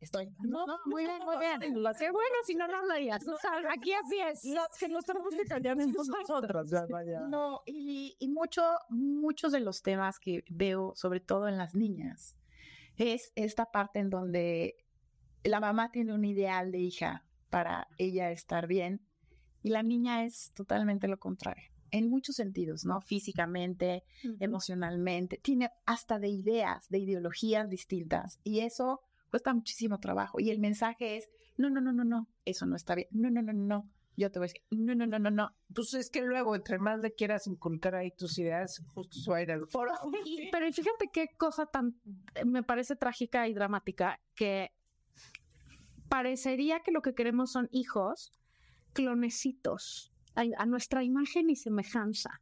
estoy. 0.00 0.30
No, 0.40 0.66
no, 0.66 0.78
muy 0.86 1.04
bien, 1.04 1.20
muy 1.24 1.36
bien. 1.38 1.82
Lo 1.82 1.92
sé 1.92 2.10
bueno 2.10 2.34
si 2.44 2.54
no 2.54 2.66
lo 2.66 2.78
hablarías. 2.78 3.26
O 3.28 3.36
sea, 3.36 3.52
aquí 3.70 3.92
así 3.92 4.18
es. 4.18 4.44
Los 4.44 4.68
que 4.78 4.88
nos 4.88 5.04
tenemos 5.04 5.34
que 5.34 5.44
callar 5.44 5.76
nosotros. 5.76 6.70
ya, 6.70 6.86
vaya. 6.86 7.20
No, 7.20 7.62
y, 7.66 8.16
y 8.18 8.28
mucho, 8.28 8.62
muchos 8.88 9.52
de 9.52 9.60
los 9.60 9.82
temas 9.82 10.18
que 10.18 10.44
veo, 10.48 10.94
sobre 10.96 11.20
todo 11.20 11.46
en 11.48 11.58
las 11.58 11.74
niñas, 11.74 12.36
es 12.96 13.32
esta 13.36 13.70
parte 13.70 13.98
en 13.98 14.08
donde 14.08 14.76
la 15.44 15.60
mamá 15.60 15.92
tiene 15.92 16.14
un 16.14 16.24
ideal 16.24 16.72
de 16.72 16.78
hija 16.78 17.27
para 17.50 17.88
ella 17.98 18.30
estar 18.30 18.66
bien 18.66 19.00
y 19.62 19.70
la 19.70 19.82
niña 19.82 20.24
es 20.24 20.52
totalmente 20.54 21.08
lo 21.08 21.18
contrario. 21.18 21.64
En 21.90 22.10
muchos 22.10 22.36
sentidos, 22.36 22.84
¿no? 22.84 23.00
Físicamente, 23.00 24.04
emocionalmente, 24.40 25.38
tiene 25.42 25.70
hasta 25.86 26.18
de 26.18 26.28
ideas, 26.28 26.88
de 26.88 26.98
ideologías 26.98 27.68
distintas 27.68 28.40
y 28.44 28.60
eso 28.60 29.00
cuesta 29.30 29.54
muchísimo 29.54 29.98
trabajo. 29.98 30.40
Y 30.40 30.50
el 30.50 30.58
mensaje 30.58 31.16
es, 31.16 31.28
no, 31.56 31.70
no, 31.70 31.80
no, 31.80 31.92
no, 31.92 32.04
no, 32.04 32.28
eso 32.44 32.66
no 32.66 32.76
está 32.76 32.94
bien, 32.94 33.08
no, 33.10 33.30
no, 33.30 33.42
no, 33.42 33.52
no, 33.52 33.64
no. 33.64 33.90
Yo 34.16 34.32
te 34.32 34.40
voy 34.40 34.46
a 34.46 34.48
decir, 34.48 34.62
no, 34.70 34.96
no, 34.96 35.06
no, 35.06 35.18
no, 35.20 35.30
no, 35.30 35.50
Pues 35.72 35.94
es 35.94 36.10
que 36.10 36.22
luego, 36.22 36.56
entre 36.56 36.78
más 36.78 36.98
le 37.00 37.12
quieras 37.14 37.46
inculcar 37.46 37.94
ahí 37.94 38.10
tus 38.10 38.36
ideas, 38.38 38.82
justo 38.92 39.16
se 39.16 39.30
va 39.30 39.36
a 39.36 39.42
ir 39.42 39.52
al 39.52 39.68
por 39.68 39.88
Y- 40.24 40.50
pero 40.50 40.66
fíjate 40.72 41.08
qué 41.12 41.28
cosa 41.36 41.66
tan 41.66 42.00
eh, 42.34 42.44
me 42.44 42.64
parece 42.64 42.96
trágica 42.96 43.46
y 43.46 43.54
dramática 43.54 44.18
que 44.34 44.72
parecería 46.08 46.80
que 46.80 46.90
lo 46.90 47.02
que 47.02 47.14
queremos 47.14 47.52
son 47.52 47.68
hijos 47.72 48.32
clonecitos 48.92 50.12
a, 50.34 50.44
a 50.56 50.66
nuestra 50.66 51.04
imagen 51.04 51.50
y 51.50 51.56
semejanza. 51.56 52.40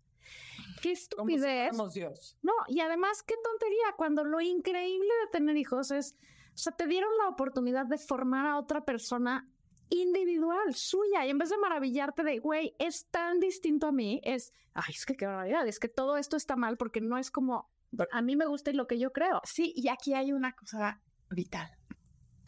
Qué 0.82 0.94
Como 1.16 1.28
si 1.28 1.34
estupidez. 1.36 1.94
Dios. 1.94 2.36
No, 2.42 2.52
y 2.68 2.80
además 2.80 3.22
qué 3.22 3.34
tontería 3.42 3.94
cuando 3.96 4.24
lo 4.24 4.40
increíble 4.40 5.08
de 5.24 5.30
tener 5.30 5.56
hijos 5.56 5.90
es, 5.90 6.16
o 6.54 6.58
sea, 6.58 6.72
te 6.72 6.86
dieron 6.86 7.10
la 7.18 7.28
oportunidad 7.28 7.86
de 7.86 7.98
formar 7.98 8.46
a 8.46 8.58
otra 8.58 8.84
persona 8.84 9.48
individual, 9.88 10.74
suya, 10.74 11.24
y 11.26 11.30
en 11.30 11.38
vez 11.38 11.50
de 11.50 11.58
maravillarte 11.58 12.24
de, 12.24 12.38
güey, 12.38 12.74
es 12.78 13.06
tan 13.10 13.38
distinto 13.38 13.86
a 13.86 13.92
mí, 13.92 14.20
es, 14.24 14.52
ay, 14.74 14.92
es 14.92 15.06
que 15.06 15.16
qué 15.16 15.26
barbaridad, 15.26 15.66
es 15.68 15.78
que 15.78 15.88
todo 15.88 16.16
esto 16.16 16.36
está 16.36 16.56
mal 16.56 16.76
porque 16.76 17.00
no 17.00 17.18
es 17.18 17.30
como, 17.30 17.70
a 18.10 18.22
mí 18.22 18.34
me 18.36 18.46
gusta 18.46 18.70
y 18.70 18.74
lo 18.74 18.86
que 18.86 18.98
yo 18.98 19.12
creo. 19.12 19.40
Sí, 19.44 19.72
y 19.76 19.88
aquí 19.88 20.14
hay 20.14 20.32
una 20.32 20.54
cosa 20.54 21.00
vital. 21.30 21.70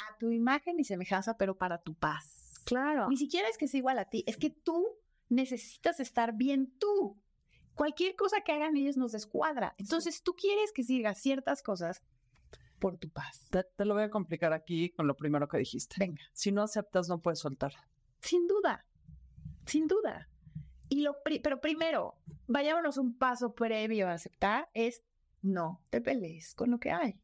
A 0.06 0.16
tu 0.18 0.30
imagen 0.30 0.78
y 0.78 0.84
semejanza, 0.84 1.36
pero 1.36 1.56
para 1.56 1.78
tu 1.82 1.94
paz. 1.94 2.60
Claro. 2.64 3.08
Ni 3.08 3.16
siquiera 3.16 3.48
es 3.48 3.56
que 3.58 3.66
sea 3.68 3.78
igual 3.78 3.98
a 3.98 4.04
ti, 4.06 4.24
es 4.26 4.36
que 4.36 4.50
tú 4.50 4.86
necesitas 5.28 6.00
estar 6.00 6.34
bien 6.36 6.72
tú. 6.78 7.16
Cualquier 7.74 8.16
cosa 8.16 8.40
que 8.40 8.52
hagan 8.52 8.76
ellos 8.76 8.96
nos 8.96 9.12
descuadra. 9.12 9.74
Entonces 9.78 10.22
tú 10.22 10.34
quieres 10.34 10.72
que 10.72 10.82
sigas 10.82 11.18
ciertas 11.18 11.62
cosas 11.62 12.02
por 12.78 12.96
tu 12.98 13.08
paz. 13.10 13.46
Te, 13.50 13.64
te 13.64 13.84
lo 13.84 13.94
voy 13.94 14.02
a 14.04 14.10
complicar 14.10 14.52
aquí 14.52 14.90
con 14.90 15.06
lo 15.06 15.16
primero 15.16 15.48
que 15.48 15.58
dijiste. 15.58 15.96
Venga. 15.98 16.22
Si 16.32 16.50
no 16.52 16.62
aceptas, 16.62 17.08
no 17.08 17.20
puedes 17.20 17.38
soltar. 17.40 17.72
Sin 18.20 18.46
duda, 18.48 18.84
sin 19.66 19.86
duda. 19.86 20.28
Y 20.88 21.02
lo 21.02 21.22
pri- 21.22 21.38
pero 21.40 21.60
primero, 21.60 22.16
vayámonos 22.46 22.96
un 22.98 23.16
paso 23.16 23.54
previo 23.54 24.08
a 24.08 24.12
aceptar, 24.14 24.68
es 24.74 25.02
no 25.42 25.80
te 25.90 26.00
pelees 26.00 26.54
con 26.54 26.70
lo 26.70 26.78
que 26.80 26.90
hay. 26.90 27.20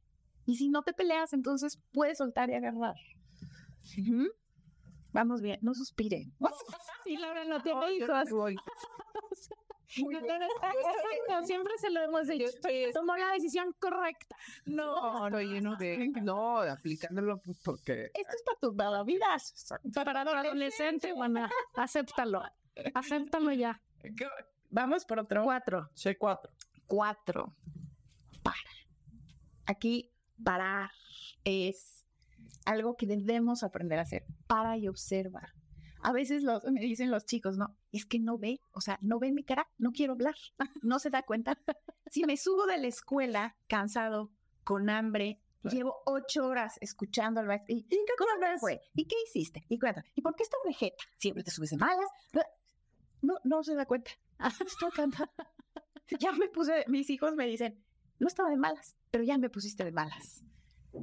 Y 0.47 0.57
si 0.57 0.69
no 0.69 0.83
te 0.83 0.93
peleas, 0.93 1.33
entonces 1.33 1.81
puedes 1.93 2.19
soltar 2.19 2.51
y 2.51 2.55
agarrar. 2.55 2.97
Vamos 5.13 5.41
bien, 5.41 5.59
no 5.63 5.75
suspire. 5.75 6.31
Y 7.07 7.19
Laura 7.19 7.45
no 7.45 7.63
tiene 7.63 7.93
hijos. 7.95 8.31
voy. 8.31 8.57
No, 11.29 11.47
siempre 11.47 11.73
se 11.79 11.91
lo 11.91 12.01
hemos 12.01 12.27
dicho. 12.27 12.47
Estoy, 12.47 12.91
Tomó 12.93 13.17
la 13.17 13.33
decisión 13.33 13.73
correcta. 13.79 14.37
no, 14.65 15.27
estoy 15.27 15.47
lleno 15.47 15.77
de, 15.77 16.09
no, 16.23 16.59
aplicándolo 16.63 17.39
pues, 17.39 17.61
porque 17.65 18.11
Esto 18.15 18.33
es 18.35 18.43
para 18.43 18.59
tus 18.59 18.75
para 18.75 19.05
vidas. 19.05 19.73
Para 19.95 20.21
adolescente, 20.23 21.13
bueno, 21.13 21.49
acéptalo. 21.75 22.43
Acéptalo 22.95 23.53
ya. 23.53 23.81
Vamos 24.71 25.05
por 25.05 25.21
otro. 25.21 25.45
Cuatro. 25.45 25.89
Soy 25.95 26.17
cuatro. 26.17 26.51
Cuatro. 26.87 27.55
Para. 28.43 28.57
Aquí, 29.67 30.11
parar 30.43 30.91
es 31.45 32.05
algo 32.65 32.97
que 32.97 33.07
debemos 33.07 33.63
aprender 33.63 33.99
a 33.99 34.03
hacer. 34.03 34.25
Para 34.47 34.77
y 34.77 34.89
observa. 34.89 35.55
A 36.03 36.13
veces 36.13 36.43
los, 36.43 36.63
me 36.65 36.81
dicen 36.81 37.11
los 37.11 37.25
chicos, 37.25 37.57
no, 37.57 37.77
es 37.91 38.05
que 38.05 38.19
no 38.19 38.37
ve, 38.37 38.61
o 38.73 38.81
sea, 38.83 38.99
no 39.01 39.19
ve 39.19 39.33
mi 39.33 39.43
cara, 39.43 39.67
no 39.79 39.91
quiero 39.93 40.13
hablar, 40.13 40.35
no 40.83 40.99
se 40.99 41.09
da 41.11 41.23
cuenta. 41.23 41.59
Si 42.11 42.25
me 42.25 42.37
subo 42.37 42.67
de 42.67 42.77
la 42.77 42.89
escuela 42.89 43.57
cansado, 43.69 44.31
con 44.65 44.91
hambre, 44.91 45.41
llevo 45.63 46.03
ocho 46.07 46.47
horas 46.47 46.79
escuchando 46.81 47.41
al 47.41 47.47
maestro, 47.47 47.75
¿y, 47.77 47.87
cómo 48.19 48.59
fue? 48.59 48.81
¿Y 48.95 49.07
qué 49.07 49.17
hiciste? 49.27 49.65
¿Y 49.69 49.79
cuéntame? 49.79 50.11
¿Y 50.15 50.23
por 50.23 50.35
qué 50.35 50.43
estás 50.43 50.61
vegeta? 50.65 51.05
Siempre 51.17 51.45
te 51.45 51.51
subes 51.51 51.71
de 51.71 51.77
malas. 51.77 52.09
No, 53.23 53.35
no 53.45 53.63
se 53.63 53.75
da 53.75 53.87
cuenta. 53.87 54.11
Estoy 54.67 54.91
cansada. 54.91 55.33
Ya 56.21 56.33
me 56.33 56.49
puse, 56.49 56.85
mis 56.89 57.09
hijos 57.09 57.35
me 57.35 57.47
dicen, 57.47 57.83
no 58.19 58.27
estaba 58.27 58.51
de 58.51 58.57
malas, 58.57 58.97
pero 59.11 59.25
ya 59.25 59.39
me 59.39 59.51
pusiste 59.51 59.85
de 59.85 59.93
malas. 59.93 60.43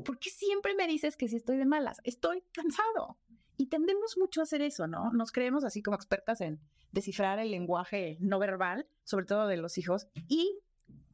¿Por 0.06 0.20
qué 0.20 0.30
siempre 0.30 0.74
me 0.76 0.88
dices 0.88 1.18
que 1.18 1.28
si 1.28 1.36
estoy 1.36 1.58
de 1.58 1.66
malas? 1.66 2.00
Estoy 2.04 2.44
cansado. 2.54 3.18
Y 3.58 3.68
tendemos 3.68 4.18
mucho 4.18 4.40
a 4.40 4.44
hacer 4.44 4.62
eso, 4.62 4.88
¿no? 4.88 5.12
Nos 5.12 5.32
creemos 5.32 5.64
así 5.64 5.84
como 5.84 5.96
expertas 5.96 6.42
en 6.42 6.60
descifrar 6.92 7.40
el 7.40 7.52
lenguaje 7.52 8.18
no 8.20 8.40
verbal, 8.40 8.88
sobre 9.04 9.26
todo 9.26 9.48
de 9.48 9.58
los 9.58 9.78
hijos. 9.78 10.08
Y 10.28 10.60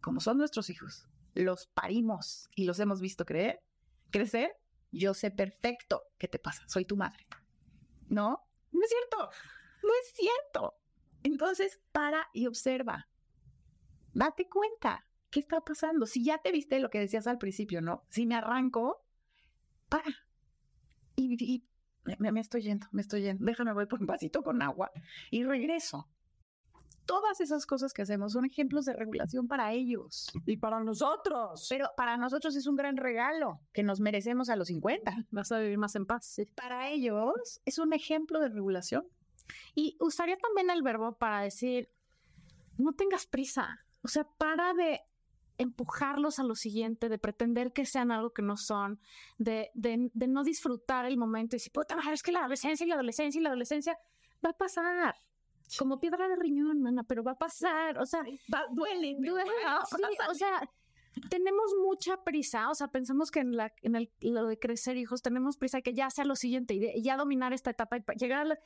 como 0.02 0.20
son 0.20 0.38
nuestros 0.38 0.70
hijos, 0.70 1.08
los 1.34 1.68
parimos 1.68 2.50
y 2.56 2.66
los 2.66 2.80
hemos 2.80 3.02
visto 3.02 3.26
creer, 3.26 3.62
crecer, 4.12 4.56
yo 4.92 5.14
sé 5.14 5.32
perfecto 5.32 6.04
qué 6.18 6.28
te 6.28 6.40
pasa, 6.40 6.64
soy 6.68 6.86
tu 6.86 6.96
madre. 6.96 7.28
¿No? 8.08 8.48
No 8.72 8.82
es 8.84 8.90
cierto, 8.90 9.30
no 9.84 9.90
es 10.02 10.14
cierto. 10.14 10.80
Entonces, 11.24 11.82
para 11.92 12.28
y 12.34 12.48
observa. 12.48 13.10
Date 14.14 14.48
cuenta, 14.48 15.06
¿qué 15.38 15.42
está 15.42 15.62
pasando? 15.62 16.08
Si 16.08 16.24
ya 16.24 16.40
te 16.40 16.52
viste 16.52 16.80
lo 16.80 16.90
que 16.90 17.00
decías 17.00 17.28
al 17.28 17.38
principio, 17.38 17.80
¿no? 17.80 18.04
Si 18.10 18.26
me 18.26 18.34
arranco, 18.34 19.06
para. 19.88 20.10
Y, 21.16 21.64
me, 22.18 22.40
estoy 22.40 22.64
yendo, 22.64 22.88
me 22.92 23.04
estoy 23.04 23.22
yendo. 23.22 23.46
Déjame, 23.46 23.72
voy 23.74 23.86
por 23.86 24.00
un 24.00 24.08
vasito 24.08 24.42
con 24.42 24.64
agua 24.64 24.90
y 25.30 25.44
regreso. 25.44 26.10
Todas 27.06 27.40
esas 27.40 27.68
cosas 27.68 27.94
que 27.94 28.02
hacemos 28.02 28.34
son 28.34 28.46
ejemplos 28.46 28.86
de 28.86 28.94
regulación 28.94 29.48
para 29.48 29.74
ellos. 29.74 30.28
Y 30.48 30.58
para 30.58 30.80
nosotros. 30.80 31.68
Pero 31.70 31.88
para 31.96 32.18
nosotros 32.18 32.56
es 32.56 32.66
un 32.66 32.76
gran 32.76 32.98
regalo 32.98 33.62
que 33.74 33.84
nos 33.84 34.00
merecemos 34.00 34.50
a 34.50 34.56
los 34.56 34.70
50. 34.70 35.28
Vas 35.30 35.52
a 35.52 35.60
vivir 35.60 35.78
más 35.78 35.96
en 35.96 36.08
paz. 36.08 36.42
Para 36.56 36.90
ellos 36.90 37.62
es 37.64 37.78
un 37.78 37.94
ejemplo 37.94 38.40
de 38.40 38.50
regulación. 38.50 39.06
Y 39.76 39.98
usaría 40.00 40.38
también 40.38 40.72
el 40.72 40.82
verbo 40.82 41.16
para 41.16 41.42
decir, 41.42 41.92
no 42.80 42.94
tengas 42.94 43.28
prisa. 43.28 43.86
O 44.02 44.08
sea, 44.08 44.24
para 44.38 44.74
de 44.74 45.02
empujarlos 45.58 46.40
a 46.40 46.44
lo 46.44 46.56
siguiente, 46.56 47.10
de 47.10 47.18
pretender 47.18 47.74
que 47.74 47.86
sean 47.86 48.12
algo 48.12 48.32
que 48.32 48.42
no 48.42 48.58
son, 48.58 49.00
de, 49.38 49.72
de, 49.74 50.10
de 50.14 50.28
no 50.28 50.44
disfrutar 50.44 51.06
el 51.06 51.18
momento 51.18 51.56
y 51.56 51.58
decir, 51.58 51.72
puta, 51.72 51.98
es 52.12 52.24
que 52.24 52.32
la 52.32 52.40
adolescencia 52.40 52.86
y 52.86 52.90
la 52.90 52.96
adolescencia 52.96 53.40
y 53.40 53.44
la 53.44 53.50
adolescencia 53.50 53.98
va 54.46 54.52
a 54.52 54.58
pasar. 54.58 55.16
Como 55.78 56.00
piedra 56.00 56.28
de 56.30 56.36
riñón, 56.38 56.82
mana, 56.82 57.04
pero 57.04 57.24
va 57.24 57.32
a 57.32 57.38
pasar. 57.38 57.98
O 57.98 58.06
sea, 58.06 58.24
duele, 58.72 59.18
duele. 59.20 59.52
o 60.30 60.34
sea, 60.34 60.62
tenemos 61.30 61.74
mucha 61.82 62.24
prisa, 62.24 62.70
o 62.70 62.76
sea, 62.76 62.88
pensamos 62.88 63.32
que 63.32 63.40
en, 63.40 63.56
la, 63.56 63.74
en 63.82 63.96
el, 63.96 64.12
lo 64.22 64.48
de 64.48 64.60
crecer 64.60 64.98
hijos 64.98 65.22
tenemos 65.22 65.58
prisa 65.58 65.82
que 65.82 65.94
ya 65.94 66.10
sea 66.10 66.26
lo 66.26 66.36
siguiente 66.36 66.74
y, 66.74 67.02
ya 67.02 67.18
dominar 67.18 67.54
esta 67.54 67.72
etapa 67.72 67.98
y 67.98 68.04
llegar 68.18 68.42
a 68.42 68.46
la, 68.46 68.60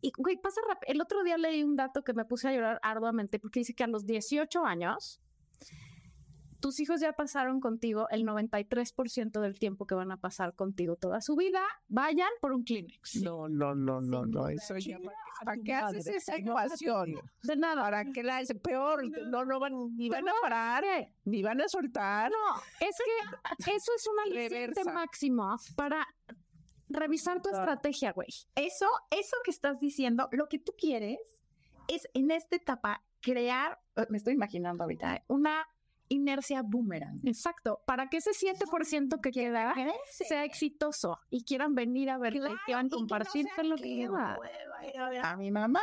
y 0.00 0.12
güey, 0.16 0.36
pasa 0.36 0.60
rápido. 0.66 0.92
El 0.92 1.00
otro 1.00 1.22
día 1.22 1.36
leí 1.36 1.62
un 1.62 1.76
dato 1.76 2.02
que 2.02 2.12
me 2.12 2.24
puse 2.24 2.48
a 2.48 2.52
llorar 2.52 2.80
arduamente 2.82 3.38
porque 3.38 3.60
dice 3.60 3.74
que 3.74 3.84
a 3.84 3.86
los 3.86 4.06
18 4.06 4.64
años 4.64 5.20
tus 6.60 6.78
hijos 6.80 7.00
ya 7.00 7.12
pasaron 7.12 7.60
contigo 7.60 8.06
el 8.10 8.24
93% 8.24 9.40
del 9.40 9.58
tiempo 9.58 9.86
que 9.86 9.94
van 9.94 10.12
a 10.12 10.18
pasar 10.18 10.54
contigo 10.54 10.96
toda 10.96 11.20
su 11.20 11.36
vida. 11.36 11.62
Vayan 11.88 12.30
por 12.40 12.52
un 12.52 12.64
Kleenex. 12.64 13.22
No, 13.22 13.48
no, 13.48 13.74
no, 13.74 14.00
no, 14.00 14.26
no. 14.26 14.48
Eso 14.48 14.76
ya. 14.76 14.98
¿Para, 15.44 15.56
qué 15.62 15.74
haces 15.74 16.06
esa 16.06 16.36
ecuación? 16.36 17.14
De 17.42 17.56
nada. 17.56 17.82
¿Para 17.82 18.04
qué 18.04 18.22
la 18.22 18.40
es 18.40 18.52
peor? 18.62 19.04
No, 19.28 19.44
no 19.44 19.58
van, 19.58 19.96
ni 19.96 20.08
van 20.08 20.28
a 20.28 20.32
parar, 20.42 20.84
ni 21.24 21.42
van 21.42 21.60
a 21.60 21.68
soltar. 21.68 22.30
No, 22.30 22.62
es 22.86 22.96
que 23.64 23.74
eso 23.74 23.92
es 23.96 24.06
una 24.06 24.22
aliciente 24.26 24.84
máximo 24.84 25.56
para 25.76 26.06
revisar 26.88 27.40
tu 27.40 27.48
estrategia, 27.48 28.12
güey. 28.12 28.28
Eso, 28.54 28.86
eso 29.10 29.36
que 29.44 29.50
estás 29.50 29.80
diciendo, 29.80 30.28
lo 30.32 30.48
que 30.48 30.58
tú 30.58 30.74
quieres 30.76 31.18
es 31.88 32.08
en 32.14 32.30
esta 32.30 32.56
etapa 32.56 33.02
crear, 33.20 33.80
eh, 33.96 34.06
me 34.10 34.18
estoy 34.18 34.34
imaginando 34.34 34.84
ahorita, 34.84 35.16
¿eh? 35.16 35.24
una 35.28 35.66
inercia 36.10 36.62
boomerang. 36.62 37.18
Exacto, 37.24 37.80
para 37.86 38.08
que 38.08 38.18
ese 38.18 38.32
7% 38.32 39.20
que 39.20 39.30
queda 39.30 39.74
sea 40.10 40.44
exitoso 40.44 41.18
y 41.30 41.44
quieran 41.44 41.74
venir 41.74 42.10
a 42.10 42.18
ver 42.18 42.34
claro, 42.34 42.54
y 42.54 42.58
quieran 42.66 42.88
compartirse 42.88 43.64
lo 43.64 43.76
que 43.76 44.06
queda. 44.06 44.38
A 45.22 45.36
mi 45.36 45.50
mamá. 45.50 45.80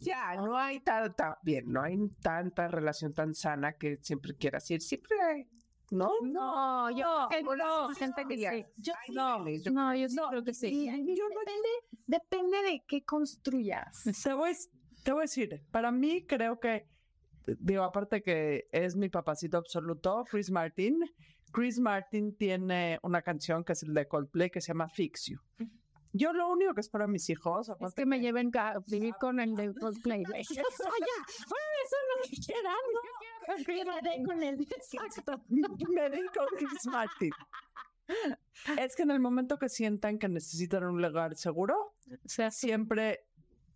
Ya, 0.00 0.34
no 0.36 0.56
hay 0.56 0.80
tanta, 0.80 1.38
bien, 1.42 1.64
no 1.72 1.82
hay 1.82 1.96
tanta 2.20 2.68
relación 2.68 3.12
tan 3.12 3.34
sana 3.34 3.72
que 3.72 3.98
siempre 4.02 4.36
quieras 4.36 4.70
ir. 4.70 4.80
Siempre 4.80 5.20
hay, 5.20 5.48
¿no? 5.90 6.10
No, 6.22 6.90
yo 6.90 7.28
no, 7.56 7.88
gente 7.94 8.24
que 8.28 8.36
sí. 8.36 8.66
Yo, 8.76 8.92
no, 9.08 9.48
yo, 9.48 9.70
no, 9.70 9.94
yo 9.94 10.06
no, 10.10 10.28
creo 10.28 10.44
que 10.44 10.54
sí. 10.54 10.86
depende, 10.86 11.68
depende 12.06 12.62
de 12.62 12.84
qué 12.86 13.04
construyas. 13.04 14.04
Te 14.22 14.34
voy, 14.34 14.52
te 15.02 15.12
voy 15.12 15.20
a 15.20 15.22
decir, 15.22 15.64
para 15.70 15.90
mí 15.90 16.26
creo 16.26 16.60
que 16.60 16.86
digo, 17.46 17.82
aparte 17.82 18.22
que 18.22 18.68
es 18.72 18.96
mi 18.96 19.08
papacito 19.08 19.58
absoluto, 19.58 20.24
Chris 20.30 20.50
Martin. 20.50 21.00
Chris 21.52 21.78
Martin 21.78 22.36
tiene 22.36 22.98
una 23.02 23.22
canción 23.22 23.64
que 23.64 23.74
es 23.74 23.82
el 23.82 23.94
de 23.94 24.08
Coldplay 24.08 24.50
que 24.50 24.60
se 24.60 24.68
llama 24.68 24.88
Fix 24.88 25.26
You. 25.26 25.38
Yo 26.12 26.32
lo 26.32 26.48
único 26.48 26.74
que 26.74 26.80
espero 26.80 27.04
a 27.04 27.08
mis 27.08 27.28
hijos 27.28 27.70
es 27.80 27.94
que 27.94 28.06
me 28.06 28.20
lleven 28.20 28.50
a 28.56 28.78
vivir 28.86 29.14
con 29.20 29.40
el 29.40 29.56
de 29.56 29.74
Coldplay. 29.74 30.22
Oye, 30.28 30.42
eso 30.42 31.96
no 32.08 32.22
me 32.22 32.36
quieran, 32.44 32.74
no. 32.94 33.90
Me 33.92 34.00
den 34.00 34.24
con 34.24 34.42
el 34.42 34.60
exacto. 34.60 35.42
me 35.48 36.10
den 36.10 36.26
con 36.34 36.46
Chris 36.56 36.86
Martin. 36.86 37.32
Es 38.78 38.94
que 38.94 39.02
en 39.02 39.10
el 39.10 39.20
momento 39.20 39.58
que 39.58 39.68
sientan 39.68 40.18
que 40.18 40.28
necesitan 40.28 40.84
un 40.84 41.02
lugar 41.02 41.36
seguro, 41.36 41.94
o 42.08 42.28
sea, 42.28 42.50
siempre 42.50 43.26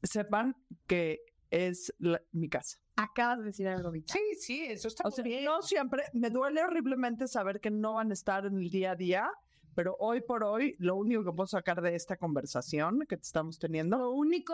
sepan 0.02 0.57
que 0.87 1.20
es 1.50 1.92
mi 2.33 2.48
casa. 2.48 2.78
Acabas 3.00 3.38
de 3.38 3.44
decir 3.44 3.68
algo, 3.68 3.92
Vita. 3.92 4.12
Sí, 4.12 4.34
sí, 4.40 4.64
eso 4.64 4.88
está 4.88 5.08
bien. 5.22 5.44
No 5.44 5.62
siempre, 5.62 6.02
me 6.14 6.30
duele 6.30 6.64
horriblemente 6.64 7.28
saber 7.28 7.61
que 7.61 7.70
no 7.70 7.94
van 7.94 8.11
a 8.11 8.12
estar 8.12 8.44
en 8.44 8.58
el 8.58 8.70
día 8.70 8.90
a 8.90 8.96
día, 8.96 9.30
pero 9.76 9.94
hoy 10.00 10.20
por 10.20 10.42
hoy, 10.42 10.74
lo 10.80 10.96
único 10.96 11.22
que 11.22 11.30
puedo 11.30 11.46
sacar 11.46 11.80
de 11.80 11.94
esta 11.94 12.16
conversación 12.16 13.06
que 13.08 13.16
te 13.16 13.22
estamos 13.22 13.56
teniendo. 13.61 13.98
¿Lo 13.98 14.11
único? 14.11 14.52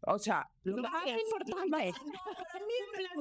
O 0.00 0.18
sea, 0.18 0.50
lo, 0.64 0.78
más 0.78 1.06
importante. 1.06 1.60
Para 1.70 2.66
mí, 2.66 2.72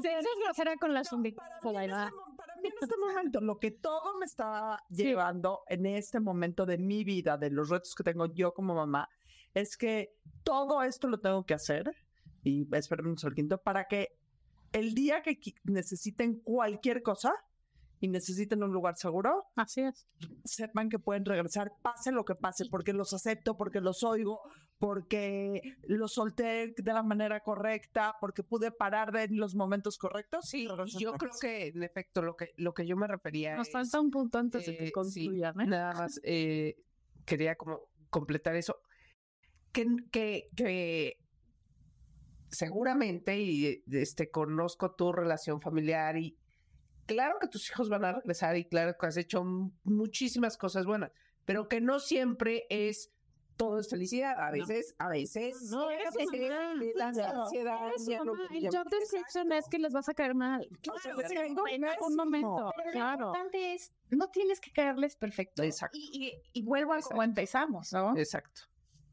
es 0.09 0.79
con 0.79 0.91
la 0.91 1.03
para, 1.03 2.11
para 2.35 2.55
mí 2.55 2.67
en 2.67 2.73
este 2.81 2.97
momento, 2.97 3.41
lo 3.41 3.59
que 3.59 3.69
todo 3.69 4.17
me 4.17 4.25
está 4.25 4.83
llevando 4.89 5.61
en 5.67 5.85
este 5.85 6.19
momento 6.19 6.65
de 6.65 6.79
mi 6.79 7.03
vida, 7.03 7.37
de 7.37 7.51
los 7.51 7.69
retos 7.69 7.93
que 7.93 8.03
tengo 8.03 8.25
yo 8.33 8.55
como 8.55 8.73
mamá, 8.73 9.07
es 9.53 9.77
que 9.77 10.15
todo 10.43 10.81
esto 10.81 11.07
lo 11.07 11.19
tengo 11.19 11.45
que 11.45 11.53
hacer 11.53 11.95
y 12.41 12.67
esperemos 12.75 13.23
el 13.23 13.35
quinto 13.35 13.59
para 13.59 13.85
que 13.85 14.17
el 14.73 14.93
día 14.93 15.21
que 15.21 15.39
necesiten 15.63 16.39
cualquier 16.39 17.01
cosa 17.01 17.33
y 17.99 18.09
necesiten 18.09 18.61
un 18.63 18.73
lugar 18.73 18.97
seguro, 18.97 19.45
así 19.55 19.79
es, 19.79 20.05
sepan 20.43 20.89
que 20.89 20.99
pueden 20.99 21.23
regresar, 21.23 21.71
pase 21.81 22.11
lo 22.11 22.25
que 22.25 22.35
pase, 22.35 22.65
porque 22.69 22.91
los 22.91 23.13
acepto, 23.13 23.55
porque 23.55 23.79
los 23.79 24.03
oigo, 24.03 24.41
porque 24.77 25.77
los 25.83 26.13
solté 26.13 26.73
de 26.75 26.93
la 26.93 27.01
manera 27.01 27.39
correcta, 27.39 28.17
porque 28.19 28.43
pude 28.43 28.71
parar 28.71 29.13
de 29.13 29.23
en 29.23 29.37
los 29.37 29.55
momentos 29.55 29.97
correctos. 29.97 30.49
Sí, 30.49 30.67
yo 30.99 31.13
creo 31.13 31.31
que 31.39 31.67
en 31.67 31.81
efecto 31.83 32.21
lo 32.21 32.35
que 32.35 32.53
lo 32.57 32.73
que 32.73 32.85
yo 32.85 32.97
me 32.97 33.07
refería 33.07 33.55
nos 33.55 33.71
falta 33.71 34.01
un 34.01 34.11
punto 34.11 34.37
antes 34.37 34.65
de 34.65 34.75
que 34.75 34.87
eh, 34.87 34.91
concluyan. 34.91 35.61
¿eh? 35.61 35.67
Nada 35.67 35.93
más 35.93 36.19
eh, 36.23 36.75
quería 37.25 37.55
como 37.55 37.87
completar 38.09 38.57
eso. 38.57 38.81
Que, 39.71 39.87
que, 40.11 40.49
que 40.57 41.22
seguramente, 42.53 43.39
y 43.39 43.83
este, 43.91 44.29
conozco 44.29 44.91
tu 44.91 45.11
relación 45.11 45.61
familiar 45.61 46.17
y 46.17 46.37
claro 47.05 47.37
que 47.39 47.47
tus 47.47 47.69
hijos 47.69 47.89
van 47.89 48.05
a 48.05 48.13
regresar 48.13 48.55
y 48.57 48.65
claro 48.65 48.95
que 48.97 49.05
has 49.05 49.17
hecho 49.17 49.43
muchísimas 49.83 50.57
cosas 50.57 50.85
buenas, 50.85 51.11
pero 51.45 51.67
que 51.67 51.81
no 51.81 51.99
siempre 51.99 52.65
es 52.69 53.11
todo 53.57 53.79
es 53.79 53.87
felicidad. 53.89 54.39
A 54.39 54.49
veces, 54.49 54.95
a 54.97 55.09
veces. 55.09 55.69
No, 55.69 55.89
es 55.91 56.07
ansiedad. 56.17 57.91
El 58.51 58.69
job 58.71 58.89
description 58.89 59.51
es 59.51 59.67
que 59.69 59.77
les 59.77 59.93
vas 59.93 60.09
a 60.09 60.13
caer 60.13 60.33
mal. 60.33 60.67
en 61.69 61.85
algún 61.85 62.15
momento. 62.15 62.71
Claro. 62.91 63.19
Lo 63.19 63.27
importante 63.27 63.73
es, 63.73 63.91
no 64.09 64.29
tienes 64.29 64.59
que 64.59 64.71
caerles 64.71 65.15
perfecto. 65.15 65.61
Exacto. 65.61 65.97
Y, 65.97 66.33
y, 66.51 66.61
vuelvo 66.63 66.93
a 66.93 67.01
como 67.01 67.21
empezamos, 67.21 67.93
¿no? 67.93 68.17
Exacto. 68.17 68.61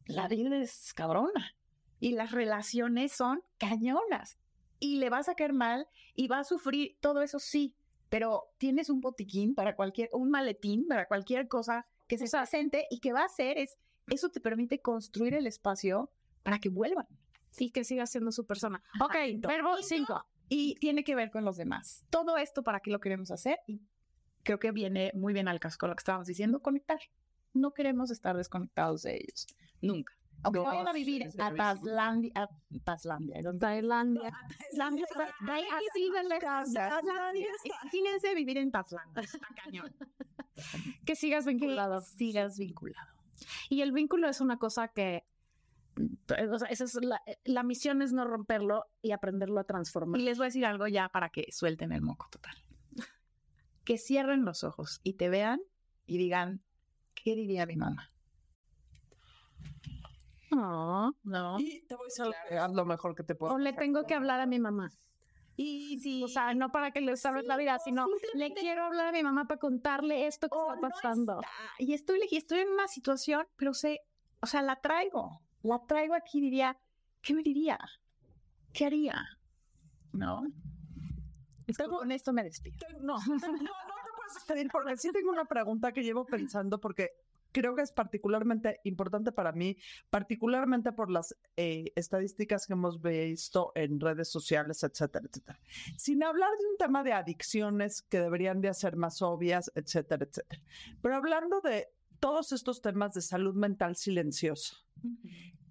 La 0.07 0.26
vida 0.26 0.57
es 0.57 0.95
cabrona 0.95 1.55
y 2.01 2.12
las 2.12 2.32
relaciones 2.32 3.12
son 3.12 3.42
cañonas 3.59 4.38
y 4.80 4.96
le 4.96 5.11
vas 5.11 5.28
a 5.28 5.34
caer 5.34 5.53
mal 5.53 5.86
y 6.16 6.26
va 6.26 6.40
a 6.40 6.44
sufrir 6.44 6.96
todo 7.01 7.22
eso 7.22 7.38
sí, 7.38 7.76
pero 8.09 8.51
tienes 8.59 8.90
un 8.90 9.01
botiquín 9.01 9.55
para 9.55 9.76
cualquier, 9.76 10.09
un 10.12 10.30
maletín 10.30 10.88
para 10.88 11.07
cualquier 11.07 11.46
cosa 11.46 11.86
que 12.09 12.18
se 12.18 12.28
presente 12.28 12.86
y 12.90 12.98
que 12.98 13.12
va 13.12 13.20
a 13.20 13.26
hacer 13.26 13.59
es, 13.59 13.76
eso 14.09 14.30
te 14.30 14.40
permite 14.40 14.80
construir 14.80 15.34
el 15.34 15.46
espacio 15.46 16.11
para 16.42 16.59
que 16.59 16.68
vuelvan. 16.68 17.07
Y 17.59 17.70
que 17.70 17.84
siga 17.84 18.07
siendo 18.07 18.32
su 18.32 18.46
persona. 18.46 18.82
Ok, 19.01 19.14
verbo 19.40 19.76
5. 19.76 20.24
Y 20.48 20.76
tiene 20.76 21.05
que 21.05 21.14
ver 21.14 21.30
con 21.30 21.44
los 21.44 21.57
demás. 21.57 22.05
Todo 22.09 22.36
esto, 22.36 22.62
¿para 22.62 22.80
qué 22.80 22.90
lo 22.90 23.01
queremos 23.01 23.30
hacer? 23.30 23.59
Y 23.66 23.82
creo 24.44 24.59
que 24.59 24.70
viene 24.70 25.12
muy 25.14 25.32
bien 25.32 25.46
al 25.46 25.61
caso 25.61 25.76
con 25.78 25.90
lo 25.90 25.96
que 25.96 26.01
estábamos 26.01 26.26
diciendo, 26.26 26.62
conectar. 26.62 27.01
No 27.53 27.72
queremos 27.72 28.11
estar 28.11 28.36
desconectados 28.36 29.03
de 29.03 29.16
ellos. 29.16 29.46
Nunca. 29.82 30.14
Aunque 30.43 30.59
No, 30.59 30.64
vayan 30.64 30.88
a 30.88 30.93
vivir 30.93 31.28
a. 31.38 31.55
Tailandia, 31.55 32.32
a 32.34 32.49
Tailandia. 32.84 33.43
Tailandia. 33.59 34.32
Tailandia, 34.70 35.07
así 35.76 36.11
de. 36.11 36.38
Tailandia. 36.38 37.49
Imagínense 37.64 38.34
vivir 38.34 38.59
en 38.59 38.70
Tailandia. 38.70 39.28
Cañón. 39.62 39.95
Que 41.07 41.16
sigas 41.16 41.47
vinculado. 41.47 42.03
Sigas 42.03 42.59
vinculado. 42.59 43.09
Y 43.70 43.80
el 43.80 43.93
vínculo 43.93 44.28
es 44.28 44.41
una 44.41 44.59
cosa 44.59 44.88
que. 44.88 45.24
o 45.97 46.59
sea, 46.59 46.68
esa 46.68 46.84
es 46.84 46.95
la, 46.97 47.22
la 47.45 47.62
misión 47.62 48.03
es 48.03 48.12
no 48.12 48.24
romperlo 48.24 48.84
y 49.01 49.12
aprenderlo 49.12 49.61
a 49.61 49.64
transformar. 49.64 50.20
Y 50.20 50.24
les 50.24 50.36
voy 50.36 50.45
a 50.45 50.49
decir 50.49 50.66
algo 50.66 50.86
ya 50.86 51.09
para 51.09 51.30
que 51.30 51.47
suelten 51.51 51.93
el 51.93 52.03
moco 52.03 52.28
total. 52.30 52.55
Que 53.84 53.97
cierren 53.97 54.45
los 54.45 54.62
ojos 54.64 55.01
y 55.03 55.14
te 55.14 55.30
vean 55.30 55.61
y 56.07 56.18
digan, 56.18 56.62
¿qué 57.14 57.34
diría 57.34 57.64
mi 57.66 57.76
mamá? 57.76 58.12
No, 60.51 61.14
no. 61.22 61.61
Y 61.61 61.82
te 61.86 61.94
voy 61.94 62.07
a 62.07 62.24
decir 62.24 62.74
lo 62.76 62.84
mejor 62.84 63.14
que 63.14 63.22
te 63.22 63.34
puedo. 63.34 63.55
O 63.55 63.59
le 63.59 63.72
tengo 63.72 64.05
que 64.05 64.14
hablar 64.14 64.40
a 64.40 64.46
mi 64.46 64.59
mamá. 64.59 64.90
Y 65.57 65.98
si 66.01 66.22
O 66.24 66.28
sea, 66.28 66.55
no 66.55 66.70
para 66.72 66.90
que 66.90 67.01
le 67.03 67.16
salves 67.16 67.44
la 67.46 67.57
vida, 67.57 67.78
sino 67.78 68.07
le 68.34 68.53
quiero 68.55 68.84
hablar 68.84 69.09
a 69.09 69.12
mi 69.12 69.22
mamá 69.22 69.44
para 69.46 69.59
contarle 69.61 70.26
esto 70.26 70.48
que 70.48 70.57
o 70.57 70.72
está 70.74 70.74
no 70.76 70.88
pasando. 70.88 71.40
está, 71.40 71.51
y 71.78 71.92
estoy, 71.92 72.20
estoy 72.30 72.61
en 72.61 72.68
una 72.70 72.88
situación, 72.88 73.46
pero 73.57 73.74
sé, 73.74 74.01
o 74.40 74.46
sea, 74.46 74.62
la 74.62 74.76
traigo. 74.80 75.40
La 75.62 75.78
traigo 75.86 76.14
aquí, 76.14 76.40
diría, 76.40 76.78
¿qué 77.20 77.34
me 77.34 77.42
diría? 77.42 77.78
¿Qué 78.72 78.86
haría? 78.86 79.22
¿No? 80.12 80.42
Tengo- 81.76 81.98
Con 81.98 82.11
esto 82.12 82.32
me 82.32 82.42
despido. 82.42 82.76
No, 83.01 83.18
no, 83.18 83.34
no 83.34 83.38
te 83.38 83.46
puedes 84.16 84.34
despedir 84.34 84.68
porque 84.72 84.96
sí 84.96 85.11
tengo 85.12 85.30
una 85.30 85.44
pregunta 85.44 85.92
que 85.92 86.03
llevo 86.03 86.24
pensando 86.24 86.80
porque 86.80 87.11
creo 87.53 87.74
que 87.74 87.82
es 87.82 87.92
particularmente 87.92 88.80
importante 88.84 89.32
para 89.32 89.53
mí, 89.53 89.76
particularmente 90.11 90.92
por 90.92 91.11
las 91.11 91.36
eh, 91.57 91.92
estadísticas 91.96 92.66
que 92.66 92.72
hemos 92.72 93.01
visto 93.01 93.72
en 93.74 94.01
redes 94.01 94.30
sociales, 94.30 94.82
etcétera, 94.82 95.26
etcétera. 95.28 95.59
Sin 95.96 96.22
hablar 96.22 96.51
de 96.59 96.66
un 96.66 96.76
tema 96.76 97.03
de 97.03 97.12
adicciones 97.12 98.03
que 98.03 98.20
deberían 98.20 98.61
de 98.61 98.72
ser 98.74 98.96
más 98.96 99.22
obvias, 99.22 99.70
etcétera, 99.74 100.24
etcétera. 100.24 100.62
Pero 101.03 101.16
hablando 101.16 101.61
de 101.61 101.88
todos 102.18 102.53
estos 102.53 102.82
temas 102.82 103.14
de 103.14 103.22
salud 103.22 103.55
mental 103.55 103.96
silenciosa, 103.96 104.76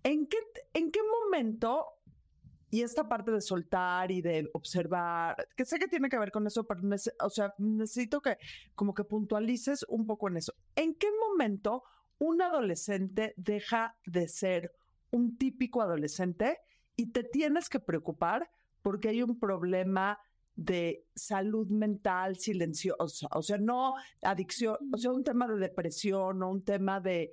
¿en 0.03 0.27
qué, 0.27 0.37
en 0.73 0.91
qué 0.91 0.99
momento 1.23 1.85
y 2.71 2.81
esta 2.81 3.07
parte 3.07 3.31
de 3.31 3.41
soltar 3.41 4.11
y 4.11 4.21
de 4.21 4.49
observar, 4.53 5.47
que 5.55 5.65
sé 5.65 5.79
que 5.79 5.87
tiene 5.87 6.09
que 6.09 6.19
ver 6.19 6.31
con 6.31 6.45
eso, 6.45 6.65
pero 6.65 6.81
o 7.21 7.29
sea, 7.29 7.53
necesito 7.57 8.21
que 8.21 8.37
como 8.75 8.93
que 8.93 9.03
puntualices 9.03 9.85
un 9.89 10.05
poco 10.05 10.27
en 10.27 10.37
eso. 10.37 10.53
¿En 10.75 10.93
qué 10.95 11.07
momento 11.29 11.83
un 12.19 12.41
adolescente 12.41 13.33
deja 13.37 13.95
de 14.05 14.27
ser 14.27 14.71
un 15.11 15.37
típico 15.37 15.81
adolescente 15.81 16.59
y 16.95 17.11
te 17.11 17.23
tienes 17.23 17.69
que 17.69 17.79
preocupar 17.79 18.51
porque 18.81 19.09
hay 19.09 19.23
un 19.23 19.39
problema 19.39 20.19
de 20.55 21.07
salud 21.15 21.67
mental 21.69 22.37
silenciosa? 22.37 23.27
O 23.31 23.41
sea, 23.41 23.57
no 23.57 23.95
adicción, 24.21 24.77
o 24.93 24.97
sea, 24.97 25.11
un 25.11 25.23
tema 25.23 25.47
de 25.47 25.57
depresión 25.57 26.43
o 26.43 26.51
un 26.51 26.63
tema 26.63 26.99
de 26.99 27.31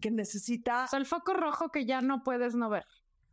que 0.00 0.10
necesita 0.10 0.84
O 0.84 0.88
sea, 0.88 0.98
el 0.98 1.06
foco 1.06 1.32
rojo 1.32 1.70
que 1.70 1.86
ya 1.86 2.00
no 2.00 2.22
puedes 2.22 2.54
no 2.54 2.68
ver. 2.68 2.84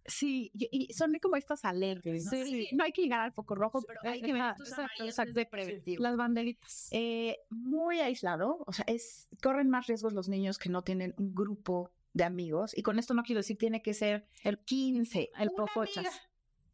Sí, 0.06 0.52
y, 0.54 0.68
y 0.90 0.94
son 0.94 1.14
como 1.22 1.36
estas 1.38 1.64
alertas. 1.66 2.26
¿no? 2.26 2.32
Sí. 2.32 2.68
no 2.74 2.84
hay 2.84 2.92
que 2.92 3.02
llegar 3.04 3.22
al 3.22 3.32
foco 3.32 3.56
rojo, 3.56 3.82
pero 3.88 4.00
hay 4.04 4.22
que 4.22 4.34
ver 4.34 4.42
Ajá, 4.42 4.52
estos 4.52 4.68
exacto, 4.70 4.84
amarillos 4.84 5.10
exacto. 5.14 5.34
de 5.34 5.46
preventivo. 5.46 6.04
Las 6.04 6.18
banderitas. 6.18 6.90
Eh, 6.92 7.38
muy 7.50 8.00
aislado, 8.00 8.64
o 8.68 8.74
sea, 8.74 8.86
es 8.88 9.30
corren 9.42 9.70
más 9.70 9.88
riesgos 9.88 10.14
los 10.14 10.28
niños 10.28 10.58
que 10.58 10.70
no 10.70 10.82
tienen 10.84 11.14
un 11.18 11.34
grupo 11.34 11.92
de 12.14 12.24
amigos. 12.26 12.78
Y 12.78 12.84
con 12.84 13.00
esto 13.00 13.14
no 13.14 13.24
quiero 13.24 13.40
decir 13.40 13.58
tiene 13.58 13.82
que 13.82 13.94
ser 13.94 14.28
el 14.44 14.60
15, 14.60 15.32
El 15.38 15.50
una 15.50 15.56
popochas. 15.66 15.98
amiga, 15.98 16.12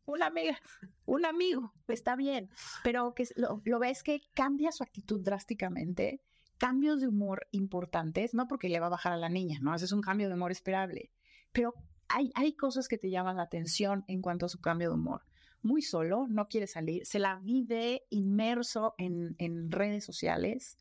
Una 0.05 0.25
amiga, 0.25 0.59
un 1.05 1.25
amigo, 1.25 1.73
está 1.87 2.15
bien, 2.15 2.49
pero 2.83 3.13
que 3.13 3.27
lo 3.35 3.79
ves 3.79 4.01
que 4.01 4.21
cambia 4.33 4.71
su 4.71 4.83
actitud 4.83 5.21
drásticamente, 5.21 6.21
cambios 6.57 6.99
de 6.99 7.07
humor 7.07 7.47
importantes, 7.51 8.33
no 8.33 8.47
porque 8.47 8.69
le 8.69 8.79
va 8.79 8.87
a 8.87 8.89
bajar 8.89 9.13
a 9.13 9.17
la 9.17 9.29
niña, 9.29 9.59
¿no? 9.61 9.73
Ese 9.75 9.85
es 9.85 9.91
un 9.91 10.01
cambio 10.01 10.27
de 10.27 10.33
humor 10.33 10.51
esperable, 10.51 11.11
pero 11.51 11.73
hay, 12.09 12.53
cosas 12.53 12.87
que 12.87 12.97
te 12.97 13.09
llaman 13.09 13.37
la 13.37 13.43
atención 13.43 14.03
en 14.07 14.21
cuanto 14.21 14.45
a 14.45 14.49
su 14.49 14.59
cambio 14.59 14.89
de 14.89 14.95
humor. 14.95 15.21
Muy 15.61 15.81
solo, 15.81 16.27
no 16.29 16.47
quiere 16.47 16.67
salir, 16.67 17.05
se 17.05 17.19
la 17.19 17.35
vive 17.35 18.03
inmerso 18.09 18.95
en, 18.97 19.71
redes 19.71 20.05
sociales. 20.05 20.77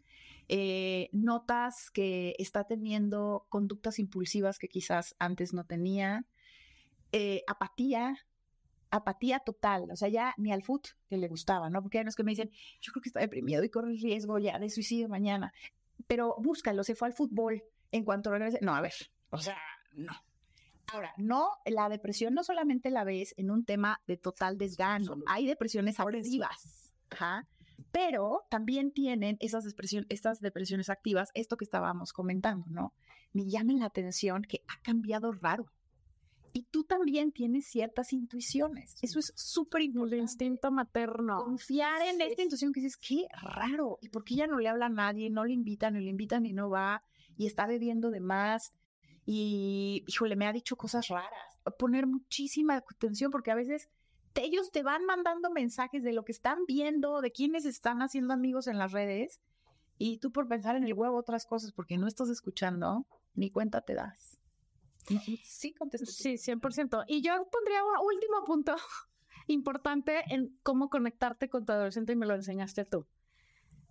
Eh, 0.51 1.11
notas 1.13 1.91
que 1.91 2.35
está 2.39 2.65
teniendo 2.65 3.47
conductas 3.51 3.99
impulsivas 3.99 4.59
que 4.59 4.69
quizás 4.69 5.15
antes 5.19 5.53
no 5.53 5.65
tenía. 5.65 6.25
Eh, 7.13 7.43
apatía, 7.47 8.17
apatía 8.91 9.41
total, 9.41 9.91
o 9.91 9.97
sea, 9.97 10.09
ya 10.09 10.35
ni 10.39 10.53
al 10.53 10.63
foot 10.63 10.89
que 11.09 11.19
le 11.19 11.29
gustaba, 11.29 11.69
¿no? 11.71 11.83
Porque 11.83 11.99
hay 11.99 12.03
unos 12.03 12.17
que 12.17 12.25
me 12.25 12.33
dicen, 12.33 12.51
yo 12.81 12.93
creo 12.93 13.03
que 13.03 13.09
está 13.09 13.21
deprimido 13.21 13.63
y 13.65 13.71
corre 13.71 13.95
riesgo 13.95 14.39
ya 14.39 14.59
de 14.59 14.71
suicidio 14.71 15.09
mañana, 15.09 15.53
pero 16.07 16.37
búscalo, 16.39 16.85
se 16.85 16.95
fue 16.95 17.09
al 17.09 17.15
fútbol 17.15 17.63
en 17.93 18.05
cuanto 18.05 18.31
regrese. 18.31 18.59
No, 18.63 18.75
a 18.75 18.81
ver, 18.81 18.95
o 19.31 19.39
sea, 19.39 19.59
no. 19.93 20.13
Ahora, 20.93 21.13
no, 21.19 21.51
la 21.67 21.89
depresión 21.89 22.35
no 22.35 22.43
solamente 22.45 22.91
la 22.91 23.05
ves 23.05 23.35
en 23.37 23.51
un 23.51 23.65
tema 23.65 24.01
de 24.07 24.17
total 24.17 24.57
desgano, 24.57 25.17
hay 25.27 25.47
depresiones 25.47 26.01
activas, 26.01 26.93
ajá, 27.11 27.47
pero 27.93 28.47
también 28.51 28.93
tienen 28.93 29.37
esas 29.41 29.65
estas 30.09 30.41
depresiones 30.41 30.89
activas, 30.89 31.31
esto 31.35 31.57
que 31.57 31.65
estábamos 31.65 32.13
comentando, 32.13 32.67
¿no? 32.69 32.95
Me 33.33 33.47
llama 33.47 33.75
la 33.75 33.87
atención 33.87 34.43
que 34.43 34.63
ha 34.69 34.81
cambiado 34.83 35.33
raro. 35.33 35.71
Y 36.55 36.63
tú 36.65 36.85
también 36.85 37.31
tienes 37.31 37.67
ciertas 37.67 38.13
intuiciones. 38.13 38.97
Eso 39.03 39.19
es 39.19 39.33
súper 39.37 39.83
El 39.83 39.89
importante. 39.89 40.17
instinto 40.17 40.71
materno. 40.71 41.45
Confiar 41.45 42.01
en 42.03 42.21
esta 42.23 42.43
intuición 42.43 42.73
que 42.73 42.81
dices, 42.81 42.97
qué 42.97 43.27
raro. 43.43 43.99
¿Y 44.01 44.09
por 44.09 44.25
qué 44.25 44.37
ya 44.37 44.47
no 44.47 44.59
le 44.59 44.69
habla 44.69 44.87
a 44.87 44.89
nadie? 44.89 45.31
No 45.31 45.45
le 45.45 45.53
invitan, 45.53 45.95
y 45.97 46.01
le 46.01 46.11
invitan 46.11 46.47
y 46.47 46.55
no 46.55 46.71
va. 46.71 47.03
Y 47.37 47.47
está 47.47 47.67
bebiendo 47.67 48.11
de 48.11 48.21
más. 48.21 48.73
Y, 49.31 50.05
híjole, 50.07 50.37
me 50.37 50.47
ha 50.47 50.53
dicho 50.55 50.75
cosas 50.77 51.09
raras. 51.09 51.61
Poner 51.79 52.07
muchísima 52.07 52.77
atención 52.77 53.31
porque 53.31 53.51
a 53.51 53.55
veces 53.55 53.91
te- 54.33 54.43
ellos 54.43 54.71
te 54.73 54.83
van 54.83 55.05
mandando 55.05 55.51
mensajes 55.51 56.03
de 56.03 56.15
lo 56.15 56.25
que 56.25 56.33
están 56.33 56.61
viendo, 56.67 57.21
de 57.21 57.31
quiénes 57.31 57.67
están 57.67 58.01
haciendo 58.01 58.33
amigos 58.33 58.69
en 58.69 58.79
las 58.79 58.93
redes. 58.93 59.39
Y 59.99 60.17
tú 60.17 60.33
por 60.33 60.49
pensar 60.49 60.77
en 60.77 60.85
el 60.85 60.95
huevo 60.95 61.19
otras 61.19 61.45
cosas 61.45 61.73
porque 61.73 61.99
no 61.99 62.07
estás 62.07 62.31
escuchando, 62.31 63.05
ni 63.35 63.51
cuenta 63.51 63.83
te 63.83 63.95
das. 63.95 64.39
Sí, 65.45 65.75
contesté. 65.75 66.07
Sí, 66.07 66.39
100%. 66.39 67.05
Y 67.07 67.21
yo 67.21 67.33
pondría 67.53 67.85
un 67.85 68.07
último 68.15 68.45
punto 68.47 68.77
importante 69.47 70.23
en 70.33 70.59
cómo 70.63 70.89
conectarte 70.89 71.51
con 71.51 71.67
tu 71.67 71.73
adolescente 71.73 72.15
y 72.15 72.17
me 72.17 72.25
lo 72.25 72.35
enseñaste 72.35 72.87
tú. 72.87 73.07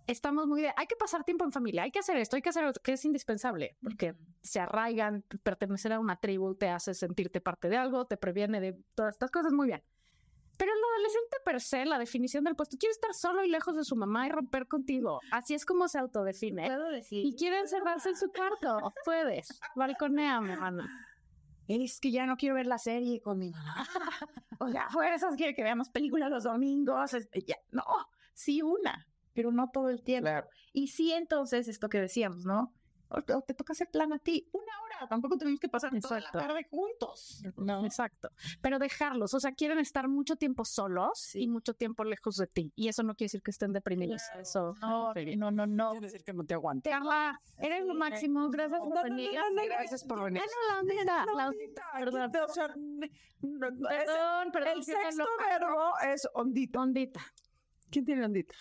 Estamos 0.08 0.46
muy 0.46 0.62
de, 0.62 0.72
hay 0.74 0.86
que 0.86 0.96
pasar 0.96 1.22
tiempo 1.22 1.44
en 1.44 1.52
familia, 1.52 1.82
hay 1.82 1.90
que 1.90 1.98
hacer 1.98 2.16
esto, 2.16 2.36
hay 2.36 2.40
que 2.40 2.48
hacer 2.48 2.64
otro, 2.64 2.82
que 2.82 2.94
es 2.94 3.04
indispensable, 3.04 3.76
porque 3.82 4.16
se 4.42 4.58
arraigan, 4.58 5.22
pertenecer 5.42 5.92
a 5.92 6.00
una 6.00 6.18
tribu 6.18 6.54
te 6.54 6.70
hace 6.70 6.94
sentirte 6.94 7.42
parte 7.42 7.68
de 7.68 7.76
algo, 7.76 8.06
te 8.06 8.16
previene 8.16 8.58
de 8.58 8.72
todas 8.94 9.16
estas 9.16 9.30
cosas, 9.30 9.52
muy 9.52 9.66
bien. 9.66 9.82
Pero 10.56 10.72
el 10.72 10.78
adolescente 10.94 11.36
per 11.44 11.60
se, 11.60 11.84
la 11.84 11.98
definición 11.98 12.44
del 12.44 12.56
puesto, 12.56 12.78
quiere 12.78 12.92
estar 12.92 13.12
solo 13.12 13.44
y 13.44 13.50
lejos 13.50 13.76
de 13.76 13.84
su 13.84 13.96
mamá 13.96 14.26
y 14.26 14.30
romper 14.30 14.66
contigo. 14.66 15.20
Así 15.30 15.52
es 15.52 15.66
como 15.66 15.88
se 15.88 15.98
autodefine. 15.98 16.66
Puedo 16.66 16.88
decir. 16.88 17.26
Y 17.26 17.36
quiere 17.36 17.60
encerrarse 17.60 18.08
en 18.08 18.16
su 18.16 18.32
cuarto. 18.32 18.92
Puedes. 19.04 19.60
Balconeame, 19.76 20.54
hermana. 20.54 21.06
es 21.68 22.00
que 22.00 22.10
ya 22.10 22.24
no 22.24 22.36
quiero 22.38 22.54
ver 22.54 22.66
la 22.66 22.78
serie 22.78 23.20
con 23.20 23.38
mi 23.38 23.50
mamá. 23.50 23.86
O 24.58 24.68
sea, 24.68 24.88
fuerzas 24.90 25.36
quiere 25.36 25.54
que 25.54 25.62
veamos 25.62 25.90
películas 25.90 26.30
los 26.30 26.42
domingos. 26.42 27.14
este, 27.14 27.42
ya, 27.42 27.56
no, 27.70 27.84
sí 28.34 28.60
una, 28.60 29.06
pero 29.38 29.52
no 29.52 29.70
todo 29.70 29.88
el 29.88 30.02
tiempo. 30.02 30.24
Claro. 30.24 30.48
Y 30.72 30.88
sí, 30.88 31.12
entonces, 31.12 31.68
esto 31.68 31.88
que 31.88 32.00
decíamos, 32.00 32.44
¿no? 32.44 32.74
O 33.08 33.22
te, 33.22 33.34
o 33.34 33.40
te 33.40 33.54
toca 33.54 33.72
hacer 33.72 33.88
plan 33.88 34.12
a 34.12 34.18
ti. 34.18 34.48
Una 34.50 34.82
hora, 34.82 35.06
tampoco 35.08 35.38
tenemos 35.38 35.60
que 35.60 35.68
pasar 35.68 35.92
toda 36.00 36.18
la 36.18 36.26
Exacto. 36.26 36.40
tarde 36.40 36.66
juntos. 36.68 37.44
No. 37.56 37.84
Exacto. 37.84 38.30
Pero 38.60 38.80
dejarlos, 38.80 39.34
o 39.34 39.38
sea, 39.38 39.52
quieren 39.52 39.78
estar 39.78 40.08
mucho 40.08 40.34
tiempo 40.34 40.64
solos 40.64 41.36
y 41.36 41.46
mucho 41.46 41.74
tiempo 41.74 42.02
lejos 42.02 42.34
de 42.34 42.48
ti. 42.48 42.72
Y 42.74 42.88
eso 42.88 43.04
no 43.04 43.14
quiere 43.14 43.26
decir 43.26 43.42
que 43.42 43.52
estén 43.52 43.72
deprimidos. 43.72 44.22
Eso. 44.40 44.74
No, 44.80 45.14
no, 45.14 45.52
no, 45.52 45.68
no. 45.68 45.90
Quiere 45.92 46.06
decir 46.06 46.24
que 46.24 46.32
no 46.32 46.44
te 46.44 46.54
aguanta. 46.54 46.90
Carla, 46.90 47.40
eres 47.58 47.86
lo 47.86 47.94
máximo. 47.94 48.50
Gracias 48.50 48.80
por 48.80 49.04
venir. 49.04 49.30
Gracias 49.68 50.04
por 50.04 50.24
venir. 50.24 50.42
Ah, 50.42 50.46
no, 50.50 50.56
la 50.74 50.80
ondita, 50.80 51.26
la 51.32 51.46
ondita, 51.46 51.84
perdón. 51.96 52.32
Perdón, 52.32 52.48
perdón. 54.52 54.78
el 54.78 54.82
sí 54.82 54.90
sexto 54.90 55.24
verbo 55.38 55.92
es 56.12 56.28
ondita. 56.34 56.80
Ondita. 56.80 57.20
¿Quién 57.88 58.04
tiene 58.04 58.24
ondita? 58.24 58.56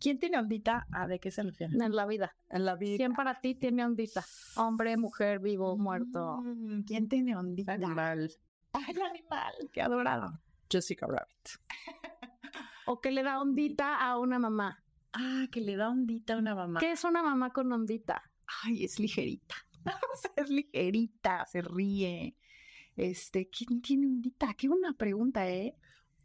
¿Quién 0.00 0.18
tiene 0.18 0.38
ondita? 0.38 0.86
¿A 0.92 1.06
de 1.06 1.18
qué 1.18 1.30
se 1.30 1.42
refiere? 1.42 1.74
En 1.74 1.94
la 1.94 2.06
vida. 2.06 2.34
En 2.50 2.64
la 2.64 2.76
vida. 2.76 2.96
¿Quién 2.96 3.12
para 3.14 3.40
ti 3.40 3.54
tiene 3.54 3.84
ondita? 3.84 4.24
Hombre, 4.56 4.96
mujer, 4.96 5.38
vivo, 5.38 5.76
muerto. 5.76 6.40
Mm, 6.42 6.82
¿Quién 6.82 7.08
tiene 7.08 7.36
ondita? 7.36 7.72
Animal. 7.72 8.30
Ay, 8.72 8.84
el 8.94 9.02
animal, 9.02 9.52
qué 9.72 9.82
adorado. 9.82 10.40
Jessica 10.70 11.06
Rabbit. 11.06 11.48
O 12.84 13.00
que 13.00 13.12
le 13.12 13.22
da 13.22 13.40
ondita 13.40 13.96
a 13.96 14.18
una 14.18 14.40
mamá. 14.40 14.82
Ah, 15.12 15.46
que 15.52 15.60
le 15.60 15.76
da 15.76 15.88
ondita 15.88 16.34
a 16.34 16.38
una 16.38 16.54
mamá. 16.54 16.80
¿Qué 16.80 16.90
es 16.90 17.04
una 17.04 17.22
mamá 17.22 17.52
con 17.52 17.72
ondita? 17.72 18.22
Ay, 18.64 18.84
es 18.84 18.98
ligerita. 18.98 19.54
O 20.12 20.16
sea, 20.16 20.32
es 20.36 20.50
ligerita, 20.50 21.46
se 21.46 21.62
ríe. 21.62 22.36
Este, 22.96 23.48
¿quién 23.48 23.80
tiene 23.80 24.06
ondita? 24.06 24.54
Qué 24.54 24.68
buena 24.68 24.92
pregunta, 24.92 25.48
¿eh? 25.48 25.76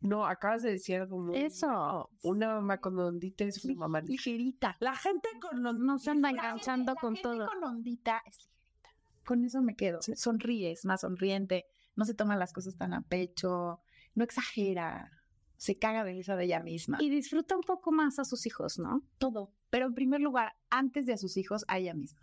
No, 0.01 0.25
acabas 0.25 0.61
de 0.63 0.71
decir 0.71 0.97
algo 1.01 1.19
muy... 1.19 1.37
Eso. 1.37 2.09
Una 2.23 2.53
mamá 2.55 2.77
con 2.79 2.97
ondita 2.99 3.43
es 3.45 3.63
una 3.65 3.75
mamá 3.75 4.01
Ligerita. 4.01 4.75
La 4.79 4.95
gente 4.95 5.27
con 5.41 5.63
los... 5.63 5.77
No 5.79 5.97
se 5.97 6.11
anda 6.11 6.31
La 6.31 6.35
gente- 6.35 6.47
enganchando 6.47 6.93
la 6.93 6.99
con 7.01 7.15
gente 7.15 7.29
todo. 7.29 7.47
con 7.47 7.63
ondita 7.63 8.21
es 8.25 8.37
ligerita. 8.37 8.89
Con 9.25 9.43
eso 9.43 9.61
me 9.61 9.75
quedo. 9.75 9.99
Sonríe, 10.01 10.71
es 10.71 10.85
más 10.85 11.01
sonriente. 11.01 11.65
No 11.95 12.05
se 12.05 12.13
toma 12.13 12.35
las 12.35 12.53
cosas 12.53 12.75
tan 12.77 12.93
a 12.93 13.01
pecho. 13.01 13.81
No 14.13 14.23
exagera. 14.23 15.11
Se 15.57 15.79
caga 15.79 16.03
de 16.03 16.13
risa 16.13 16.35
de 16.35 16.45
ella 16.45 16.61
misma. 16.61 16.99
Y 17.01 17.09
disfruta 17.09 17.55
un 17.55 17.63
poco 17.63 17.91
más 17.91 18.19
a 18.19 18.25
sus 18.25 18.45
hijos, 18.45 18.77
¿no? 18.77 19.01
todo. 19.17 19.51
Pero 19.71 19.87
en 19.87 19.95
primer 19.95 20.21
lugar, 20.21 20.55
antes 20.69 21.07
de 21.07 21.13
a 21.13 21.17
sus 21.17 21.35
hijos, 21.37 21.65
a 21.67 21.79
ella 21.79 21.93
misma. 21.95 22.21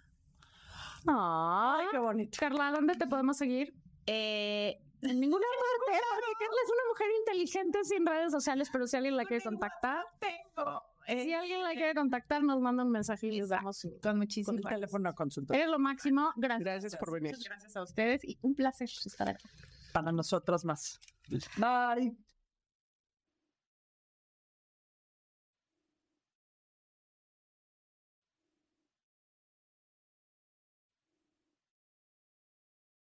Ay, 1.06 1.86
qué 1.90 1.98
bonito. 1.98 2.36
Carla, 2.38 2.70
¿dónde 2.70 2.94
te 2.94 3.06
podemos 3.06 3.36
seguir? 3.36 3.74
Eh, 4.06 4.80
En 5.04 5.20
ninguna 5.20 5.44
parte, 5.46 6.00
porque 6.10 6.32
Carla 6.38 6.60
es 6.64 6.70
una 6.72 6.88
mujer 6.90 7.06
inteligente 7.20 7.84
sin 7.84 8.06
redes 8.06 8.32
sociales, 8.32 8.68
pero 8.72 8.86
si 8.86 8.96
alguien 8.96 9.16
la 9.16 9.24
quiere 9.24 9.42
contactar, 9.42 10.04
tengo. 10.18 10.82
si 11.06 11.32
alguien 11.32 11.62
la 11.62 11.72
quiere 11.72 11.94
contactar, 11.94 12.42
nos 12.42 12.60
manda 12.60 12.82
un 12.84 12.90
mensaje 12.90 13.26
y 13.26 13.38
les 13.40 13.48
damos 13.50 13.76
su- 13.78 13.90
Con 13.90 14.00
Con 14.00 14.18
muchísimo 14.18 14.56
el 14.58 14.64
teléfono 14.64 15.08
a 15.08 15.14
consulta. 15.14 15.54
Eres 15.54 15.68
lo 15.68 15.78
máximo. 15.78 16.32
Gracias. 16.36 16.64
Gracias 16.64 16.96
por 16.96 17.12
venir. 17.12 17.36
Gracias 17.44 17.76
a 17.76 17.82
ustedes 17.82 18.24
y 18.24 18.38
un 18.42 18.54
placer 18.54 18.88
estar 19.04 19.28
aquí. 19.28 19.46
Para 19.92 20.10
nosotros 20.10 20.64
más. 20.64 20.98
Bye. 21.58 22.16